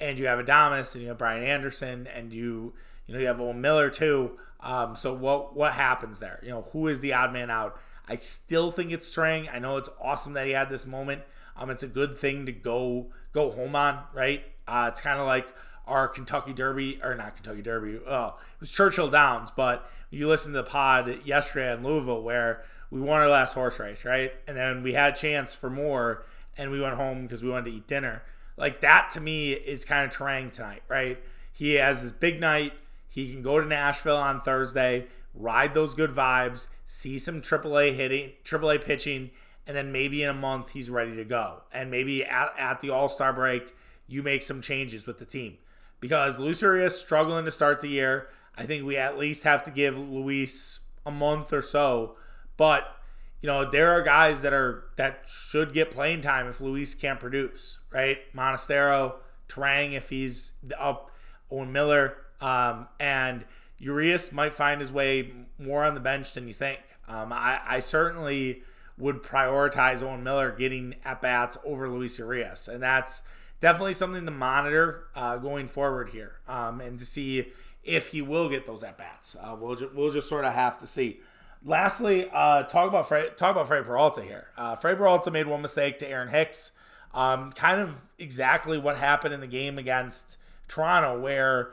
and 0.00 0.18
you 0.18 0.26
have 0.26 0.38
Adames 0.38 0.94
and 0.94 1.02
you 1.02 1.08
have 1.08 1.18
Brian 1.18 1.42
Anderson 1.42 2.06
and 2.06 2.32
you 2.32 2.72
you 3.06 3.14
know 3.14 3.20
you 3.20 3.26
have 3.26 3.40
Owen 3.40 3.60
Miller 3.60 3.90
too. 3.90 4.38
Um, 4.60 4.96
so 4.96 5.14
what 5.14 5.54
what 5.54 5.72
happens 5.72 6.20
there? 6.20 6.40
You 6.42 6.50
know, 6.50 6.62
who 6.72 6.88
is 6.88 7.00
the 7.00 7.12
odd 7.12 7.32
man 7.32 7.50
out? 7.50 7.78
I 8.08 8.16
still 8.16 8.70
think 8.70 8.92
it's 8.92 9.10
Turang. 9.10 9.48
I 9.52 9.58
know 9.58 9.76
it's 9.76 9.88
awesome 10.00 10.34
that 10.34 10.46
he 10.46 10.52
had 10.52 10.68
this 10.68 10.86
moment. 10.86 11.22
Um, 11.56 11.70
it's 11.70 11.82
a 11.82 11.88
good 11.88 12.16
thing 12.16 12.46
to 12.46 12.52
go 12.52 13.06
go 13.32 13.50
home 13.50 13.76
on, 13.76 14.00
right? 14.12 14.44
Uh, 14.66 14.86
it's 14.90 15.00
kind 15.00 15.20
of 15.20 15.26
like 15.26 15.46
our 15.86 16.08
Kentucky 16.08 16.52
Derby, 16.52 16.98
or 17.02 17.14
not 17.14 17.34
Kentucky 17.36 17.62
Derby. 17.62 18.00
Oh, 18.06 18.36
it 18.54 18.60
was 18.60 18.72
Churchill 18.72 19.10
Downs, 19.10 19.50
but 19.50 19.88
you 20.10 20.28
listened 20.28 20.54
to 20.54 20.62
the 20.62 20.68
pod 20.68 21.20
yesterday 21.24 21.72
in 21.72 21.82
Louisville 21.82 22.22
where 22.22 22.62
we 22.90 23.00
won 23.00 23.20
our 23.20 23.28
last 23.28 23.52
horse 23.54 23.78
race, 23.78 24.04
right? 24.04 24.32
And 24.46 24.56
then 24.56 24.82
we 24.82 24.94
had 24.94 25.12
a 25.12 25.16
chance 25.16 25.54
for 25.54 25.68
more, 25.68 26.24
and 26.56 26.70
we 26.70 26.80
went 26.80 26.96
home 26.96 27.22
because 27.22 27.42
we 27.42 27.50
wanted 27.50 27.70
to 27.70 27.76
eat 27.76 27.86
dinner. 27.86 28.22
Like 28.56 28.80
that 28.80 29.10
to 29.10 29.20
me 29.20 29.52
is 29.52 29.84
kind 29.84 30.10
of 30.10 30.16
Turang 30.16 30.50
tonight, 30.52 30.82
right? 30.88 31.18
He 31.52 31.74
has 31.74 32.00
his 32.00 32.12
big 32.12 32.40
night. 32.40 32.72
He 33.14 33.30
can 33.30 33.42
go 33.42 33.60
to 33.60 33.66
Nashville 33.66 34.16
on 34.16 34.40
Thursday, 34.40 35.06
ride 35.34 35.72
those 35.72 35.94
good 35.94 36.10
vibes, 36.10 36.66
see 36.84 37.16
some 37.16 37.40
AAA 37.40 37.94
hitting, 37.94 38.32
AAA 38.44 38.84
pitching, 38.84 39.30
and 39.68 39.76
then 39.76 39.92
maybe 39.92 40.24
in 40.24 40.30
a 40.30 40.34
month 40.34 40.72
he's 40.72 40.90
ready 40.90 41.14
to 41.14 41.24
go. 41.24 41.62
And 41.72 41.92
maybe 41.92 42.24
at, 42.24 42.52
at 42.58 42.80
the 42.80 42.90
All 42.90 43.08
Star 43.08 43.32
break, 43.32 43.72
you 44.08 44.24
make 44.24 44.42
some 44.42 44.60
changes 44.60 45.06
with 45.06 45.18
the 45.18 45.24
team. 45.24 45.58
Because 46.00 46.40
Luis 46.40 46.60
is 46.60 46.98
struggling 46.98 47.44
to 47.44 47.52
start 47.52 47.80
the 47.80 47.88
year. 47.88 48.26
I 48.56 48.66
think 48.66 48.84
we 48.84 48.96
at 48.96 49.16
least 49.16 49.44
have 49.44 49.62
to 49.62 49.70
give 49.70 49.96
Luis 49.96 50.80
a 51.06 51.12
month 51.12 51.52
or 51.52 51.62
so. 51.62 52.16
But 52.56 52.96
you 53.40 53.46
know, 53.46 53.70
there 53.70 53.92
are 53.92 54.02
guys 54.02 54.42
that 54.42 54.52
are 54.52 54.86
that 54.96 55.26
should 55.28 55.72
get 55.72 55.92
playing 55.92 56.22
time 56.22 56.48
if 56.48 56.60
Luis 56.60 56.96
can't 56.96 57.20
produce, 57.20 57.78
right? 57.92 58.18
Monasterio, 58.34 59.14
Turang 59.48 59.92
if 59.92 60.08
he's 60.08 60.54
up, 60.80 61.12
Owen 61.48 61.70
Miller, 61.70 62.16
um, 62.40 62.88
and 62.98 63.44
Urias 63.78 64.32
might 64.32 64.54
find 64.54 64.80
his 64.80 64.92
way 64.92 65.32
more 65.58 65.84
on 65.84 65.94
the 65.94 66.00
bench 66.00 66.32
than 66.34 66.46
you 66.48 66.54
think. 66.54 66.80
Um, 67.06 67.32
I, 67.32 67.60
I, 67.66 67.80
certainly 67.80 68.62
would 68.96 69.22
prioritize 69.22 70.02
Owen 70.02 70.22
Miller 70.22 70.50
getting 70.50 70.94
at 71.04 71.20
bats 71.20 71.58
over 71.64 71.88
Luis 71.88 72.18
Urias, 72.18 72.66
and 72.66 72.82
that's 72.82 73.20
definitely 73.60 73.94
something 73.94 74.24
to 74.24 74.30
monitor 74.30 75.08
uh, 75.14 75.36
going 75.36 75.68
forward 75.68 76.10
here, 76.10 76.38
um, 76.48 76.80
and 76.80 76.98
to 76.98 77.04
see 77.04 77.52
if 77.82 78.08
he 78.08 78.22
will 78.22 78.48
get 78.48 78.64
those 78.64 78.82
at 78.82 78.96
bats. 78.96 79.36
Uh, 79.38 79.54
we'll 79.58 79.76
ju- 79.76 79.90
we'll 79.94 80.10
just 80.10 80.28
sort 80.28 80.44
of 80.44 80.54
have 80.54 80.78
to 80.78 80.86
see. 80.86 81.20
Lastly, 81.62 82.28
uh, 82.32 82.62
talk 82.64 82.88
about 82.88 83.08
Fred, 83.08 83.36
talk 83.36 83.52
about 83.52 83.68
Fred 83.68 83.84
Peralta 83.84 84.22
here. 84.22 84.48
Uh, 84.56 84.76
Fred 84.76 84.96
Peralta 84.96 85.30
made 85.30 85.46
one 85.46 85.62
mistake 85.62 85.98
to 85.98 86.08
Aaron 86.08 86.28
Hicks, 86.28 86.72
um, 87.12 87.52
kind 87.52 87.80
of 87.80 87.94
exactly 88.18 88.78
what 88.78 88.96
happened 88.96 89.34
in 89.34 89.40
the 89.40 89.46
game 89.46 89.78
against 89.78 90.36
Toronto, 90.68 91.20
where 91.20 91.72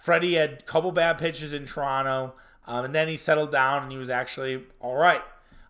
Freddie 0.00 0.34
had 0.34 0.52
a 0.52 0.62
couple 0.62 0.90
bad 0.92 1.18
pitches 1.18 1.52
in 1.52 1.66
Toronto, 1.66 2.34
um, 2.66 2.86
and 2.86 2.94
then 2.94 3.06
he 3.06 3.16
settled 3.16 3.52
down 3.52 3.82
and 3.82 3.92
he 3.92 3.98
was 3.98 4.10
actually 4.10 4.64
all 4.80 4.96
right. 4.96 5.22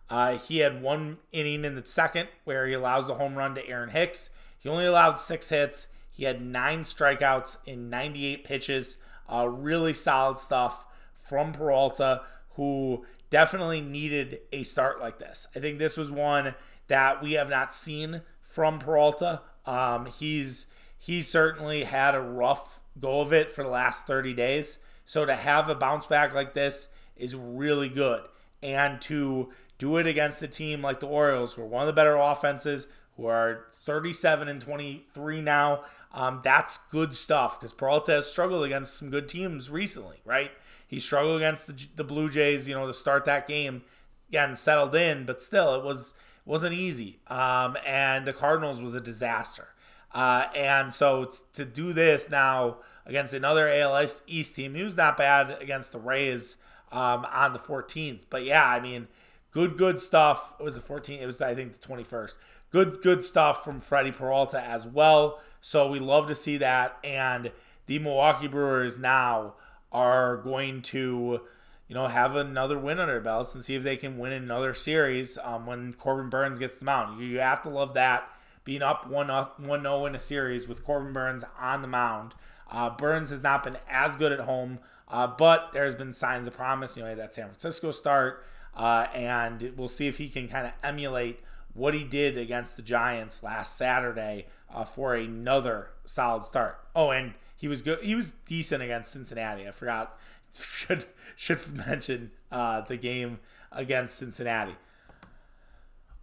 Uh, 0.09 0.37
he 0.37 0.59
had 0.59 0.81
one 0.81 1.17
inning 1.31 1.65
in 1.65 1.75
the 1.75 1.85
second 1.85 2.27
where 2.43 2.65
he 2.67 2.73
allows 2.73 3.07
the 3.07 3.15
home 3.15 3.35
run 3.35 3.55
to 3.55 3.67
Aaron 3.67 3.89
Hicks. 3.89 4.29
He 4.59 4.69
only 4.69 4.85
allowed 4.85 5.19
six 5.19 5.49
hits. 5.49 5.87
He 6.11 6.25
had 6.25 6.41
nine 6.41 6.83
strikeouts 6.83 7.57
in 7.65 7.89
98 7.89 8.43
pitches. 8.43 8.97
Uh, 9.31 9.47
really 9.47 9.93
solid 9.93 10.37
stuff 10.37 10.85
from 11.15 11.53
Peralta, 11.53 12.23
who 12.51 13.05
definitely 13.29 13.79
needed 13.79 14.39
a 14.51 14.63
start 14.63 14.99
like 14.99 15.19
this. 15.19 15.47
I 15.55 15.59
think 15.59 15.79
this 15.79 15.95
was 15.95 16.11
one 16.11 16.55
that 16.87 17.23
we 17.23 17.33
have 17.33 17.49
not 17.49 17.73
seen 17.73 18.21
from 18.43 18.79
Peralta. 18.79 19.41
Um, 19.65 20.07
he's 20.07 20.65
he 20.97 21.21
certainly 21.21 21.85
had 21.85 22.13
a 22.13 22.21
rough 22.21 22.80
go 22.99 23.21
of 23.21 23.33
it 23.33 23.51
for 23.51 23.63
the 23.63 23.69
last 23.69 24.07
30 24.07 24.33
days. 24.33 24.79
So 25.05 25.25
to 25.25 25.35
have 25.35 25.69
a 25.69 25.75
bounce 25.75 26.07
back 26.07 26.33
like 26.33 26.53
this 26.53 26.87
is 27.15 27.35
really 27.35 27.89
good. 27.89 28.23
And 28.63 29.01
to 29.01 29.49
do 29.77 29.97
it 29.97 30.07
against 30.07 30.43
a 30.43 30.47
team 30.47 30.81
like 30.81 30.99
the 30.99 31.07
Orioles, 31.07 31.53
who 31.53 31.63
are 31.63 31.67
one 31.67 31.81
of 31.81 31.87
the 31.87 31.93
better 31.93 32.15
offenses, 32.15 32.87
who 33.17 33.25
are 33.25 33.65
37 33.85 34.47
and 34.47 34.61
23 34.61 35.41
now, 35.41 35.83
um, 36.13 36.41
that's 36.43 36.77
good 36.91 37.15
stuff 37.15 37.59
because 37.59 37.73
Peralta 37.73 38.13
has 38.13 38.27
struggled 38.29 38.63
against 38.63 38.97
some 38.97 39.09
good 39.09 39.27
teams 39.27 39.69
recently, 39.69 40.17
right? 40.25 40.51
He 40.87 40.99
struggled 40.99 41.37
against 41.37 41.67
the, 41.67 41.87
the 41.95 42.03
Blue 42.03 42.29
Jays, 42.29 42.67
you 42.67 42.75
know, 42.75 42.85
to 42.85 42.93
start 42.93 43.25
that 43.25 43.47
game, 43.47 43.83
again, 44.29 44.55
settled 44.55 44.93
in, 44.93 45.25
but 45.25 45.41
still, 45.41 45.75
it 45.75 45.83
was 45.83 46.13
wasn't 46.45 46.73
easy. 46.73 47.19
Um, 47.27 47.77
and 47.85 48.25
the 48.25 48.33
Cardinals 48.33 48.81
was 48.81 48.95
a 48.95 49.01
disaster. 49.01 49.69
Uh, 50.13 50.47
and 50.55 50.93
so 50.93 51.29
to 51.53 51.65
do 51.65 51.93
this 51.93 52.29
now 52.29 52.77
against 53.05 53.33
another 53.33 53.69
ALS 53.69 54.21
East 54.27 54.55
team, 54.55 54.75
he 54.75 54.83
was 54.83 54.97
not 54.97 55.17
bad 55.17 55.57
against 55.61 55.91
the 55.91 55.99
Rays 55.99 56.57
um, 56.91 57.25
on 57.31 57.53
the 57.53 57.59
14th. 57.59 58.21
But 58.29 58.43
yeah, 58.43 58.65
I 58.65 58.79
mean, 58.79 59.07
good, 59.51 59.77
good 59.77 60.01
stuff. 60.01 60.53
It 60.59 60.63
was 60.63 60.75
the 60.75 60.81
14th. 60.81 61.21
It 61.21 61.25
was, 61.25 61.41
I 61.41 61.55
think, 61.55 61.79
the 61.79 61.87
21st. 61.87 62.33
Good, 62.71 63.01
good 63.01 63.23
stuff 63.23 63.63
from 63.63 63.79
Freddie 63.79 64.11
Peralta 64.11 64.61
as 64.61 64.87
well. 64.87 65.39
So 65.61 65.89
we 65.89 65.99
love 65.99 66.27
to 66.27 66.35
see 66.35 66.57
that. 66.57 66.97
And 67.03 67.51
the 67.85 67.99
Milwaukee 67.99 68.47
Brewers 68.47 68.97
now 68.97 69.55
are 69.91 70.37
going 70.37 70.81
to, 70.81 71.41
you 71.87 71.95
know, 71.95 72.07
have 72.07 72.35
another 72.35 72.77
win 72.77 72.99
under 72.99 73.13
their 73.13 73.21
belts 73.21 73.53
and 73.53 73.63
see 73.63 73.75
if 73.75 73.83
they 73.83 73.97
can 73.97 74.17
win 74.17 74.31
another 74.31 74.73
series 74.73 75.37
um, 75.37 75.65
when 75.65 75.93
Corbin 75.93 76.29
Burnes 76.29 76.59
gets 76.59 76.77
the 76.77 76.85
mound. 76.85 77.21
You 77.21 77.39
have 77.39 77.61
to 77.63 77.69
love 77.69 77.93
that 77.95 78.29
being 78.63 78.81
up 78.81 79.07
1 79.09 79.27
1 79.27 79.81
0 79.81 80.05
in 80.05 80.15
a 80.15 80.19
series 80.19 80.67
with 80.67 80.83
Corbin 80.83 81.13
Burnes 81.13 81.43
on 81.59 81.81
the 81.81 81.87
mound. 81.87 82.35
Uh, 82.69 82.89
Burnes 82.89 83.29
has 83.29 83.43
not 83.43 83.63
been 83.63 83.77
as 83.89 84.15
good 84.15 84.31
at 84.31 84.39
home, 84.41 84.79
uh, 85.09 85.27
but 85.27 85.71
there's 85.73 85.95
been 85.95 86.13
signs 86.13 86.47
of 86.47 86.53
promise. 86.53 86.95
You 86.95 87.03
know, 87.03 87.07
he 87.07 87.11
had 87.11 87.19
that 87.19 87.33
San 87.33 87.47
Francisco 87.47 87.91
start, 87.91 88.45
uh, 88.75 89.07
and 89.13 89.73
we'll 89.75 89.89
see 89.89 90.07
if 90.07 90.17
he 90.17 90.29
can 90.29 90.47
kind 90.47 90.67
of 90.67 90.73
emulate 90.83 91.41
what 91.73 91.93
he 91.93 92.03
did 92.03 92.37
against 92.37 92.77
the 92.77 92.81
Giants 92.81 93.43
last 93.43 93.77
Saturday 93.77 94.47
uh, 94.73 94.85
for 94.85 95.15
another 95.15 95.89
solid 96.05 96.45
start. 96.45 96.79
Oh, 96.95 97.11
and 97.11 97.33
he 97.55 97.67
was 97.67 97.81
good. 97.81 97.99
He 98.03 98.15
was 98.15 98.33
decent 98.45 98.81
against 98.81 99.11
Cincinnati. 99.11 99.67
I 99.67 99.71
forgot 99.71 100.17
should 100.59 101.05
should 101.35 101.75
mention 101.75 102.31
uh, 102.51 102.81
the 102.81 102.97
game 102.97 103.39
against 103.71 104.17
Cincinnati. 104.17 104.75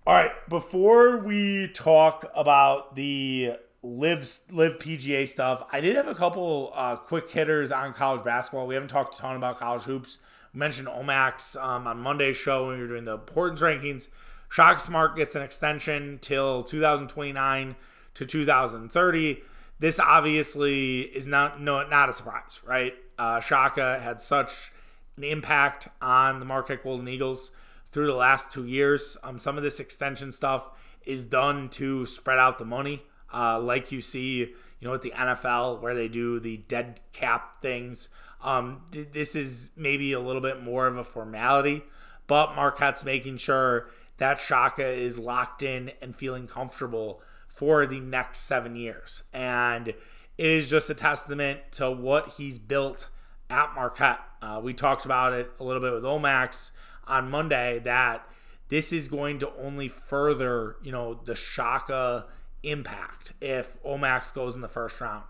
All 0.09 0.15
right, 0.15 0.33
before 0.49 1.19
we 1.19 1.69
talk 1.69 2.25
about 2.35 2.97
the 2.97 3.57
LIV 3.83 4.41
LIV 4.51 4.79
PGA 4.79 5.29
stuff, 5.29 5.65
I 5.71 5.83
did 5.83 5.97
have 5.97 6.09
a 6.09 6.15
couple 6.15 6.73
uh, 6.75 6.97
quick 6.97 7.29
hitters 7.29 7.71
on 7.71 7.93
college 7.93 8.25
basketball. 8.25 8.67
We 8.67 8.73
haven't 8.73 8.89
talked 8.89 9.17
a 9.17 9.19
ton 9.19 9.37
about 9.37 9.59
college 9.59 9.83
hoops. 9.83 10.17
We 10.55 10.61
mentioned 10.61 10.89
Omax 10.89 11.63
um, 11.63 11.87
on 11.87 12.01
Monday's 12.01 12.39
show 12.39 12.69
when 12.69 12.77
we 12.77 12.85
were 12.85 12.89
doing 12.89 13.05
the 13.05 13.13
importance 13.13 13.61
rankings. 13.61 14.09
Shaka 14.49 14.81
Smart 14.81 15.15
gets 15.15 15.35
an 15.35 15.43
extension 15.43 16.19
till 16.23 16.63
2029 16.63 17.77
to 18.15 18.25
2030. 18.25 19.43
This 19.79 20.01
obviously 20.01 21.01
is 21.01 21.27
not 21.27 21.61
no 21.61 21.87
not 21.87 22.09
a 22.09 22.15
surprise, 22.15 22.63
right? 22.65 22.95
Uh, 23.19 23.41
Shaka 23.41 24.01
had 24.03 24.23
such 24.23 24.73
an 25.19 25.25
impact 25.25 25.89
on 26.01 26.41
the 26.41 26.47
Marquette 26.47 26.83
Golden 26.83 27.09
Eagles 27.09 27.51
through 27.91 28.07
the 28.07 28.15
last 28.15 28.53
two 28.53 28.67
years. 28.67 29.17
Um, 29.23 29.39
some 29.39 29.57
of 29.57 29.63
this 29.63 29.81
extension 29.81 30.33
stuff 30.33 30.71
is 31.05 31.25
done 31.25 31.69
to 31.71 32.07
spread 32.07 32.39
out 32.39 32.59
the 32.59 32.65
money, 32.65 33.03
uh, 33.33 33.59
like 33.61 33.93
you 33.93 34.01
see, 34.01 34.39
you 34.39 34.55
know, 34.83 34.95
at 34.95 35.03
the 35.03 35.13
NFL 35.13 35.81
where 35.81 35.95
they 35.95 36.09
do 36.09 36.39
the 36.39 36.59
dead 36.69 37.01
cap 37.13 37.63
things. 37.63 38.09
Um, 38.43 38.83
th- 38.93 39.09
this 39.13 39.35
is 39.35 39.71
maybe 39.77 40.13
a 40.13 40.21
little 40.21 40.43
bit 40.43 40.63
more 40.63 40.87
of 40.87 40.97
a 40.97 41.05
formality, 41.05 41.83
but 42.27 42.55
Marquette's 42.55 43.05
making 43.05 43.39
sure 43.39 43.89
that 44.19 44.41
Shaka 44.41 44.87
is 44.87 45.19
locked 45.19 45.63
in 45.63 45.93
and 46.03 46.15
feeling 46.15 46.47
comfortable 46.47 47.23
for 47.49 47.87
the 47.87 48.01
next 48.01 48.41
seven 48.41 48.77
years. 48.77 49.23
And 49.33 49.89
it 49.89 49.97
is 50.37 50.71
just 50.71 50.91
a 50.91 50.95
testament 50.95 51.61
to 51.73 51.91
what 51.91 52.35
he's 52.37 52.59
built 52.59 53.09
at 53.51 53.75
Marquette. 53.75 54.21
Uh, 54.43 54.61
we 54.63 54.75
talked 54.75 55.05
about 55.05 55.33
it 55.33 55.51
a 55.59 55.65
little 55.65 55.83
bit 55.83 55.93
with 55.93 56.05
Omax 56.05 56.71
on 57.09 57.31
Monday 57.31 57.81
that 57.81 58.29
this 58.69 58.93
is 58.93 59.09
going 59.09 59.39
to 59.39 59.51
only 59.59 59.89
further, 59.89 60.77
you 60.83 60.93
know, 60.93 61.15
the 61.25 61.35
Shaka 61.35 62.27
impact 62.63 63.33
if 63.41 63.83
Omax 63.83 64.33
goes 64.33 64.55
in 64.55 64.61
the 64.61 64.69
first 64.69 65.01
round. 65.01 65.25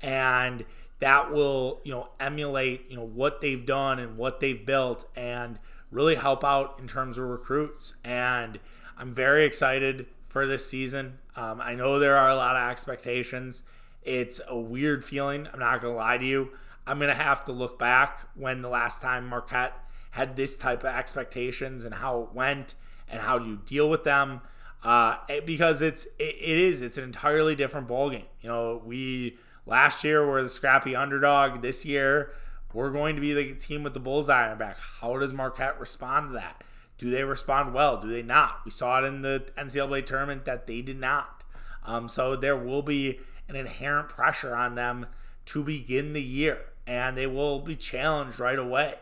And 0.00 0.64
that 0.98 1.32
will, 1.32 1.80
you 1.84 1.92
know, 1.92 2.08
emulate, 2.18 2.90
you 2.90 2.96
know, 2.96 3.06
what 3.06 3.40
they've 3.40 3.64
done 3.64 3.98
and 3.98 4.16
what 4.16 4.40
they've 4.40 4.64
built 4.64 5.06
and 5.16 5.58
really 5.90 6.14
help 6.14 6.44
out 6.44 6.78
in 6.78 6.86
terms 6.86 7.18
of 7.18 7.24
recruits. 7.24 7.94
And 8.04 8.58
I'm 8.96 9.14
very 9.14 9.44
excited 9.44 10.06
for 10.26 10.46
this 10.46 10.66
season. 10.66 11.18
Um, 11.36 11.60
I 11.60 11.74
know 11.74 11.98
there 11.98 12.16
are 12.16 12.30
a 12.30 12.36
lot 12.36 12.56
of 12.56 12.70
expectations. 12.70 13.62
It's 14.02 14.40
a 14.48 14.58
weird 14.58 15.04
feeling. 15.04 15.48
I'm 15.52 15.60
not 15.60 15.80
going 15.80 15.94
to 15.94 15.98
lie 15.98 16.18
to 16.18 16.24
you. 16.24 16.50
I'm 16.86 16.98
going 16.98 17.10
to 17.10 17.14
have 17.14 17.44
to 17.46 17.52
look 17.52 17.78
back 17.78 18.26
when 18.34 18.62
the 18.62 18.68
last 18.68 19.02
time 19.02 19.26
Marquette 19.26 19.74
had 20.10 20.36
this 20.36 20.58
type 20.58 20.80
of 20.80 20.94
expectations 20.94 21.84
and 21.84 21.94
how 21.94 22.22
it 22.22 22.34
went 22.34 22.74
and 23.08 23.20
how 23.20 23.38
do 23.38 23.46
you 23.46 23.60
deal 23.64 23.88
with 23.88 24.04
them 24.04 24.40
uh, 24.82 25.16
because 25.44 25.82
it's 25.82 26.06
it, 26.18 26.36
it 26.40 26.58
is 26.58 26.80
it's 26.80 26.98
an 26.98 27.04
entirely 27.04 27.54
different 27.54 27.88
ballgame. 27.88 28.24
You 28.40 28.48
know, 28.48 28.82
we 28.84 29.36
last 29.66 30.04
year 30.04 30.26
were 30.26 30.42
the 30.42 30.50
scrappy 30.50 30.96
underdog. 30.96 31.62
This 31.62 31.84
year 31.84 32.32
we're 32.72 32.90
going 32.90 33.16
to 33.16 33.20
be 33.20 33.34
the 33.34 33.54
team 33.54 33.82
with 33.82 33.94
the 33.94 34.00
bullseye 34.00 34.50
on 34.50 34.58
back. 34.58 34.78
How 34.78 35.18
does 35.18 35.32
Marquette 35.32 35.78
respond 35.80 36.30
to 36.30 36.34
that? 36.34 36.64
Do 36.98 37.10
they 37.10 37.24
respond 37.24 37.74
well? 37.74 37.98
Do 37.98 38.08
they 38.08 38.22
not? 38.22 38.60
We 38.64 38.70
saw 38.70 39.02
it 39.02 39.06
in 39.06 39.22
the 39.22 39.44
NCAA 39.56 40.06
tournament 40.06 40.44
that 40.44 40.66
they 40.66 40.82
did 40.82 40.98
not. 40.98 41.44
Um, 41.84 42.08
so 42.08 42.36
there 42.36 42.56
will 42.56 42.82
be 42.82 43.20
an 43.48 43.56
inherent 43.56 44.08
pressure 44.08 44.54
on 44.54 44.74
them 44.74 45.06
to 45.46 45.64
begin 45.64 46.12
the 46.12 46.22
year, 46.22 46.58
and 46.86 47.16
they 47.16 47.26
will 47.26 47.60
be 47.60 47.74
challenged 47.74 48.38
right 48.38 48.58
away. 48.58 48.94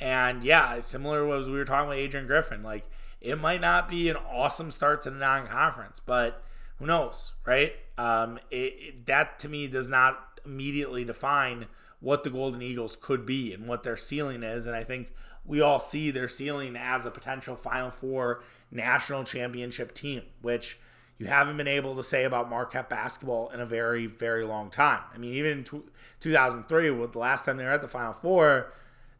And 0.00 0.42
yeah, 0.42 0.80
similar 0.80 1.32
as 1.34 1.48
we 1.48 1.54
were 1.54 1.64
talking 1.64 1.88
with 1.88 1.98
Adrian 1.98 2.26
Griffin, 2.26 2.62
like 2.62 2.84
it 3.20 3.40
might 3.40 3.60
not 3.60 3.88
be 3.88 4.08
an 4.08 4.16
awesome 4.16 4.70
start 4.70 5.02
to 5.02 5.10
the 5.10 5.16
non-conference, 5.16 6.00
but 6.00 6.42
who 6.78 6.86
knows, 6.86 7.34
right? 7.46 7.72
Um, 7.96 8.38
it, 8.50 8.74
it, 8.78 9.06
that 9.06 9.38
to 9.40 9.48
me 9.48 9.66
does 9.68 9.88
not 9.88 10.40
immediately 10.44 11.04
define 11.04 11.66
what 12.00 12.22
the 12.22 12.30
Golden 12.30 12.60
Eagles 12.60 12.96
could 12.96 13.24
be 13.24 13.54
and 13.54 13.66
what 13.66 13.82
their 13.82 13.96
ceiling 13.96 14.42
is. 14.42 14.66
And 14.66 14.76
I 14.76 14.84
think 14.84 15.12
we 15.46 15.60
all 15.60 15.78
see 15.78 16.10
their 16.10 16.28
ceiling 16.28 16.76
as 16.76 17.06
a 17.06 17.10
potential 17.10 17.56
Final 17.56 17.90
Four 17.90 18.42
national 18.70 19.24
championship 19.24 19.94
team, 19.94 20.22
which 20.42 20.78
you 21.18 21.26
haven't 21.26 21.56
been 21.56 21.68
able 21.68 21.96
to 21.96 22.02
say 22.02 22.24
about 22.24 22.50
Marquette 22.50 22.90
basketball 22.90 23.48
in 23.50 23.60
a 23.60 23.66
very, 23.66 24.06
very 24.06 24.44
long 24.44 24.70
time. 24.70 25.00
I 25.14 25.18
mean, 25.18 25.34
even 25.34 25.58
in 25.58 25.82
2003, 26.20 26.90
with 26.90 27.12
the 27.12 27.18
last 27.18 27.44
time 27.44 27.56
they 27.56 27.64
were 27.64 27.70
at 27.70 27.80
the 27.80 27.88
Final 27.88 28.12
Four, 28.12 28.72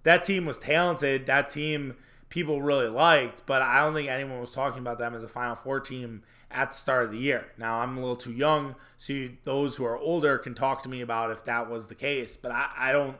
that 0.05 0.25
team 0.25 0.47
was 0.47 0.59
talented. 0.59 1.27
That 1.27 1.49
team 1.49 1.95
people 2.29 2.62
really 2.62 2.88
liked, 2.88 3.43
but 3.47 3.62
I 3.62 3.81
don't 3.81 3.95
think 3.95 4.09
anyone 4.09 4.40
was 4.40 4.51
talking 4.51 4.81
about 4.81 4.99
them 4.99 5.14
as 5.14 5.23
a 5.23 5.29
Final 5.29 5.57
Four 5.57 5.81
team 5.81 6.23
at 6.51 6.71
the 6.71 6.77
start 6.77 7.05
of 7.07 7.12
the 7.12 7.19
year. 7.19 7.47
Now, 7.59 7.81
I'm 7.81 7.97
a 7.97 8.01
little 8.01 8.17
too 8.17 8.33
young, 8.33 8.77
so 8.97 9.12
you, 9.12 9.37
those 9.45 9.77
who 9.77 9.85
are 9.85 9.99
older 9.99 10.38
can 10.38 10.55
talk 10.55 10.83
to 10.85 10.88
me 10.88 11.01
about 11.01 11.31
if 11.31 11.45
that 11.45 11.69
was 11.69 11.88
the 11.88 11.95
case, 11.95 12.37
but 12.37 12.53
I, 12.53 12.71
I 12.77 12.93
don't. 12.93 13.17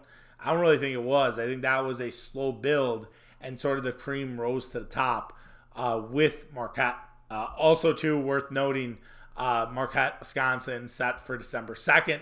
I 0.47 0.53
don't 0.53 0.61
really 0.61 0.77
think 0.77 0.93
it 0.93 1.03
was. 1.03 1.39
I 1.39 1.47
think 1.47 1.63
that 1.63 1.87
was 1.87 2.01
a 2.01 2.11
slow 2.11 2.53
build, 2.53 3.07
and 3.41 3.59
sort 3.59 3.79
of 3.79 3.85
the 3.85 3.93
cream 3.93 4.39
rose 4.39 4.69
to 4.71 4.81
the 4.81 4.85
top 4.85 5.33
uh, 5.75 6.03
with 6.11 6.53
Marquette. 6.53 6.97
Uh, 7.31 7.47
also, 7.57 7.95
too 7.95 8.21
worth 8.21 8.51
noting, 8.51 8.99
uh, 9.39 9.67
Marquette, 9.73 10.17
Wisconsin, 10.21 10.87
set 10.89 11.27
for 11.27 11.39
December 11.39 11.75
second. 11.75 12.21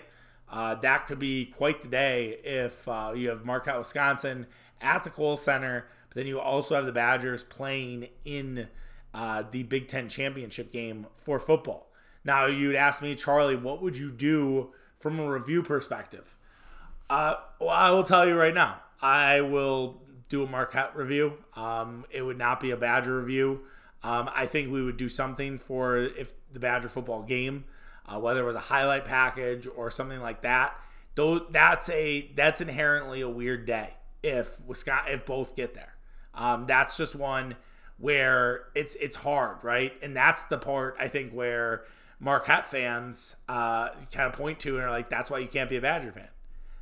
Uh, 0.52 0.74
that 0.76 1.06
could 1.06 1.18
be 1.18 1.46
quite 1.46 1.80
the 1.80 1.88
day 1.88 2.38
if 2.44 2.86
uh, 2.86 3.12
you 3.16 3.30
have 3.30 3.44
Marquette, 3.44 3.78
Wisconsin 3.78 4.46
at 4.82 5.02
the 5.02 5.08
Kohl 5.08 5.38
Center, 5.38 5.86
but 6.10 6.16
then 6.16 6.26
you 6.26 6.38
also 6.38 6.74
have 6.74 6.84
the 6.84 6.92
Badgers 6.92 7.42
playing 7.42 8.08
in 8.26 8.68
uh, 9.14 9.44
the 9.50 9.62
Big 9.62 9.88
Ten 9.88 10.10
championship 10.10 10.70
game 10.70 11.06
for 11.16 11.38
football. 11.38 11.90
Now, 12.22 12.46
you'd 12.46 12.76
ask 12.76 13.00
me, 13.00 13.14
Charlie, 13.14 13.56
what 13.56 13.80
would 13.82 13.96
you 13.96 14.10
do 14.10 14.72
from 14.98 15.18
a 15.18 15.28
review 15.28 15.62
perspective? 15.62 16.36
Uh, 17.08 17.36
well, 17.58 17.70
I 17.70 17.90
will 17.90 18.04
tell 18.04 18.28
you 18.28 18.34
right 18.34 18.54
now, 18.54 18.80
I 19.00 19.40
will 19.40 20.02
do 20.28 20.44
a 20.44 20.46
Marquette 20.46 20.94
review. 20.94 21.32
Um, 21.56 22.04
it 22.10 22.22
would 22.22 22.38
not 22.38 22.60
be 22.60 22.70
a 22.70 22.76
Badger 22.76 23.18
review. 23.18 23.62
Um, 24.02 24.30
I 24.34 24.46
think 24.46 24.70
we 24.70 24.82
would 24.82 24.96
do 24.96 25.08
something 25.08 25.58
for 25.58 25.96
if 25.96 26.34
the 26.52 26.60
Badger 26.60 26.88
football 26.88 27.22
game 27.22 27.64
uh, 28.12 28.18
whether 28.18 28.40
it 28.40 28.46
was 28.46 28.56
a 28.56 28.60
highlight 28.60 29.04
package 29.04 29.66
or 29.76 29.90
something 29.90 30.20
like 30.20 30.42
that. 30.42 30.76
Though 31.14 31.40
that's 31.50 31.88
a 31.90 32.30
that's 32.34 32.60
inherently 32.60 33.20
a 33.20 33.28
weird 33.28 33.66
day 33.66 33.94
if 34.22 34.60
Wisconsin 34.66 35.14
if 35.14 35.26
both 35.26 35.56
get 35.56 35.74
there. 35.74 35.94
Um, 36.34 36.66
that's 36.66 36.96
just 36.96 37.14
one 37.14 37.56
where 37.98 38.64
it's 38.74 38.94
it's 38.96 39.16
hard, 39.16 39.62
right? 39.62 39.92
And 40.02 40.16
that's 40.16 40.44
the 40.44 40.58
part 40.58 40.96
I 40.98 41.08
think 41.08 41.32
where 41.32 41.84
Marquette 42.18 42.70
fans 42.70 43.36
uh, 43.48 43.90
kind 44.12 44.26
of 44.26 44.32
point 44.32 44.60
to 44.60 44.76
and 44.76 44.84
are 44.84 44.90
like, 44.90 45.10
that's 45.10 45.30
why 45.30 45.38
you 45.38 45.48
can't 45.48 45.68
be 45.68 45.76
a 45.76 45.80
Badger 45.80 46.12
fan. 46.12 46.28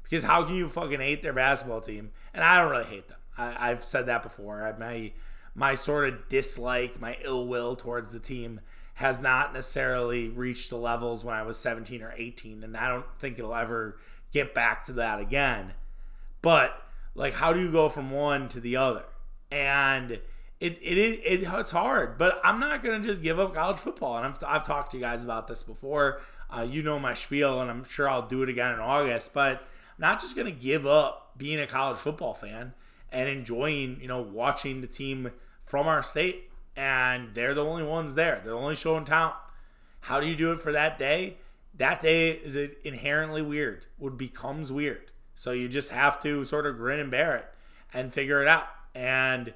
Because 0.03 0.25
how 0.25 0.45
can 0.45 0.55
you 0.55 0.69
fucking 0.69 1.01
hate 1.01 1.23
their 1.23 1.33
basketball 1.33 1.81
team? 1.81 2.11
And 2.35 2.45
I 2.45 2.61
don't 2.61 2.71
really 2.71 2.85
hate 2.85 3.09
them. 3.09 3.17
I, 3.39 3.69
have 3.69 3.85
said 3.85 4.07
that 4.07 4.23
before. 4.23 4.67
I, 4.67 4.79
my 4.79 5.13
my 5.55 5.75
sort 5.75 6.09
of 6.09 6.29
dislike, 6.29 7.01
my 7.01 7.17
ill 7.23 7.47
will 7.47 7.75
towards 7.75 8.13
the 8.13 8.21
team 8.21 8.61
has 9.01 9.19
not 9.19 9.55
necessarily 9.55 10.29
reached 10.29 10.69
the 10.69 10.77
levels 10.77 11.25
when 11.25 11.35
I 11.35 11.43
was 11.43 11.57
17 11.57 12.03
or 12.03 12.13
18, 12.15 12.63
and 12.63 12.77
I 12.77 12.91
don't 12.91 13.07
think 13.19 13.39
it'll 13.39 13.55
ever 13.55 13.97
get 14.31 14.53
back 14.53 14.85
to 14.85 14.93
that 14.93 15.19
again. 15.21 15.73
But 16.43 16.83
like, 17.15 17.33
how 17.33 17.55
do 17.55 17.61
you 17.61 17.73
go 17.73 17.89
from 17.89 18.11
one 18.11 18.49
to 18.49 18.61
the 18.61 18.77
other? 18.77 19.05
And 19.51 20.11
it 20.11 20.23
it, 20.61 20.99
it, 20.99 21.21
it's 21.25 21.71
hard, 21.71 22.19
but 22.19 22.43
I'm 22.45 22.61
not 22.61 22.83
gonna 22.83 23.01
just 23.01 23.23
give 23.23 23.41
up 23.41 23.55
college 23.55 23.79
football. 23.79 24.19
And 24.19 24.27
I've, 24.27 24.39
I've 24.47 24.67
talked 24.67 24.91
to 24.91 24.99
you 24.99 25.03
guys 25.03 25.25
about 25.25 25.49
this 25.49 25.63
before. 25.63 26.21
Uh, 26.55 26.67
you 26.69 26.83
know 26.83 26.99
my 26.99 27.15
spiel, 27.15 27.59
and 27.63 27.71
I'm 27.71 27.85
sure 27.85 28.07
I'll 28.07 28.29
do 28.29 28.43
it 28.43 28.51
again 28.51 28.75
in 28.75 28.81
August. 28.81 29.33
But 29.33 29.63
I'm 29.63 30.01
not 30.01 30.21
just 30.21 30.37
gonna 30.37 30.51
give 30.51 30.87
up 30.87 31.33
being 31.39 31.59
a 31.59 31.67
college 31.67 31.97
football 31.97 32.35
fan 32.35 32.75
and 33.11 33.31
enjoying, 33.31 33.99
you 34.03 34.09
know, 34.09 34.21
watching 34.21 34.83
the 34.83 34.87
team 34.87 35.31
from 35.65 35.87
our 35.87 36.03
state 36.03 36.50
and 36.77 37.35
they're 37.35 37.55
the 37.55 37.65
only 37.65 37.83
ones 37.83 38.15
there. 38.15 38.41
They're 38.43 38.53
the 38.53 38.59
only 38.59 38.77
show 38.77 38.97
in 38.97 39.05
town. 39.05 39.33
How 40.01 40.21
do 40.21 40.27
you 40.27 40.37
do 40.37 40.53
it 40.53 40.61
for 40.61 40.73
that 40.73 40.99
day? 40.99 41.37
That 41.75 42.01
day 42.01 42.31
is 42.31 42.57
inherently 42.85 43.43
weird. 43.43 43.87
What 43.99 44.17
becomes 44.17 44.73
weird. 44.73 45.11
So 45.35 45.53
you 45.53 45.69
just 45.69 45.91
have 45.91 46.21
to 46.21 46.45
sort 46.45 46.67
of 46.67 46.77
grin 46.77 47.01
and 47.01 47.11
bear 47.11 47.37
it 47.37 47.47
and 47.95 48.13
figure 48.13 48.43
it 48.43 48.49
out. 48.49 48.69
And 48.95 49.53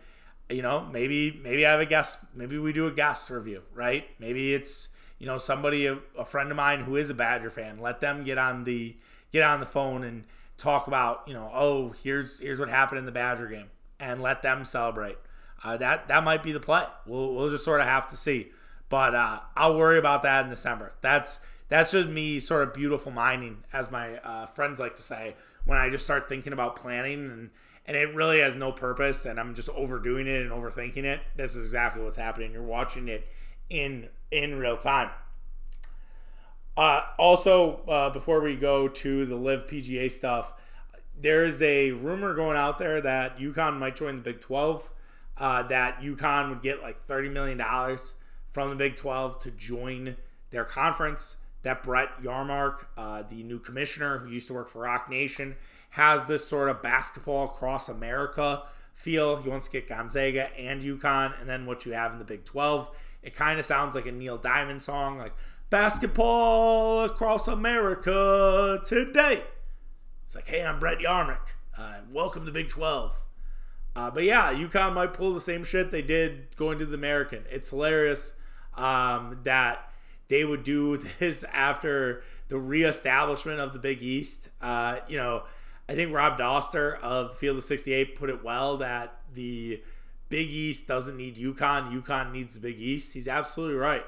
you 0.48 0.62
know, 0.62 0.87
maybe 0.92 1.40
maybe 1.42 1.66
I 1.66 1.72
have 1.72 1.81
a 1.81 1.87
guest. 1.87 2.18
Maybe 2.35 2.59
we 2.59 2.72
do 2.72 2.87
a 2.87 2.92
guest 2.92 3.31
review, 3.31 3.62
right? 3.74 4.07
Maybe 4.18 4.55
it's 4.55 4.90
you 5.18 5.27
know 5.27 5.38
somebody 5.38 5.87
a, 5.87 5.98
a 6.18 6.24
friend 6.24 6.50
of 6.50 6.57
mine 6.57 6.81
who 6.81 6.96
is 6.96 7.11
a 7.11 7.14
Badger 7.14 7.50
fan. 7.50 7.81
Let 7.81 8.00
them 8.00 8.24
get 8.24 8.38
on 8.38 8.64
the 8.64 8.96
get 9.33 9.42
on 9.42 9.61
the 9.61 9.66
phone 9.66 10.05
and 10.05 10.24
talk 10.57 10.87
about 10.87 11.24
you 11.27 11.35
know 11.35 11.50
oh 11.53 11.94
here's 12.03 12.38
here's 12.38 12.61
what 12.61 12.68
happened 12.68 12.98
in 12.98 13.07
the 13.07 13.12
Badger 13.12 13.48
game 13.48 13.70
and 13.98 14.22
let 14.22 14.42
them 14.42 14.64
celebrate 14.64 15.16
uh, 15.64 15.77
that 15.79 16.09
that 16.09 16.22
might 16.22 16.42
be 16.42 16.53
the 16.53 16.61
play. 16.61 16.85
We'll 17.07 17.35
we'll 17.35 17.50
just 17.50 17.64
sort 17.64 17.81
of 17.81 17.87
have 17.87 18.09
to 18.09 18.16
see. 18.16 18.50
But 18.88 19.14
uh, 19.14 19.40
I'll 19.57 19.77
worry 19.77 19.98
about 19.98 20.22
that 20.22 20.44
in 20.44 20.50
December. 20.50 20.92
That's 21.00 21.40
that's 21.68 21.92
just 21.92 22.09
me 22.09 22.38
sort 22.38 22.62
of 22.62 22.74
beautiful 22.74 23.11
minding, 23.11 23.64
as 23.72 23.90
my 23.90 24.18
uh, 24.18 24.46
friends 24.46 24.79
like 24.79 24.96
to 24.96 25.03
say, 25.03 25.35
when 25.64 25.79
I 25.79 25.88
just 25.88 26.05
start 26.05 26.29
thinking 26.29 26.53
about 26.53 26.77
planning 26.77 27.31
and 27.31 27.50
and 27.87 27.96
it 27.96 28.14
really 28.14 28.40
has 28.40 28.55
no 28.55 28.72
purpose, 28.72 29.27
and 29.27 29.38
I'm 29.38 29.55
just 29.55 29.68
overdoing 29.70 30.27
it 30.27 30.42
and 30.42 30.50
overthinking 30.50 31.05
it. 31.05 31.20
This 31.37 31.55
is 31.55 31.64
exactly 31.64 32.03
what's 32.03 32.16
happening. 32.16 32.53
You're 32.53 32.62
watching 32.62 33.09
it 33.09 33.27
in 33.70 34.09
in 34.31 34.59
real 34.59 34.77
time. 34.77 35.11
Uh, 36.77 37.03
also, 37.18 37.83
uh, 37.87 38.11
before 38.11 38.40
we 38.40 38.57
go 38.57 38.88
to 38.88 39.27
the 39.27 39.37
LIV 39.37 39.66
PGA 39.66 40.11
stuff, 40.11 40.55
there's 41.16 41.62
a 41.62 41.92
rumor 41.92 42.35
going 42.35 42.57
out 42.57 42.79
there 42.79 43.00
that 43.00 43.38
UConn 43.38 43.79
might 43.79 43.96
join 43.96 44.16
the 44.16 44.22
Big 44.22 44.40
12 44.40 44.90
uh, 45.37 45.62
that 45.64 46.01
UConn 46.01 46.49
would 46.51 46.62
get 46.62 46.83
like 46.83 47.07
$30 47.07 47.33
million 47.33 47.99
from 48.51 48.70
the 48.70 48.77
Big 48.77 48.97
12 48.97 49.38
to 49.40 49.51
join 49.51 50.16
their 50.51 50.64
conference. 50.64 51.37
That 51.62 51.83
Brett 51.83 52.23
Yormark, 52.23 52.85
uh, 52.97 53.23
the 53.23 53.42
new 53.42 53.59
commissioner 53.59 54.18
who 54.18 54.31
used 54.31 54.49
to 54.49 54.55
work 54.55 54.68
for 54.68 54.83
Roc 54.83 55.09
Nation, 55.09 55.57
has 55.90 56.27
this 56.27 56.47
sort 56.47 56.68
of 56.68 56.83
basketball 56.83 57.44
across 57.44 57.88
America 57.88 58.64
feel. 58.92 59.37
He 59.38 59.49
wants 59.49 59.66
to 59.68 59.73
get 59.73 59.88
Gonzaga 59.88 60.55
and 60.59 60.83
UConn, 60.83 61.40
and 61.40 61.49
then 61.49 61.64
what 61.64 61.87
you 61.87 61.92
have 61.92 62.12
in 62.12 62.18
the 62.18 62.25
Big 62.25 62.44
12. 62.44 62.94
It 63.23 63.35
kind 63.35 63.59
of 63.59 63.64
sounds 63.64 63.94
like 63.94 64.07
a 64.07 64.12
Neil 64.12 64.37
Diamond 64.37 64.83
song, 64.83 65.16
like 65.16 65.33
basketball 65.70 67.05
across 67.05 67.49
America 67.49 68.81
today. 68.85 69.42
It's 70.25 70.35
like, 70.35 70.49
hey, 70.49 70.64
I'm 70.64 70.79
Brett 70.79 70.99
Yormark. 70.99 71.55
Uh, 71.77 72.01
welcome 72.12 72.44
to 72.47 72.53
Big 72.53 72.68
12. 72.68 73.24
Uh, 73.97 74.11
but 74.11 74.25
yeah, 74.25 74.53
UConn 74.53 74.95
might 74.95 75.15
pull 75.15 75.33
the 75.33 75.41
same 75.41 75.63
shit 75.65 75.91
they 75.91 76.03
did 76.03 76.55
going 76.57 76.79
to 76.79 76.87
the 76.87 76.95
American. 76.95 77.45
It's 77.49 77.71
hilarious 77.71 78.35
um, 78.77 79.39
that 79.45 79.91
they 80.29 80.45
would 80.45 80.65
do 80.65 80.97
this 81.19 81.45
after 81.45 82.23
the 82.49 82.59
reestablishment 82.59 83.61
of 83.61 83.73
the 83.73 83.79
Big 83.79 84.03
East. 84.03 84.49
Uh, 84.61 85.01
you 85.09 85.17
know, 85.17 85.45
I 85.89 85.95
think 85.95 86.13
Rob 86.13 86.39
Dauster 86.39 87.01
of 87.01 87.37
Field 87.37 87.59
of 87.59 87.65
68 87.65 88.17
put 88.17 88.31
it 88.31 88.43
well 88.43 88.79
that 88.79 89.21
the 89.33 89.83
Big 90.29 90.49
East 90.49 90.89
doesn't 90.89 91.17
need 91.17 91.37
UConn. 91.37 91.93
UConn 92.03 92.33
needs 92.33 92.55
the 92.55 92.61
Big 92.61 92.81
East. 92.81 93.13
He's 93.15 93.29
absolutely 93.29 93.77
right. 93.77 94.05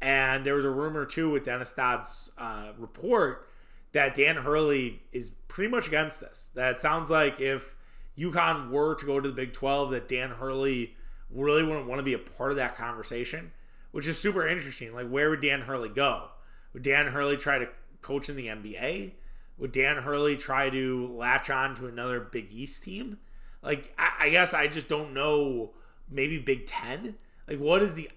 And 0.00 0.44
there 0.44 0.56
was 0.56 0.64
a 0.64 0.70
rumor 0.70 1.06
too 1.06 1.30
with 1.30 1.44
Dennis 1.44 1.72
Dodd's 1.72 2.30
uh, 2.36 2.72
report 2.76 3.48
that 3.92 4.14
Dan 4.14 4.36
Hurley 4.36 5.02
is 5.12 5.30
pretty 5.48 5.70
much 5.70 5.86
against 5.86 6.20
this. 6.20 6.50
That 6.54 6.80
sounds 6.80 7.08
like 7.08 7.40
if 7.40 7.76
UConn 8.18 8.70
were 8.70 8.94
to 8.94 9.06
go 9.06 9.20
to 9.20 9.28
the 9.28 9.34
Big 9.34 9.52
12, 9.52 9.90
that 9.90 10.08
Dan 10.08 10.30
Hurley 10.30 10.94
really 11.30 11.62
wouldn't 11.62 11.86
want 11.86 11.98
to 11.98 12.04
be 12.04 12.14
a 12.14 12.18
part 12.18 12.50
of 12.50 12.56
that 12.56 12.76
conversation, 12.76 13.52
which 13.90 14.06
is 14.06 14.18
super 14.18 14.46
interesting. 14.46 14.94
Like, 14.94 15.08
where 15.08 15.30
would 15.30 15.40
Dan 15.40 15.62
Hurley 15.62 15.88
go? 15.88 16.28
Would 16.72 16.82
Dan 16.82 17.06
Hurley 17.06 17.36
try 17.36 17.58
to 17.58 17.68
coach 18.00 18.28
in 18.28 18.36
the 18.36 18.46
NBA? 18.46 19.12
Would 19.58 19.72
Dan 19.72 19.98
Hurley 19.98 20.36
try 20.36 20.70
to 20.70 21.06
latch 21.08 21.50
on 21.50 21.74
to 21.76 21.86
another 21.86 22.20
Big 22.20 22.48
East 22.50 22.82
team? 22.82 23.18
Like, 23.62 23.94
I, 23.98 24.26
I 24.26 24.30
guess 24.30 24.54
I 24.54 24.66
just 24.66 24.88
don't 24.88 25.14
know. 25.14 25.70
Maybe 26.10 26.38
Big 26.38 26.66
Ten? 26.66 27.14
Like, 27.48 27.58
what 27.58 27.82
is 27.82 27.94
the 27.94 28.10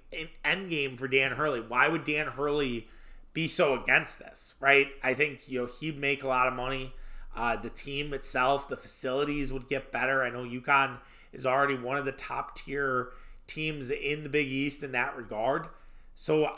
end 0.43 0.69
game 0.69 0.97
for 0.97 1.07
Dan 1.07 1.31
Hurley? 1.31 1.61
Why 1.61 1.87
would 1.87 2.03
Dan 2.03 2.27
Hurley 2.27 2.87
be 3.33 3.47
so 3.47 3.79
against 3.81 4.19
this, 4.19 4.55
right? 4.59 4.87
I 5.03 5.13
think, 5.13 5.49
you 5.49 5.61
know, 5.61 5.67
he'd 5.79 5.99
make 5.99 6.23
a 6.23 6.27
lot 6.27 6.47
of 6.47 6.53
money 6.53 6.93
uh, 7.35 7.55
the 7.57 7.69
team 7.69 8.13
itself, 8.13 8.67
the 8.67 8.77
facilities 8.77 9.51
would 9.51 9.67
get 9.67 9.91
better. 9.91 10.23
I 10.23 10.29
know 10.29 10.43
UConn 10.43 10.97
is 11.33 11.45
already 11.45 11.75
one 11.75 11.97
of 11.97 12.05
the 12.05 12.13
top 12.13 12.55
tier 12.55 13.09
teams 13.47 13.89
in 13.89 14.23
the 14.23 14.29
Big 14.29 14.47
East 14.47 14.83
in 14.83 14.93
that 14.93 15.15
regard. 15.17 15.67
So 16.15 16.45
uh, 16.45 16.51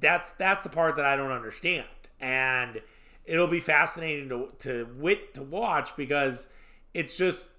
that's 0.00 0.32
that's 0.32 0.64
the 0.64 0.68
part 0.68 0.96
that 0.96 1.04
I 1.04 1.16
don't 1.16 1.30
understand, 1.30 1.86
and 2.20 2.82
it'll 3.24 3.46
be 3.46 3.60
fascinating 3.60 4.28
to 4.30 4.48
to 4.60 4.88
wit 4.96 5.34
to 5.34 5.42
watch 5.42 5.96
because 5.96 6.48
it's 6.92 7.16
just 7.16 7.50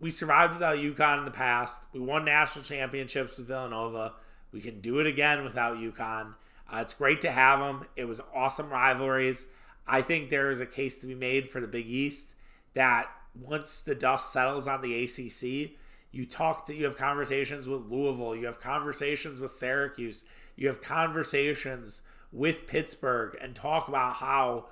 we 0.00 0.10
survived 0.10 0.54
without 0.54 0.76
UConn 0.76 1.20
in 1.20 1.24
the 1.24 1.30
past. 1.30 1.86
We 1.94 2.00
won 2.00 2.24
national 2.24 2.64
championships 2.64 3.38
with 3.38 3.46
Villanova. 3.46 4.14
We 4.52 4.60
can 4.60 4.80
do 4.80 4.98
it 4.98 5.06
again 5.06 5.44
without 5.44 5.78
UConn. 5.78 6.34
Uh, 6.70 6.78
it's 6.78 6.92
great 6.92 7.22
to 7.22 7.30
have 7.30 7.60
them. 7.60 7.86
It 7.96 8.06
was 8.06 8.20
awesome 8.34 8.68
rivalries. 8.68 9.46
I 9.86 10.02
think 10.02 10.30
there 10.30 10.50
is 10.50 10.60
a 10.60 10.66
case 10.66 10.98
to 10.98 11.06
be 11.06 11.14
made 11.14 11.50
for 11.50 11.60
the 11.60 11.66
Big 11.66 11.86
East 11.86 12.34
that 12.74 13.08
once 13.34 13.80
the 13.80 13.94
dust 13.94 14.32
settles 14.32 14.68
on 14.68 14.82
the 14.82 15.04
ACC, 15.04 15.76
you 16.10 16.26
talk 16.26 16.66
to, 16.66 16.74
you 16.74 16.84
have 16.84 16.96
conversations 16.96 17.66
with 17.66 17.90
Louisville, 17.90 18.36
you 18.36 18.46
have 18.46 18.60
conversations 18.60 19.40
with 19.40 19.50
Syracuse, 19.50 20.24
you 20.56 20.68
have 20.68 20.82
conversations 20.82 22.02
with 22.30 22.66
Pittsburgh, 22.66 23.36
and 23.40 23.54
talk 23.54 23.88
about 23.88 24.14
how 24.14 24.66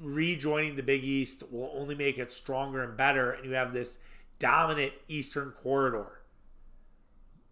rejoining 0.00 0.76
the 0.76 0.82
Big 0.82 1.04
East 1.04 1.44
will 1.50 1.70
only 1.74 1.94
make 1.94 2.18
it 2.18 2.32
stronger 2.32 2.82
and 2.82 2.96
better, 2.96 3.30
and 3.30 3.44
you 3.44 3.52
have 3.52 3.72
this 3.72 3.98
dominant 4.38 4.92
Eastern 5.06 5.52
corridor. 5.52 6.22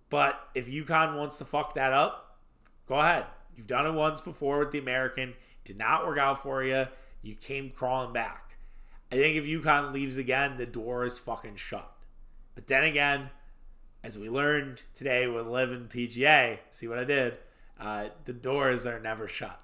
But 0.08 0.40
if 0.54 0.68
UConn 0.68 1.16
wants 1.16 1.38
to 1.38 1.44
fuck 1.44 1.74
that 1.74 1.92
up, 1.92 2.38
go 2.86 2.96
ahead. 2.96 3.26
You've 3.56 3.68
done 3.68 3.86
it 3.86 3.92
once 3.92 4.20
before 4.20 4.58
with 4.58 4.72
the 4.72 4.80
American. 4.80 5.34
Did 5.64 5.78
not 5.78 6.06
work 6.06 6.18
out 6.18 6.42
for 6.42 6.62
you. 6.62 6.86
You 7.22 7.34
came 7.34 7.70
crawling 7.70 8.12
back. 8.12 8.56
I 9.12 9.16
think 9.16 9.36
if 9.36 9.44
UConn 9.44 9.92
leaves 9.92 10.16
again, 10.16 10.56
the 10.56 10.66
door 10.66 11.04
is 11.04 11.18
fucking 11.18 11.56
shut. 11.56 11.90
But 12.54 12.66
then 12.66 12.84
again, 12.84 13.30
as 14.02 14.18
we 14.18 14.30
learned 14.30 14.82
today 14.94 15.26
with 15.26 15.46
LIV 15.46 15.72
and 15.72 15.90
PGA, 15.90 16.58
see 16.70 16.88
what 16.88 16.98
I 16.98 17.04
did? 17.04 17.38
Uh, 17.78 18.08
the 18.24 18.32
doors 18.32 18.86
are 18.86 19.00
never 19.00 19.28
shut. 19.28 19.60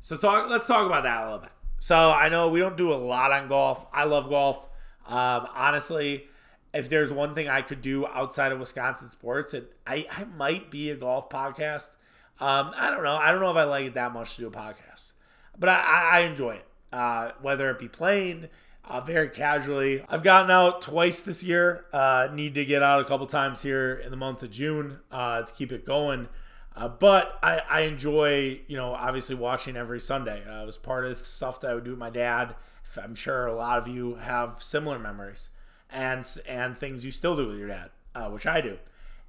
So 0.00 0.16
talk. 0.16 0.48
Let's 0.48 0.66
talk 0.66 0.86
about 0.86 1.04
that 1.04 1.22
a 1.22 1.24
little 1.24 1.38
bit. 1.40 1.50
So 1.78 2.10
I 2.10 2.28
know 2.28 2.48
we 2.48 2.60
don't 2.60 2.76
do 2.76 2.92
a 2.92 2.96
lot 2.96 3.32
on 3.32 3.48
golf. 3.48 3.86
I 3.92 4.04
love 4.04 4.28
golf. 4.30 4.68
Um, 5.06 5.48
honestly, 5.54 6.26
if 6.72 6.88
there's 6.88 7.12
one 7.12 7.34
thing 7.34 7.48
I 7.48 7.62
could 7.62 7.80
do 7.80 8.06
outside 8.06 8.52
of 8.52 8.58
Wisconsin 8.58 9.08
sports, 9.10 9.54
and 9.54 9.66
I, 9.86 10.06
I 10.10 10.24
might 10.24 10.70
be 10.70 10.90
a 10.90 10.96
golf 10.96 11.28
podcast. 11.28 11.96
Um, 12.38 12.72
I 12.76 12.90
don't 12.90 13.02
know. 13.02 13.16
I 13.16 13.32
don't 13.32 13.40
know 13.40 13.50
if 13.50 13.56
I 13.56 13.64
like 13.64 13.86
it 13.86 13.94
that 13.94 14.12
much 14.12 14.36
to 14.36 14.42
do 14.42 14.48
a 14.48 14.50
podcast, 14.50 15.14
but 15.58 15.68
I, 15.68 16.10
I 16.12 16.20
enjoy 16.20 16.56
it. 16.56 16.66
Uh, 16.92 17.32
whether 17.40 17.70
it 17.70 17.78
be 17.78 17.88
playing 17.88 18.48
uh, 18.88 19.00
very 19.00 19.28
casually. 19.28 20.04
I've 20.08 20.22
gotten 20.22 20.50
out 20.50 20.82
twice 20.82 21.22
this 21.22 21.42
year. 21.42 21.86
Uh, 21.92 22.28
need 22.32 22.54
to 22.54 22.64
get 22.64 22.82
out 22.82 23.00
a 23.00 23.04
couple 23.04 23.26
times 23.26 23.62
here 23.62 23.94
in 23.94 24.10
the 24.10 24.16
month 24.16 24.42
of 24.42 24.50
June 24.50 25.00
uh, 25.10 25.42
to 25.42 25.52
keep 25.52 25.72
it 25.72 25.84
going. 25.84 26.28
Uh, 26.74 26.88
but 26.88 27.38
I, 27.42 27.60
I, 27.68 27.80
enjoy, 27.82 28.60
you 28.66 28.76
know, 28.76 28.92
obviously 28.92 29.34
watching 29.34 29.76
every 29.76 29.98
Sunday. 29.98 30.44
Uh, 30.46 30.62
it 30.62 30.66
was 30.66 30.76
part 30.76 31.06
of 31.06 31.18
stuff 31.18 31.60
that 31.60 31.70
I 31.70 31.74
would 31.74 31.84
do 31.84 31.90
with 31.90 31.98
my 31.98 32.10
dad. 32.10 32.54
I'm 33.02 33.14
sure 33.14 33.46
a 33.46 33.54
lot 33.54 33.78
of 33.78 33.88
you 33.88 34.14
have 34.16 34.62
similar 34.62 34.98
memories 34.98 35.50
and 35.90 36.26
and 36.48 36.76
things 36.76 37.04
you 37.04 37.10
still 37.10 37.36
do 37.36 37.48
with 37.48 37.58
your 37.58 37.68
dad, 37.68 37.90
which 38.30 38.46
I 38.46 38.62
do. 38.62 38.78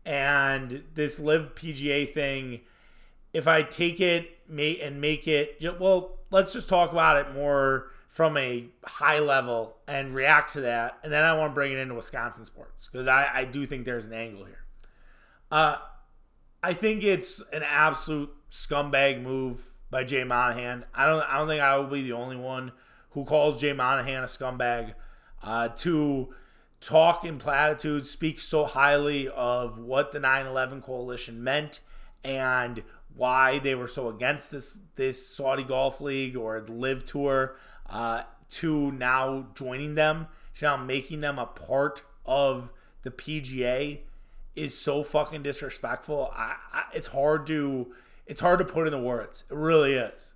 And 0.06 0.84
this 0.94 1.20
LIV 1.20 1.54
PGA 1.56 2.14
thing, 2.14 2.62
if 3.38 3.48
I 3.48 3.62
take 3.62 4.02
it 4.02 4.32
and 4.50 5.00
make 5.00 5.28
it, 5.28 5.62
well, 5.80 6.18
let's 6.32 6.54
just 6.54 6.68
talk 6.68 6.92
about 6.92 7.18
it 7.18 7.36
more 7.36 7.92
from 8.10 8.36
a 8.36 8.66
high 8.84 9.20
level 9.20 9.78
and 9.88 10.16
react 10.16 10.54
to 10.54 10.62
that. 10.62 10.98
And 11.04 11.14
then 11.14 11.24
I 11.24 11.34
want 11.34 11.52
to 11.52 11.54
bring 11.54 11.72
it 11.72 11.78
into 11.78 11.94
Wisconsin 11.94 12.46
sports 12.46 12.90
because 12.92 13.06
I, 13.06 13.30
I 13.32 13.46
do 13.46 13.68
think 13.68 13.86
there's 13.86 14.08
an 14.08 14.14
angle 14.14 14.46
here. 14.46 14.66
Uh, 15.52 15.76
I 16.64 16.74
think 16.74 17.04
it's 17.04 17.44
an 17.54 17.62
absolute 17.62 18.32
scumbag 18.50 19.22
move 19.22 19.64
by 19.92 20.04
Jay 20.04 20.24
Monahan. 20.24 20.86
I 20.96 21.06
don't 21.06 21.22
I 21.30 21.38
don't 21.38 21.48
think 21.48 21.62
I 21.62 21.78
will 21.78 21.86
be 21.86 22.02
the 22.02 22.14
only 22.14 22.38
one 22.38 22.72
who 23.12 23.24
calls 23.24 23.62
Jay 23.62 23.72
Monahan 23.72 24.24
a 24.24 24.28
scumbag. 24.28 24.96
Uh, 25.44 25.68
to 25.68 26.34
talk 26.82 27.24
in 27.24 27.38
platitudes, 27.38 28.10
speak 28.10 28.40
so 28.40 28.66
highly 28.66 29.30
of 29.30 29.78
what 29.78 30.12
the 30.12 30.20
9/11 30.20 30.82
coalition 30.84 31.44
meant 31.44 31.82
and 32.24 32.84
why 33.18 33.60
they 33.60 33.76
were 33.76 33.88
so 33.88 34.10
against 34.10 34.52
this 34.52 34.80
this 34.96 35.28
Saudi 35.28 35.64
Golf 35.64 36.00
League 36.00 36.38
or 36.38 36.64
LIV 36.68 37.04
Tour, 37.04 37.56
uh, 37.90 38.24
to 38.50 38.92
now 38.92 39.48
joining 39.56 39.96
them, 39.96 40.28
now 40.62 40.78
making 40.78 41.22
them 41.22 41.40
a 41.40 41.48
part 41.48 42.04
of 42.26 42.72
the 43.02 43.12
PGA 43.12 44.00
is 44.56 44.78
so 44.78 45.04
fucking 45.04 45.44
disrespectful. 45.44 46.32
I, 46.34 46.56
I, 46.72 46.84
it's 46.94 47.08
hard 47.08 47.48
to 47.48 47.94
it's 48.26 48.40
hard 48.40 48.60
to 48.60 48.66
put 48.66 48.88
into 48.88 49.00
words. 49.00 49.44
It 49.50 49.56
really 49.56 49.94
is. 49.94 50.36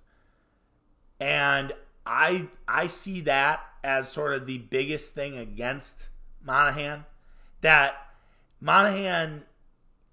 And 1.20 1.72
I 2.04 2.48
I 2.66 2.88
see 2.88 3.20
that 3.22 3.60
as 3.84 4.08
sort 4.08 4.34
of 4.34 4.46
the 4.46 4.58
biggest 4.58 5.14
thing 5.14 5.36
against 5.36 6.08
Monahan. 6.44 7.04
That 7.60 7.94
Monahan, 8.60 9.44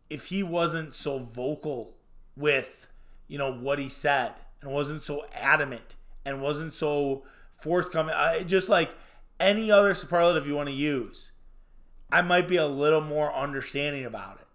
if 0.10 0.26
he 0.26 0.44
wasn't 0.44 0.94
so 0.94 1.20
vocal 1.20 1.96
with, 2.40 2.88
you 3.28 3.38
know, 3.38 3.54
what 3.54 3.78
he 3.78 3.90
said 3.90 4.34
and 4.62 4.72
wasn't 4.72 5.04
so 5.04 5.26
adamant 5.34 5.96
and 6.26 6.42
wasn't 6.42 6.74
so 6.74 7.24
forthcoming, 7.58 8.16
I, 8.16 8.44
just 8.44 8.70
like 8.70 8.90
any 9.40 9.70
other 9.70 9.94
superlative 9.94 10.48
you 10.48 10.56
want 10.56 10.70
to 10.70 10.76
use, 10.76 11.32
I 12.12 12.22
might 12.22 12.48
be 12.48 12.58
a 12.58 12.68
little 12.68 13.02
more 13.02 13.34
understanding 13.34 14.06
about 14.06 14.40
it. 14.40 14.48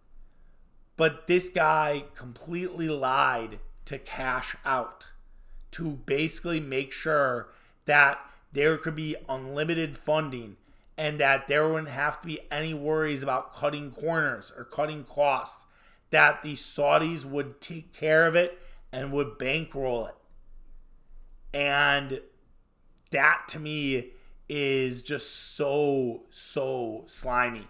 But 0.97 1.27
this 1.27 1.49
guy 1.49 2.05
completely 2.15 2.89
lied 2.89 3.59
to 3.87 3.99
cash 3.99 4.57
out, 4.65 5.09
to 5.73 5.91
basically 6.07 6.61
make 6.61 6.93
sure 6.93 7.49
that 7.85 8.19
there 8.53 8.77
could 8.79 8.95
be 8.95 9.17
unlimited 9.29 9.99
funding 9.99 10.57
and 10.97 11.19
that 11.19 11.49
there 11.49 11.69
wouldn't 11.69 11.89
have 11.89 12.21
to 12.21 12.27
be 12.27 12.41
any 12.51 12.73
worries 12.73 13.23
about 13.23 13.53
cutting 13.53 13.91
corners 13.91 14.53
or 14.57 14.65
cutting 14.65 15.05
costs, 15.05 15.65
that 16.11 16.43
the 16.43 16.55
Saudis 16.55 17.25
would 17.25 17.61
take 17.61 17.93
care 17.93 18.27
of 18.27 18.37
it 18.37 18.59
and 18.93 19.13
would 19.13 19.39
bankroll 19.39 20.07
it. 20.07 20.15
And 21.53 22.21
that 23.11 23.45
to 23.49 23.59
me 23.59 24.11
is 24.49 25.03
just 25.03 25.55
so, 25.57 26.23
so 26.31 27.05
slimy. 27.07 27.67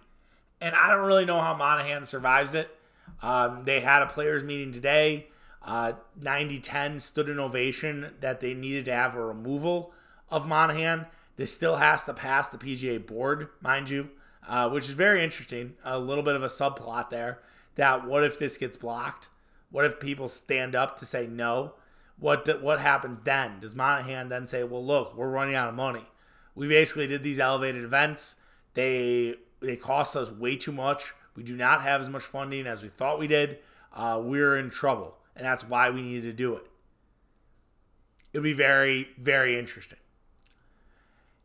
And 0.61 0.75
I 0.75 0.91
don't 0.91 1.07
really 1.07 1.25
know 1.25 1.41
how 1.41 1.55
Monahan 1.55 2.07
survives 2.07 2.55
it. 2.55 2.75
Um, 3.23 3.63
they 3.65 3.81
had 3.81 4.03
a 4.03 4.07
players' 4.07 4.43
meeting 4.43 4.73
today. 4.73 5.29
Uh, 5.63 5.93
90 6.21 6.61
10 6.61 7.01
stood 7.01 7.29
an 7.29 7.41
ovation 7.41 8.13
that 8.21 8.41
they 8.41 8.53
needed 8.53 8.85
to 8.87 8.95
have 8.95 9.15
a 9.15 9.25
removal 9.25 9.93
of 10.31 10.47
Monahan. 10.47 11.07
This 11.37 11.53
still 11.53 11.77
has 11.77 12.05
to 12.05 12.15
pass 12.15 12.49
the 12.49 12.59
PGA 12.59 13.05
board, 13.05 13.49
mind 13.61 13.91
you, 13.91 14.11
uh, 14.47 14.69
which 14.69 14.87
is 14.89 14.93
very 14.93 15.25
interesting. 15.25 15.75
A 15.85 15.99
little 15.99 16.23
bit 16.23 16.37
of 16.37 16.43
a 16.43 16.49
subplot 16.49 17.11
there. 17.11 17.41
That 17.77 18.07
what 18.07 18.25
if 18.25 18.39
this 18.39 18.57
gets 18.57 18.77
blocked? 18.77 19.29
What 19.71 19.85
if 19.85 19.99
people 19.99 20.29
stand 20.29 20.75
up 20.75 20.99
to 21.01 21.07
say 21.07 21.27
no? 21.27 21.75
What 22.19 22.63
what 22.63 22.81
happens 22.81 23.21
then? 23.23 23.61
Does 23.61 23.75
Monahan 23.75 24.29
then 24.29 24.47
say, 24.47 24.63
"Well, 24.63 24.85
look, 24.85 25.17
we're 25.17 25.29
running 25.29 25.57
out 25.57 25.69
of 25.69 25.75
money. 25.75 26.05
We 26.55 26.69
basically 26.69 27.07
did 27.07 27.23
these 27.23 27.39
elevated 27.39 27.83
events. 27.85 28.37
They 28.75 29.35
they 29.61 29.77
cost 29.77 30.17
us 30.17 30.31
way 30.31 30.57
too 30.57 30.73
much. 30.73 31.13
We 31.35 31.43
do 31.43 31.57
not 31.57 31.83
have 31.83 32.01
as 32.01 32.09
much 32.09 32.23
funding 32.23 32.67
as 32.67 32.83
we 32.83 32.89
thought 32.89 33.19
we 33.19 33.27
did. 33.27 33.59
Uh, 33.93 34.21
we're 34.23 34.57
in 34.57 34.71
trouble, 34.71 35.17
and 35.35 35.45
that's 35.45 35.65
why 35.65 35.91
we 35.91 36.03
needed 36.03 36.23
to 36.23 36.33
do 36.33 36.55
it. 36.55 36.67
It'll 38.33 38.45
be 38.45 38.53
very 38.53 39.09
very 39.19 39.59
interesting. 39.59 39.99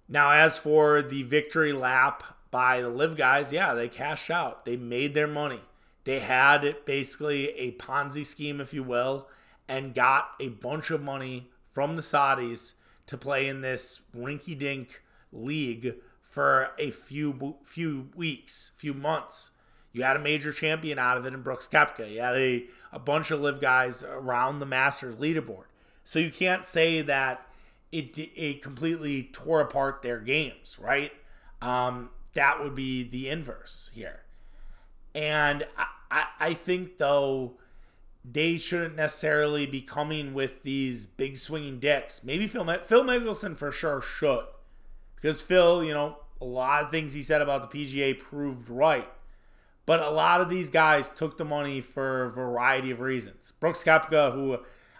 Now, 0.07 0.31
as 0.31 0.57
for 0.57 1.01
the 1.01 1.23
victory 1.23 1.71
lap 1.71 2.23
by 2.49 2.81
the 2.81 2.89
LIV 2.89 3.15
guys, 3.15 3.53
yeah, 3.53 3.75
they 3.75 3.87
cashed 3.87 4.31
out. 4.31 4.65
They 4.65 4.75
made 4.75 5.13
their 5.13 5.27
money. 5.27 5.61
They 6.03 6.19
had 6.19 6.77
basically 6.85 7.49
a 7.49 7.73
Ponzi 7.73 8.25
scheme, 8.25 8.61
if 8.61 8.73
you 8.73 8.83
will, 8.83 9.27
and 9.67 9.93
got 9.93 10.31
a 10.39 10.49
bunch 10.49 10.91
of 10.91 11.01
money 11.01 11.49
from 11.67 11.95
the 11.95 12.01
Saudis 12.01 12.73
to 13.05 13.17
play 13.17 13.47
in 13.47 13.61
this 13.61 14.01
rinky 14.15 14.57
dink 14.57 15.03
league 15.31 15.95
for 16.21 16.71
a 16.77 16.91
few 16.91 17.55
few 17.63 18.09
weeks, 18.15 18.71
few 18.75 18.93
months. 18.93 19.51
You 19.91 20.03
had 20.03 20.15
a 20.15 20.19
major 20.19 20.53
champion 20.53 20.99
out 20.99 21.17
of 21.17 21.25
it 21.25 21.33
in 21.33 21.41
Brooks 21.41 21.67
Koepka. 21.67 22.11
You 22.11 22.21
had 22.21 22.35
a, 22.35 22.65
a 22.91 22.99
bunch 22.99 23.31
of 23.31 23.41
LIV 23.41 23.59
guys 23.59 24.03
around 24.03 24.59
the 24.59 24.65
Masters 24.65 25.15
leaderboard. 25.15 25.65
So 26.03 26.19
you 26.19 26.31
can't 26.31 26.65
say 26.65 27.01
that 27.01 27.45
it 27.91 28.17
it 28.17 28.61
completely 28.61 29.29
tore 29.33 29.61
apart 29.61 30.01
their 30.01 30.19
games, 30.19 30.77
right? 30.79 31.11
Um, 31.61 32.11
that 32.33 32.63
would 32.63 32.75
be 32.75 33.03
the 33.03 33.29
inverse 33.29 33.89
here. 33.93 34.21
And 35.15 35.65
I, 35.77 35.85
I, 36.11 36.23
I 36.39 36.53
think 36.53 36.97
though 36.97 37.53
they 38.23 38.57
shouldn't 38.57 38.95
necessarily 38.95 39.65
be 39.65 39.81
coming 39.81 40.33
with 40.33 40.61
these 40.61 41.05
big 41.05 41.37
swinging 41.37 41.79
dicks. 41.79 42.23
Maybe 42.23 42.47
Phil 42.47 42.65
Phil 42.85 43.03
Mickelson 43.03 43.55
for 43.55 43.71
sure 43.71 44.01
should, 44.01 44.45
because 45.15 45.41
Phil, 45.41 45.83
you 45.83 45.93
know, 45.93 46.17
a 46.41 46.45
lot 46.45 46.83
of 46.83 46.91
things 46.91 47.13
he 47.13 47.23
said 47.23 47.41
about 47.41 47.69
the 47.69 47.85
PGA 47.85 48.17
proved 48.17 48.69
right. 48.69 49.09
But 49.85 50.01
a 50.01 50.09
lot 50.09 50.41
of 50.41 50.49
these 50.49 50.69
guys 50.69 51.09
took 51.09 51.37
the 51.37 51.45
money 51.45 51.81
for 51.81 52.25
a 52.25 52.29
variety 52.29 52.91
of 52.91 52.99
reasons. 52.99 53.53
Brooks 53.59 53.83
Koepka, 53.83 54.33
who 54.33 54.59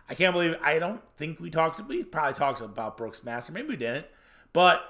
I 0.10 0.16
can't 0.16 0.34
believe 0.34 0.56
I 0.64 0.80
don't 0.80 1.02
think 1.18 1.40
we 1.40 1.52
talked. 1.52 1.86
We 1.88 2.04
probably 2.04 2.34
talked 2.34 2.62
about 2.62 2.98
Brooks 2.98 3.24
Master. 3.24 3.52
Maybe 3.52 3.68
we 3.68 3.76
didn't. 3.76 4.08
But 4.52 4.82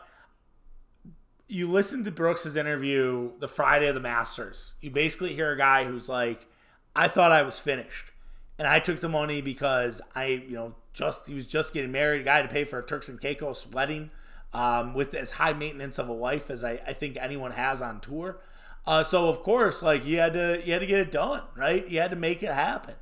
you 1.49 1.69
listen 1.69 2.03
to 2.03 2.11
Brooks's 2.11 2.55
interview 2.55 3.31
the 3.39 3.47
Friday 3.47 3.87
of 3.87 3.95
the 3.95 3.99
Masters. 3.99 4.75
You 4.81 4.91
basically 4.91 5.33
hear 5.33 5.51
a 5.51 5.57
guy 5.57 5.83
who's 5.83 6.07
like, 6.07 6.47
"I 6.95 7.07
thought 7.07 7.31
I 7.31 7.41
was 7.41 7.59
finished, 7.59 8.11
and 8.59 8.67
I 8.67 8.79
took 8.79 8.99
the 8.99 9.09
money 9.09 9.41
because 9.41 9.99
I, 10.15 10.25
you 10.25 10.53
know, 10.53 10.75
just 10.93 11.27
he 11.27 11.33
was 11.33 11.47
just 11.47 11.73
getting 11.73 11.91
married, 11.91 12.21
a 12.21 12.23
guy 12.23 12.43
to 12.43 12.47
pay 12.47 12.65
for 12.65 12.79
a 12.79 12.85
Turks 12.85 13.09
and 13.09 13.19
Caicos 13.19 13.67
wedding, 13.67 14.11
um, 14.53 14.93
with 14.93 15.13
as 15.15 15.31
high 15.31 15.53
maintenance 15.53 15.97
of 15.97 16.07
a 16.07 16.13
wife 16.13 16.51
as 16.51 16.63
I, 16.63 16.79
I 16.85 16.93
think 16.93 17.17
anyone 17.17 17.51
has 17.51 17.81
on 17.81 17.99
tour. 17.99 18.37
Uh, 18.85 19.03
so 19.03 19.27
of 19.27 19.41
course, 19.41 19.81
like 19.81 20.05
you 20.05 20.19
had 20.19 20.33
to 20.33 20.61
you 20.63 20.73
had 20.73 20.79
to 20.79 20.87
get 20.87 20.99
it 20.99 21.11
done, 21.11 21.41
right? 21.55 21.87
You 21.87 21.99
had 21.99 22.11
to 22.11 22.15
make 22.15 22.43
it 22.43 22.53
happen, 22.53 22.95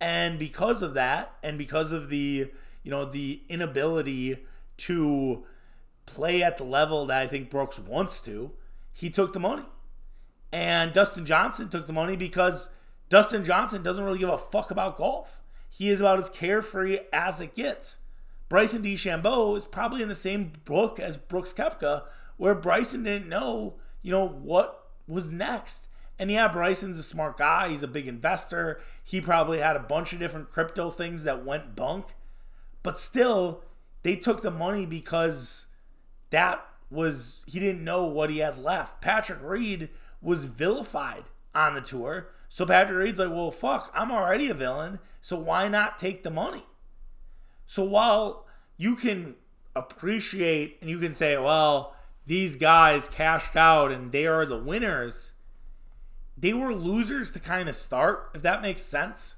and 0.00 0.36
because 0.36 0.82
of 0.82 0.94
that, 0.94 1.32
and 1.44 1.58
because 1.58 1.92
of 1.92 2.08
the 2.08 2.50
you 2.82 2.90
know 2.90 3.04
the 3.04 3.40
inability 3.48 4.44
to 4.76 5.44
play 6.06 6.42
at 6.42 6.56
the 6.56 6.64
level 6.64 7.06
that 7.06 7.22
I 7.22 7.26
think 7.26 7.50
Brooks 7.50 7.78
wants 7.78 8.20
to, 8.22 8.52
he 8.92 9.10
took 9.10 9.32
the 9.32 9.40
money, 9.40 9.64
and 10.52 10.92
Dustin 10.92 11.26
Johnson 11.26 11.68
took 11.68 11.86
the 11.86 11.92
money 11.92 12.16
because 12.16 12.68
Dustin 13.08 13.44
Johnson 13.44 13.82
doesn't 13.82 14.04
really 14.04 14.18
give 14.18 14.28
a 14.28 14.38
fuck 14.38 14.70
about 14.70 14.96
golf. 14.96 15.40
He 15.68 15.88
is 15.88 16.00
about 16.00 16.20
as 16.20 16.28
carefree 16.28 16.98
as 17.12 17.40
it 17.40 17.54
gets. 17.54 17.98
Bryson 18.48 18.82
DeChambeau 18.82 19.56
is 19.56 19.64
probably 19.64 20.02
in 20.02 20.08
the 20.08 20.14
same 20.14 20.52
book 20.64 21.00
as 21.00 21.16
Brooks 21.16 21.52
Koepka, 21.52 22.04
where 22.36 22.54
Bryson 22.54 23.02
didn't 23.02 23.28
know, 23.28 23.74
you 24.02 24.12
know, 24.12 24.26
what 24.28 24.90
was 25.08 25.30
next. 25.30 25.88
And 26.18 26.30
yeah, 26.30 26.46
Bryson's 26.46 26.98
a 26.98 27.02
smart 27.02 27.36
guy. 27.36 27.68
He's 27.68 27.82
a 27.82 27.88
big 27.88 28.06
investor. 28.06 28.80
He 29.02 29.20
probably 29.20 29.58
had 29.58 29.74
a 29.74 29.80
bunch 29.80 30.12
of 30.12 30.20
different 30.20 30.50
crypto 30.50 30.90
things 30.90 31.24
that 31.24 31.44
went 31.44 31.74
bunk. 31.74 32.14
But 32.84 32.98
still, 32.98 33.64
they 34.02 34.14
took 34.14 34.42
the 34.42 34.50
money 34.50 34.86
because 34.86 35.66
that 36.30 36.66
was, 36.90 37.42
he 37.46 37.60
didn't 37.60 37.84
know 37.84 38.04
what 38.04 38.30
he 38.30 38.38
had 38.38 38.58
left. 38.58 39.00
Patrick 39.00 39.40
Reed 39.42 39.88
was 40.20 40.44
vilified 40.44 41.24
on 41.54 41.74
the 41.74 41.80
tour. 41.80 42.28
So 42.48 42.64
Patrick 42.66 42.98
Reed's 42.98 43.18
like, 43.18 43.30
well, 43.30 43.50
fuck, 43.50 43.90
I'm 43.94 44.12
already 44.12 44.48
a 44.48 44.54
villain. 44.54 45.00
So 45.20 45.36
why 45.36 45.68
not 45.68 45.98
take 45.98 46.22
the 46.22 46.30
money? 46.30 46.64
So 47.66 47.84
while 47.84 48.46
you 48.76 48.96
can 48.96 49.34
appreciate 49.74 50.78
and 50.80 50.90
you 50.90 50.98
can 50.98 51.14
say, 51.14 51.36
well, 51.36 51.94
these 52.26 52.56
guys 52.56 53.08
cashed 53.08 53.56
out 53.56 53.92
and 53.92 54.12
they 54.12 54.26
are 54.26 54.46
the 54.46 54.56
winners, 54.56 55.32
they 56.36 56.52
were 56.52 56.74
losers 56.74 57.30
to 57.32 57.40
kind 57.40 57.68
of 57.68 57.76
start, 57.76 58.30
if 58.34 58.42
that 58.42 58.62
makes 58.62 58.82
sense. 58.82 59.36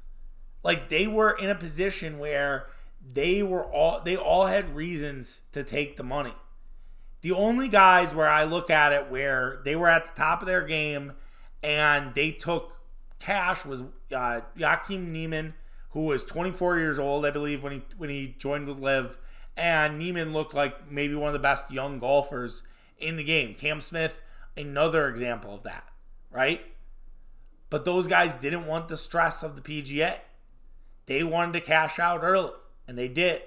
Like 0.63 0.89
they 0.89 1.07
were 1.07 1.31
in 1.31 1.51
a 1.51 1.55
position 1.55 2.19
where 2.19 2.67
they 3.13 3.43
were 3.43 3.65
all 3.65 4.01
they 4.05 4.17
all 4.17 4.47
had 4.47 4.75
reasons 4.75 5.43
to 5.53 5.63
take 5.63 5.97
the 5.97 6.03
money. 6.03 6.35
The 7.23 7.33
only 7.33 7.69
guys 7.69 8.15
where 8.15 8.29
I 8.29 8.45
look 8.45 8.71
at 8.71 8.93
it 8.93 9.11
where 9.11 9.61
they 9.65 9.75
were 9.75 9.89
at 9.89 10.07
the 10.07 10.21
top 10.21 10.43
of 10.43 10.47
their 10.47 10.63
game 10.63 11.13
and 11.63 12.15
they 12.15 12.31
took 12.31 12.73
cash 13.19 13.65
was 13.65 13.83
uh, 14.15 14.41
Joaquin 14.59 15.13
Niemann, 15.13 15.55
who 15.91 16.05
was 16.05 16.25
24 16.25 16.79
years 16.79 16.99
old, 16.99 17.25
I 17.25 17.31
believe, 17.31 17.63
when 17.63 17.73
he 17.73 17.83
when 17.97 18.11
he 18.11 18.35
joined 18.39 18.69
with 18.69 18.79
LIV, 18.79 19.19
and 19.57 19.99
Niemann 19.99 20.33
looked 20.33 20.55
like 20.55 20.91
maybe 20.91 21.15
one 21.15 21.29
of 21.29 21.33
the 21.33 21.39
best 21.39 21.71
young 21.71 21.99
golfers 21.99 22.63
in 22.99 23.17
the 23.17 23.25
game. 23.25 23.55
Cam 23.55 23.81
Smith, 23.81 24.23
another 24.57 25.09
example 25.09 25.55
of 25.55 25.63
that, 25.65 25.85
right? 26.31 26.61
But 27.71 27.85
those 27.85 28.07
guys 28.07 28.35
didn't 28.35 28.67
want 28.67 28.89
the 28.89 28.97
stress 28.97 29.43
of 29.43 29.57
the 29.57 29.63
PGA. 29.63 30.19
They 31.07 31.25
wanted 31.25 31.53
to 31.53 31.61
cash 31.61 31.99
out 31.99 32.21
early, 32.23 32.53
and 32.87 32.97
they 32.97 33.09
did. 33.09 33.43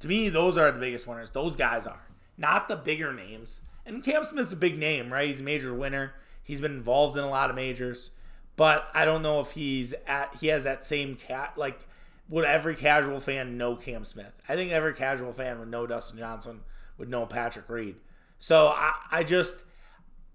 To 0.00 0.08
me, 0.08 0.28
those 0.28 0.58
are 0.58 0.70
the 0.72 0.78
biggest 0.78 1.06
winners. 1.06 1.30
Those 1.30 1.56
guys 1.56 1.86
are, 1.86 2.00
not 2.36 2.68
the 2.68 2.76
bigger 2.76 3.12
names. 3.12 3.62
And 3.84 4.02
Cam 4.02 4.24
Smith's 4.24 4.52
a 4.52 4.56
big 4.56 4.78
name, 4.78 5.12
right? 5.12 5.28
He's 5.28 5.40
a 5.40 5.44
major 5.44 5.74
winner. 5.74 6.14
He's 6.42 6.60
been 6.60 6.72
involved 6.72 7.16
in 7.16 7.24
a 7.24 7.30
lot 7.30 7.50
of 7.50 7.56
majors, 7.56 8.10
but 8.56 8.88
I 8.94 9.04
don't 9.04 9.22
know 9.22 9.40
if 9.40 9.52
he's 9.52 9.94
at 10.06 10.36
he 10.40 10.48
has 10.48 10.64
that 10.64 10.84
same 10.84 11.14
cat 11.14 11.54
like 11.56 11.86
would 12.28 12.44
every 12.44 12.74
casual 12.74 13.20
fan 13.20 13.58
know 13.58 13.76
Cam 13.76 14.04
Smith? 14.04 14.32
I 14.48 14.56
think 14.56 14.72
every 14.72 14.94
casual 14.94 15.32
fan 15.32 15.58
would 15.58 15.68
know 15.68 15.86
Dustin 15.86 16.18
Johnson, 16.18 16.60
would 16.98 17.08
know 17.08 17.26
Patrick 17.26 17.68
Reed. 17.68 17.96
So 18.38 18.68
I, 18.68 18.92
I 19.10 19.22
just 19.22 19.64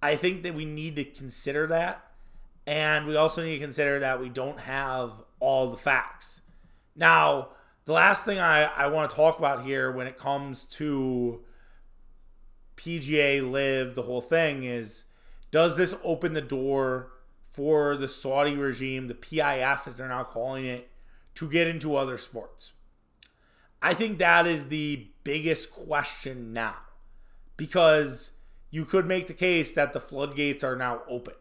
I 0.02 0.16
think 0.16 0.44
that 0.44 0.54
we 0.54 0.66
need 0.66 0.96
to 0.98 1.04
consider 1.04 1.68
that. 1.68 2.04
And 2.66 3.08
we 3.08 3.16
also 3.16 3.44
need 3.44 3.54
to 3.54 3.60
consider 3.60 4.00
that 4.00 4.20
we 4.20 4.30
don't 4.30 4.60
have 4.60 5.12
all 5.40 5.72
the 5.72 5.78
facts. 5.78 6.42
Now, 6.96 7.50
the 7.86 7.94
last 7.94 8.26
thing 8.26 8.40
I, 8.40 8.64
I 8.64 8.88
want 8.88 9.10
to 9.10 9.16
talk 9.16 9.40
about 9.40 9.64
here 9.64 9.92
when 9.92 10.08
it 10.08 10.18
comes 10.18 10.66
to 10.66 11.42
PGA 12.78 13.50
LIV, 13.50 13.96
the 13.96 14.04
whole 14.04 14.22
thing 14.22 14.64
is 14.64 15.06
does 15.52 15.76
this 15.78 15.96
open 16.04 16.34
the 16.34 16.42
door 16.42 17.12
for 17.50 17.98
the 17.98 18.08
Saudi 18.08 18.56
regime, 18.56 19.08
the 19.08 19.14
PIF 19.14 19.88
as 19.88 19.98
they're 19.98 20.08
now 20.08 20.24
calling 20.24 20.66
it, 20.66 20.90
to 21.36 21.50
get 21.50 21.68
into 21.68 21.96
other 21.96 22.18
sports? 22.18 22.74
I 23.82 23.94
think 23.94 24.20
that 24.20 24.46
is 24.46 24.68
the 24.68 25.08
biggest 25.24 25.72
question 25.72 26.54
now 26.54 26.76
because 27.56 28.32
you 28.70 28.86
could 28.86 29.06
make 29.06 29.28
the 29.28 29.34
case 29.34 29.74
that 29.74 29.94
the 29.94 30.00
floodgates 30.00 30.64
are 30.64 30.76
now 30.76 31.02
open. 31.08 31.36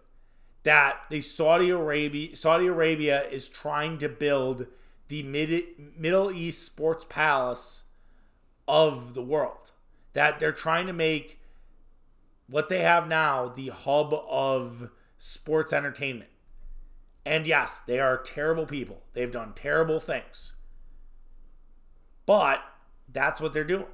That 0.63 0.99
the 1.11 1.21
Saudi 1.21 1.71
Arabia 1.71 2.35
Saudi 2.35 2.67
Arabia 2.67 3.23
is 3.29 3.49
trying 3.49 3.99
to 3.99 4.09
build 4.09 4.67
the 5.09 5.23
Mid, 5.23 5.65
Middle 5.97 6.33
East 6.33 6.65
sports 6.65 7.07
palace 7.09 7.85
of 8.67 9.15
the 9.15 9.23
world. 9.23 9.71
That 10.17 10.41
they're 10.41 10.51
trying 10.51 10.87
to 10.87 10.95
make 10.95 11.39
what 12.47 12.71
they 12.71 12.81
have 12.81 13.07
now 13.07 13.49
the 13.49 13.69
hub 13.69 14.15
of 14.15 14.89
sports 15.19 15.75
entertainment. 15.75 16.31
And 17.27 17.47
yes, 17.47 17.81
they 17.81 18.01
are 18.01 18.17
terrible 18.17 18.65
people. 18.65 19.03
They've 19.13 19.31
done 19.31 19.53
terrible 19.53 20.01
things. 20.01 20.55
But 22.25 22.63
that's 23.13 23.43
what 23.43 23.53
they're 23.53 23.63
doing. 23.63 23.89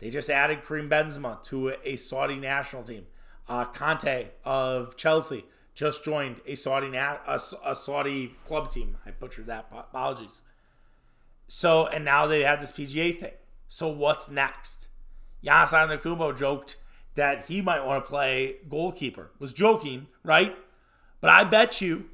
They 0.00 0.10
just 0.10 0.28
added 0.28 0.62
Karim 0.62 0.90
Benzema 0.90 1.42
to 1.44 1.76
a 1.82 1.96
Saudi 1.96 2.36
national 2.36 2.82
team. 2.82 3.06
Uh, 3.48 3.64
Kanté 3.64 4.32
of 4.44 4.96
Chelsea 4.98 5.46
just 5.72 6.04
joined 6.04 6.42
a 6.46 6.56
Saudi 6.56 6.90
na- 6.90 7.20
a, 7.26 7.40
a 7.64 7.74
Saudi 7.74 8.34
club 8.44 8.68
team. 8.68 8.98
I 9.06 9.12
butchered 9.12 9.46
that. 9.46 9.68
Apologies. 9.72 10.42
So 11.48 11.86
and 11.86 12.04
now 12.04 12.26
they 12.26 12.42
have 12.42 12.60
this 12.60 12.70
PGA 12.70 13.18
thing. 13.18 13.32
So 13.66 13.88
what's 13.88 14.30
next? 14.30 14.88
Giannis 15.44 15.72
Antetokounmpo 15.72 16.36
joked 16.36 16.76
that 17.14 17.46
he 17.46 17.60
might 17.62 17.84
want 17.84 18.04
to 18.04 18.08
play 18.08 18.56
goalkeeper. 18.68 19.30
Was 19.38 19.52
joking, 19.52 20.08
right? 20.22 20.56
But 21.20 21.30
I 21.30 21.44
bet 21.44 21.80
you 21.80 22.10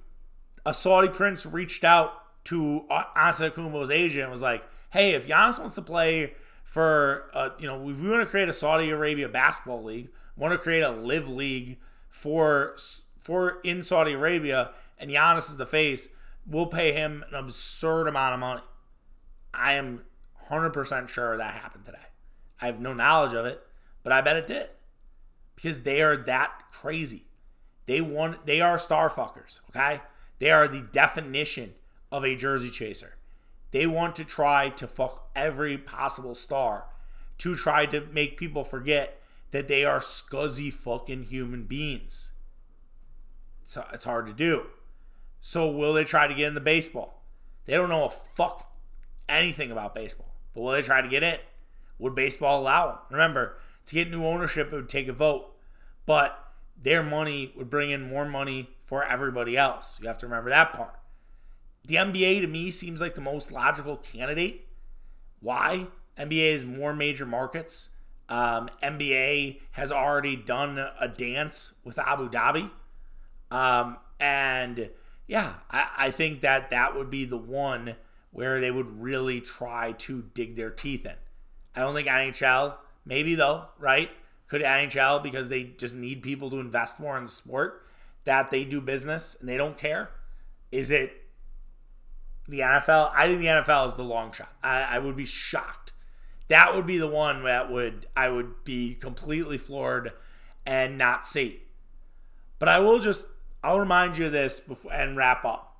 a 0.64 0.74
Saudi 0.74 1.08
prince 1.08 1.46
reached 1.46 1.84
out 1.84 2.12
to 2.44 2.84
Antetokounmpo's 3.16 3.90
agent 3.90 4.24
and 4.24 4.32
was 4.32 4.42
like, 4.42 4.64
"Hey, 4.90 5.14
if 5.14 5.26
Giannis 5.26 5.58
wants 5.58 5.74
to 5.76 5.82
play 5.82 6.34
for, 6.64 7.30
uh, 7.34 7.50
you 7.58 7.66
know, 7.66 7.78
we 7.78 7.92
want 7.92 8.22
to 8.22 8.26
create 8.26 8.48
a 8.48 8.52
Saudi 8.52 8.90
Arabia 8.90 9.28
basketball 9.28 9.82
league, 9.82 10.10
want 10.36 10.52
to 10.52 10.58
create 10.58 10.82
a 10.82 10.90
LIV 10.90 11.28
league 11.28 11.78
for 12.08 12.76
for 13.18 13.60
in 13.62 13.82
Saudi 13.82 14.12
Arabia, 14.12 14.72
and 14.98 15.10
Giannis 15.10 15.50
is 15.50 15.56
the 15.56 15.66
face, 15.66 16.08
we'll 16.46 16.66
pay 16.66 16.92
him 16.92 17.24
an 17.28 17.34
absurd 17.34 18.06
amount 18.06 18.34
of 18.34 18.40
money." 18.40 18.62
I 19.52 19.72
am 19.74 20.04
100% 20.48 21.08
sure 21.08 21.36
that 21.36 21.54
happened 21.54 21.84
today. 21.84 21.98
I 22.60 22.66
have 22.66 22.80
no 22.80 22.92
knowledge 22.92 23.32
of 23.32 23.46
it, 23.46 23.62
but 24.02 24.12
I 24.12 24.20
bet 24.20 24.36
it 24.36 24.46
did 24.46 24.68
because 25.54 25.82
they 25.82 26.02
are 26.02 26.16
that 26.16 26.52
crazy. 26.72 27.24
They 27.86 28.00
want 28.00 28.46
they 28.46 28.60
are 28.60 28.78
star 28.78 29.10
fuckers, 29.10 29.60
okay? 29.70 30.00
They 30.38 30.50
are 30.50 30.68
the 30.68 30.82
definition 30.92 31.74
of 32.10 32.24
a 32.24 32.36
jersey 32.36 32.70
chaser. 32.70 33.16
They 33.70 33.86
want 33.86 34.16
to 34.16 34.24
try 34.24 34.70
to 34.70 34.86
fuck 34.86 35.30
every 35.36 35.78
possible 35.78 36.34
star 36.34 36.86
to 37.38 37.54
try 37.54 37.86
to 37.86 38.06
make 38.12 38.36
people 38.36 38.64
forget 38.64 39.20
that 39.50 39.68
they 39.68 39.84
are 39.84 40.00
scuzzy 40.00 40.72
fucking 40.72 41.24
human 41.24 41.64
beings. 41.64 42.32
So 43.64 43.84
it's 43.92 44.04
hard 44.04 44.26
to 44.26 44.32
do. 44.32 44.66
So 45.40 45.70
will 45.70 45.94
they 45.94 46.04
try 46.04 46.26
to 46.26 46.34
get 46.34 46.48
in 46.48 46.54
the 46.54 46.60
baseball? 46.60 47.22
They 47.64 47.74
don't 47.74 47.88
know 47.88 48.04
a 48.04 48.10
fuck 48.10 48.70
anything 49.28 49.70
about 49.70 49.94
baseball. 49.94 50.34
But 50.54 50.60
will 50.60 50.72
they 50.72 50.82
try 50.82 51.00
to 51.00 51.08
get 51.08 51.22
in? 51.22 51.38
Would 52.00 52.14
baseball 52.14 52.60
allow? 52.60 53.02
Remember, 53.10 53.58
to 53.86 53.94
get 53.94 54.10
new 54.10 54.24
ownership, 54.24 54.72
it 54.72 54.76
would 54.76 54.88
take 54.88 55.08
a 55.08 55.12
vote, 55.12 55.54
but 56.06 56.52
their 56.82 57.02
money 57.02 57.52
would 57.56 57.70
bring 57.70 57.90
in 57.90 58.08
more 58.08 58.24
money 58.24 58.70
for 58.82 59.04
everybody 59.04 59.56
else. 59.56 59.98
You 60.00 60.08
have 60.08 60.18
to 60.18 60.26
remember 60.26 60.50
that 60.50 60.72
part. 60.72 60.98
The 61.84 61.96
NBA 61.96 62.40
to 62.40 62.46
me 62.46 62.70
seems 62.70 63.00
like 63.00 63.14
the 63.14 63.20
most 63.20 63.52
logical 63.52 63.96
candidate. 63.96 64.66
Why? 65.40 65.86
NBA 66.18 66.52
has 66.52 66.66
more 66.66 66.94
major 66.94 67.26
markets. 67.26 67.90
Um, 68.28 68.70
NBA 68.82 69.60
has 69.72 69.92
already 69.92 70.36
done 70.36 70.78
a 70.78 71.08
dance 71.08 71.74
with 71.84 71.98
Abu 71.98 72.30
Dhabi. 72.30 72.70
Um, 73.50 73.98
and 74.18 74.90
yeah, 75.26 75.54
I, 75.70 75.88
I 75.96 76.10
think 76.10 76.40
that 76.42 76.70
that 76.70 76.96
would 76.96 77.10
be 77.10 77.24
the 77.24 77.36
one 77.36 77.96
where 78.30 78.60
they 78.60 78.70
would 78.70 79.00
really 79.00 79.40
try 79.40 79.92
to 79.92 80.22
dig 80.34 80.56
their 80.56 80.70
teeth 80.70 81.04
in. 81.06 81.16
I 81.74 81.80
don't 81.80 81.94
think 81.94 82.08
NHL, 82.08 82.74
maybe 83.04 83.34
though, 83.34 83.66
right? 83.78 84.10
Could 84.48 84.62
NHL 84.62 85.22
because 85.22 85.48
they 85.48 85.64
just 85.64 85.94
need 85.94 86.22
people 86.22 86.50
to 86.50 86.58
invest 86.58 86.98
more 86.98 87.16
in 87.16 87.24
the 87.24 87.30
sport 87.30 87.86
that 88.24 88.50
they 88.50 88.64
do 88.64 88.80
business 88.80 89.36
and 89.38 89.48
they 89.48 89.56
don't 89.56 89.78
care? 89.78 90.10
Is 90.72 90.90
it 90.90 91.20
the 92.50 92.60
NFL. 92.60 93.12
I 93.14 93.26
think 93.26 93.40
the 93.40 93.46
NFL 93.46 93.86
is 93.86 93.94
the 93.94 94.02
long 94.02 94.32
shot. 94.32 94.52
I, 94.62 94.82
I 94.82 94.98
would 94.98 95.16
be 95.16 95.24
shocked. 95.24 95.92
That 96.48 96.74
would 96.74 96.86
be 96.86 96.98
the 96.98 97.06
one 97.06 97.44
that 97.44 97.70
would 97.70 98.06
I 98.16 98.28
would 98.28 98.64
be 98.64 98.94
completely 98.94 99.56
floored 99.56 100.12
and 100.66 100.98
not 100.98 101.24
see. 101.24 101.62
But 102.58 102.68
I 102.68 102.80
will 102.80 102.98
just 102.98 103.26
I'll 103.62 103.78
remind 103.78 104.18
you 104.18 104.26
of 104.26 104.32
this 104.32 104.58
before 104.58 104.92
and 104.92 105.16
wrap 105.16 105.44
up. 105.44 105.76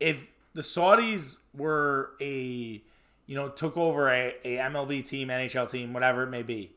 If 0.00 0.34
the 0.54 0.62
Saudis 0.62 1.38
were 1.54 2.12
a 2.20 2.82
you 3.26 3.34
know 3.34 3.48
took 3.48 3.76
over 3.76 4.08
a, 4.08 4.34
a 4.44 4.56
MLB 4.56 5.06
team, 5.06 5.28
NHL 5.28 5.70
team, 5.70 5.92
whatever 5.92 6.22
it 6.22 6.30
may 6.30 6.42
be, 6.42 6.72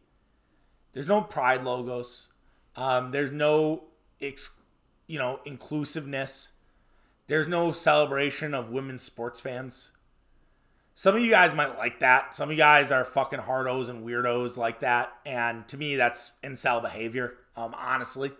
there's 0.94 1.08
no 1.08 1.22
pride 1.22 1.64
logos. 1.64 2.28
Um, 2.76 3.12
there's 3.12 3.32
no 3.32 3.84
ex, 4.22 4.52
you 5.08 5.20
know 5.20 5.40
inclusiveness. 5.46 6.50
There's 7.28 7.48
no 7.48 7.72
celebration 7.72 8.54
of 8.54 8.72
women's 8.72 9.04
sports 9.04 9.40
fans. 9.40 9.92
Some 11.00 11.16
of 11.16 11.22
you 11.22 11.30
guys 11.30 11.54
might 11.54 11.78
like 11.78 12.02
that. 12.02 12.36
Some 12.36 12.50
of 12.50 12.52
you 12.52 12.58
guys 12.58 12.92
are 12.92 13.06
fucking 13.06 13.40
hardos 13.40 13.88
and 13.88 14.06
weirdos 14.06 14.58
like 14.58 14.82
that. 14.82 15.14
And 15.26 15.66
to 15.70 15.78
me, 15.78 15.96
that's 15.96 16.34
incel 16.44 16.82
behavior, 16.82 17.38
um, 17.56 17.74
honestly. 17.74 18.34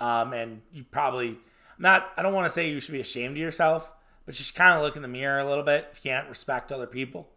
Um, 0.00 0.32
and 0.32 0.62
you 0.72 0.84
probably 0.90 1.38
not, 1.78 2.10
I 2.16 2.22
don't 2.22 2.32
want 2.32 2.46
to 2.46 2.50
say 2.50 2.70
you 2.70 2.80
should 2.80 2.92
be 2.92 3.00
ashamed 3.00 3.32
of 3.32 3.42
yourself, 3.42 3.92
but 4.24 4.34
just 4.34 4.54
kind 4.54 4.78
of 4.78 4.82
look 4.82 4.96
in 4.96 5.02
the 5.02 5.08
mirror 5.08 5.40
a 5.40 5.46
little 5.46 5.62
bit 5.62 5.88
if 5.92 6.02
you 6.02 6.10
can't 6.10 6.26
respect 6.30 6.72
other 6.72 6.86
people. 6.86 7.28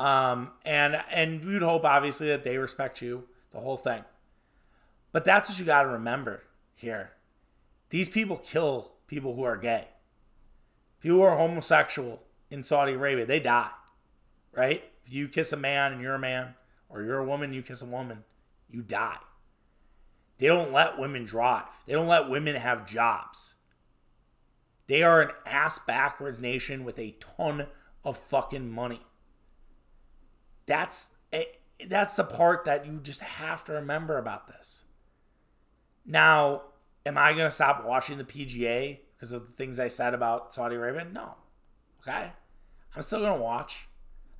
Um, 0.00 0.52
and, 0.64 0.96
and 1.10 1.44
we'd 1.44 1.60
hope, 1.60 1.84
obviously, 1.84 2.28
that 2.28 2.42
they 2.42 2.56
respect 2.56 3.02
you, 3.02 3.24
the 3.52 3.60
whole 3.60 3.76
thing. 3.76 4.02
But 5.12 5.26
that's 5.26 5.50
what 5.50 5.58
you 5.58 5.66
got 5.66 5.82
to 5.82 5.90
remember 5.90 6.44
here. 6.74 7.12
These 7.90 8.08
people 8.08 8.38
kill 8.38 8.92
people 9.06 9.34
who 9.34 9.42
are 9.42 9.58
gay. 9.58 9.88
People 11.00 11.18
who 11.18 11.24
are 11.24 11.36
homosexual 11.36 12.22
in 12.50 12.62
Saudi 12.62 12.92
Arabia, 12.92 13.26
they 13.26 13.40
die, 13.40 13.70
right? 14.52 14.82
If 15.04 15.12
you 15.12 15.28
kiss 15.28 15.52
a 15.52 15.56
man 15.58 15.92
and 15.92 16.00
you're 16.00 16.14
a 16.14 16.18
man, 16.18 16.54
or 16.88 17.02
you're 17.02 17.18
a 17.18 17.26
woman, 17.26 17.52
you 17.52 17.60
kiss 17.60 17.82
a 17.82 17.86
woman, 17.86 18.24
you 18.70 18.80
die. 18.80 19.18
They 20.38 20.46
don't 20.46 20.72
let 20.72 20.98
women 20.98 21.26
drive. 21.26 21.66
They 21.84 21.92
don't 21.92 22.08
let 22.08 22.30
women 22.30 22.56
have 22.56 22.86
jobs. 22.86 23.56
They 24.86 25.02
are 25.02 25.20
an 25.20 25.30
ass 25.44 25.78
backwards 25.78 26.40
nation 26.40 26.84
with 26.84 26.98
a 26.98 27.16
ton 27.20 27.66
of 28.02 28.16
fucking 28.16 28.70
money. 28.70 29.02
That's 30.70 31.08
a, 31.34 31.48
that's 31.88 32.14
the 32.14 32.22
part 32.22 32.64
that 32.66 32.86
you 32.86 33.00
just 33.02 33.22
have 33.22 33.64
to 33.64 33.72
remember 33.72 34.18
about 34.18 34.46
this. 34.46 34.84
Now, 36.06 36.62
am 37.04 37.18
I 37.18 37.32
going 37.32 37.48
to 37.48 37.50
stop 37.50 37.84
watching 37.84 38.18
the 38.18 38.24
PGA 38.24 39.00
because 39.16 39.32
of 39.32 39.48
the 39.48 39.52
things 39.54 39.80
I 39.80 39.88
said 39.88 40.14
about 40.14 40.54
Saudi 40.54 40.76
Arabia? 40.76 41.08
No. 41.12 41.34
Okay? 42.00 42.30
I'm 42.94 43.02
still 43.02 43.18
going 43.18 43.36
to 43.36 43.42
watch. 43.42 43.88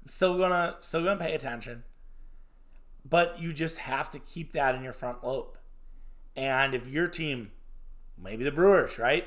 I'm 0.02 0.08
still 0.08 0.36
going 0.36 0.52
to 0.52 0.76
still 0.78 1.02
going 1.02 1.18
to 1.18 1.24
pay 1.24 1.34
attention. 1.34 1.82
But 3.04 3.40
you 3.40 3.52
just 3.52 3.78
have 3.78 4.08
to 4.10 4.20
keep 4.20 4.52
that 4.52 4.76
in 4.76 4.84
your 4.84 4.92
front 4.92 5.24
lobe. 5.24 5.58
And 6.36 6.76
if 6.76 6.86
your 6.86 7.08
team, 7.08 7.50
maybe 8.16 8.44
the 8.44 8.52
Brewers, 8.52 9.00
right? 9.00 9.26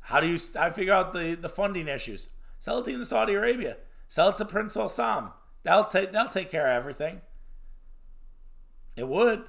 How 0.00 0.18
do 0.18 0.26
you 0.26 0.38
I 0.58 0.70
figure 0.70 0.94
out 0.94 1.12
the, 1.12 1.34
the 1.34 1.50
funding 1.50 1.88
issues? 1.88 2.30
Sell 2.58 2.78
it 2.78 2.86
to 2.86 3.04
Saudi 3.04 3.34
Arabia. 3.34 3.76
Sell 4.06 4.30
it 4.30 4.36
to 4.36 4.46
Prince 4.46 4.78
Al 4.78 4.88
Sam. 4.88 5.32
They'll 5.62 5.84
take 5.84 6.12
they'll 6.12 6.28
take 6.28 6.50
care 6.50 6.66
of 6.66 6.76
everything. 6.76 7.20
It 8.96 9.08
would. 9.08 9.44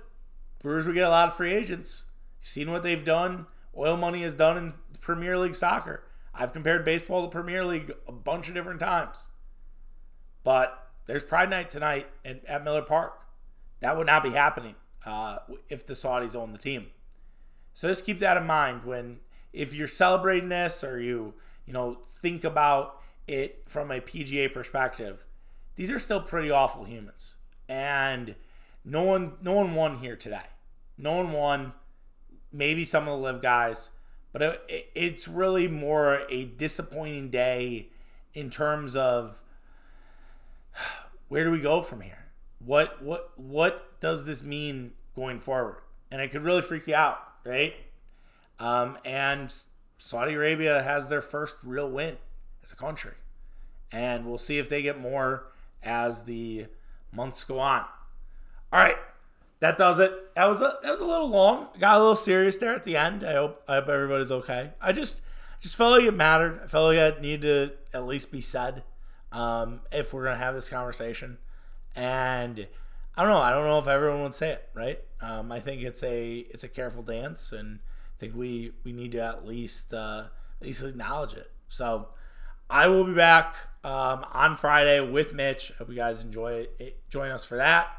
Brewers 0.61 0.85
would 0.85 0.95
get 0.95 1.07
a 1.07 1.09
lot 1.09 1.29
of 1.29 1.35
free 1.35 1.53
agents. 1.53 2.03
You've 2.41 2.49
seen 2.49 2.71
what 2.71 2.83
they've 2.83 3.03
done. 3.03 3.47
Oil 3.77 3.97
money 3.97 4.23
has 4.23 4.33
done 4.33 4.57
in 4.57 4.73
Premier 4.99 5.37
League 5.37 5.55
soccer. 5.55 6.03
I've 6.33 6.53
compared 6.53 6.85
baseball 6.85 7.23
to 7.23 7.29
Premier 7.29 7.65
League 7.65 7.91
a 8.07 8.11
bunch 8.11 8.47
of 8.47 8.53
different 8.53 8.79
times. 8.79 9.27
But 10.43 10.87
there's 11.05 11.23
Pride 11.23 11.49
Night 11.49 11.69
tonight 11.69 12.07
at, 12.23 12.45
at 12.45 12.63
Miller 12.63 12.81
Park. 12.81 13.25
That 13.79 13.97
would 13.97 14.07
not 14.07 14.23
be 14.23 14.31
happening 14.31 14.75
uh, 15.05 15.39
if 15.69 15.85
the 15.85 15.93
Saudis 15.93 16.35
own 16.35 16.51
the 16.51 16.57
team. 16.57 16.87
So 17.73 17.87
just 17.87 18.05
keep 18.05 18.19
that 18.19 18.37
in 18.37 18.45
mind 18.45 18.83
when 18.83 19.19
if 19.53 19.73
you're 19.73 19.87
celebrating 19.87 20.49
this 20.49 20.83
or 20.83 20.99
you 20.99 21.33
you 21.65 21.73
know 21.73 21.99
think 22.21 22.43
about 22.43 23.01
it 23.27 23.63
from 23.67 23.91
a 23.91 24.01
PGA 24.01 24.53
perspective. 24.53 25.25
These 25.79 25.91
are 25.91 25.99
still 25.99 26.19
pretty 26.19 26.51
awful 26.51 26.83
humans, 26.83 27.37
and 27.69 28.35
no 28.83 29.01
one 29.01 29.37
no 29.41 29.53
one 29.53 29.75
won 29.75 29.99
here 29.99 30.17
today. 30.17 30.43
No 30.97 31.15
one 31.15 31.31
won. 31.31 31.71
Maybe 32.51 32.83
some 32.83 33.07
of 33.07 33.17
the 33.17 33.25
LIV 33.25 33.41
guys, 33.41 33.91
but 34.33 34.41
it, 34.41 34.89
it's 34.93 35.25
really 35.29 35.69
more 35.69 36.23
a 36.29 36.43
disappointing 36.43 37.29
day 37.29 37.91
in 38.33 38.49
terms 38.49 38.97
of 38.97 39.41
where 41.29 41.45
do 41.45 41.51
we 41.51 41.61
go 41.61 41.81
from 41.81 42.01
here? 42.01 42.25
What 42.59 43.01
what 43.01 43.39
what 43.39 44.01
does 44.01 44.25
this 44.25 44.43
mean 44.43 44.91
going 45.15 45.39
forward? 45.39 45.77
And 46.11 46.19
it 46.19 46.27
could 46.27 46.43
really 46.43 46.61
freak 46.61 46.87
you 46.87 46.95
out, 46.95 47.19
right? 47.45 47.73
Um, 48.59 48.97
and 49.05 49.49
Saudi 49.97 50.33
Arabia 50.33 50.83
has 50.83 51.07
their 51.07 51.21
first 51.21 51.55
real 51.63 51.89
win 51.89 52.17
as 52.65 52.73
a 52.73 52.75
country, 52.75 53.13
and 53.93 54.25
we'll 54.25 54.37
see 54.37 54.57
if 54.57 54.67
they 54.67 54.81
get 54.81 54.99
more 54.99 55.45
as 55.83 56.23
the 56.23 56.67
months 57.11 57.43
go 57.43 57.59
on. 57.59 57.85
All 58.71 58.79
right, 58.79 58.97
that 59.59 59.77
does 59.77 59.99
it. 59.99 60.11
That 60.35 60.45
was 60.45 60.61
a 60.61 60.77
that 60.83 60.91
was 60.91 61.01
a 61.01 61.05
little 61.05 61.29
long. 61.29 61.67
Got 61.79 61.97
a 61.97 61.99
little 61.99 62.15
serious 62.15 62.57
there 62.57 62.73
at 62.73 62.83
the 62.83 62.97
end. 62.97 63.23
I 63.23 63.33
hope 63.33 63.63
I 63.67 63.75
hope 63.75 63.89
everybody's 63.89 64.31
okay. 64.31 64.71
I 64.81 64.91
just 64.91 65.21
just 65.59 65.75
felt 65.75 65.91
like 65.91 66.03
it 66.03 66.13
mattered. 66.13 66.61
I 66.63 66.67
felt 66.67 66.95
like 66.95 66.97
it 66.97 67.21
needed 67.21 67.41
to 67.41 67.97
at 67.97 68.05
least 68.05 68.31
be 68.31 68.41
said 68.41 68.83
um, 69.31 69.81
if 69.91 70.13
we're 70.13 70.23
gonna 70.23 70.37
have 70.37 70.55
this 70.55 70.69
conversation. 70.69 71.37
And 71.95 72.67
I 73.17 73.23
don't 73.23 73.31
know. 73.31 73.41
I 73.41 73.51
don't 73.51 73.65
know 73.65 73.79
if 73.79 73.87
everyone 73.87 74.21
would 74.21 74.35
say 74.35 74.51
it, 74.51 74.69
right? 74.73 74.99
Um, 75.21 75.51
I 75.51 75.59
think 75.59 75.81
it's 75.81 76.03
a 76.03 76.45
it's 76.51 76.63
a 76.63 76.69
careful 76.69 77.03
dance, 77.03 77.51
and 77.51 77.79
I 77.81 78.19
think 78.19 78.35
we 78.35 78.71
we 78.83 78.93
need 78.93 79.11
to 79.13 79.19
at 79.19 79.45
least 79.45 79.93
uh, 79.93 80.25
at 80.61 80.65
least 80.65 80.83
acknowledge 80.83 81.33
it. 81.33 81.51
So 81.67 82.09
I 82.69 82.87
will 82.87 83.03
be 83.03 83.13
back 83.13 83.55
um, 83.83 84.25
on 84.31 84.55
Friday 84.57 84.99
with 84.99 85.33
Mitch. 85.33 85.71
Hope 85.77 85.89
you 85.89 85.95
guys 85.95 86.21
enjoy 86.21 86.67
it. 86.79 87.09
Join 87.09 87.31
us 87.31 87.45
for 87.45 87.57
that, 87.57 87.89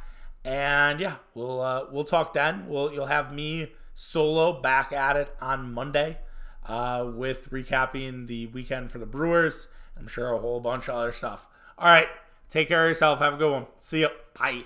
and 0.44 1.00
yeah, 1.00 1.16
we'll 1.34 1.60
uh, 1.60 1.86
we'll 1.90 2.04
talk 2.04 2.32
then. 2.32 2.68
We'll 2.68 2.92
you'll 2.92 3.06
have 3.06 3.32
me 3.32 3.72
solo 3.94 4.60
back 4.60 4.92
at 4.92 5.16
it 5.16 5.34
on 5.40 5.72
Monday 5.72 6.18
uh, 6.66 7.10
with 7.12 7.50
recapping 7.50 8.26
the 8.26 8.46
weekend 8.46 8.90
for 8.90 8.98
the 8.98 9.06
Brewers. 9.06 9.68
I'm 9.98 10.06
sure 10.06 10.32
a 10.32 10.38
whole 10.38 10.60
bunch 10.60 10.88
of 10.88 10.94
other 10.94 11.12
stuff. 11.12 11.46
All 11.78 11.88
right. 11.88 12.08
Take 12.48 12.68
care 12.68 12.84
of 12.84 12.90
yourself. 12.90 13.20
Have 13.20 13.34
a 13.34 13.36
good 13.36 13.52
one. 13.52 13.66
See 13.78 14.00
you. 14.00 14.08
Bye. 14.38 14.64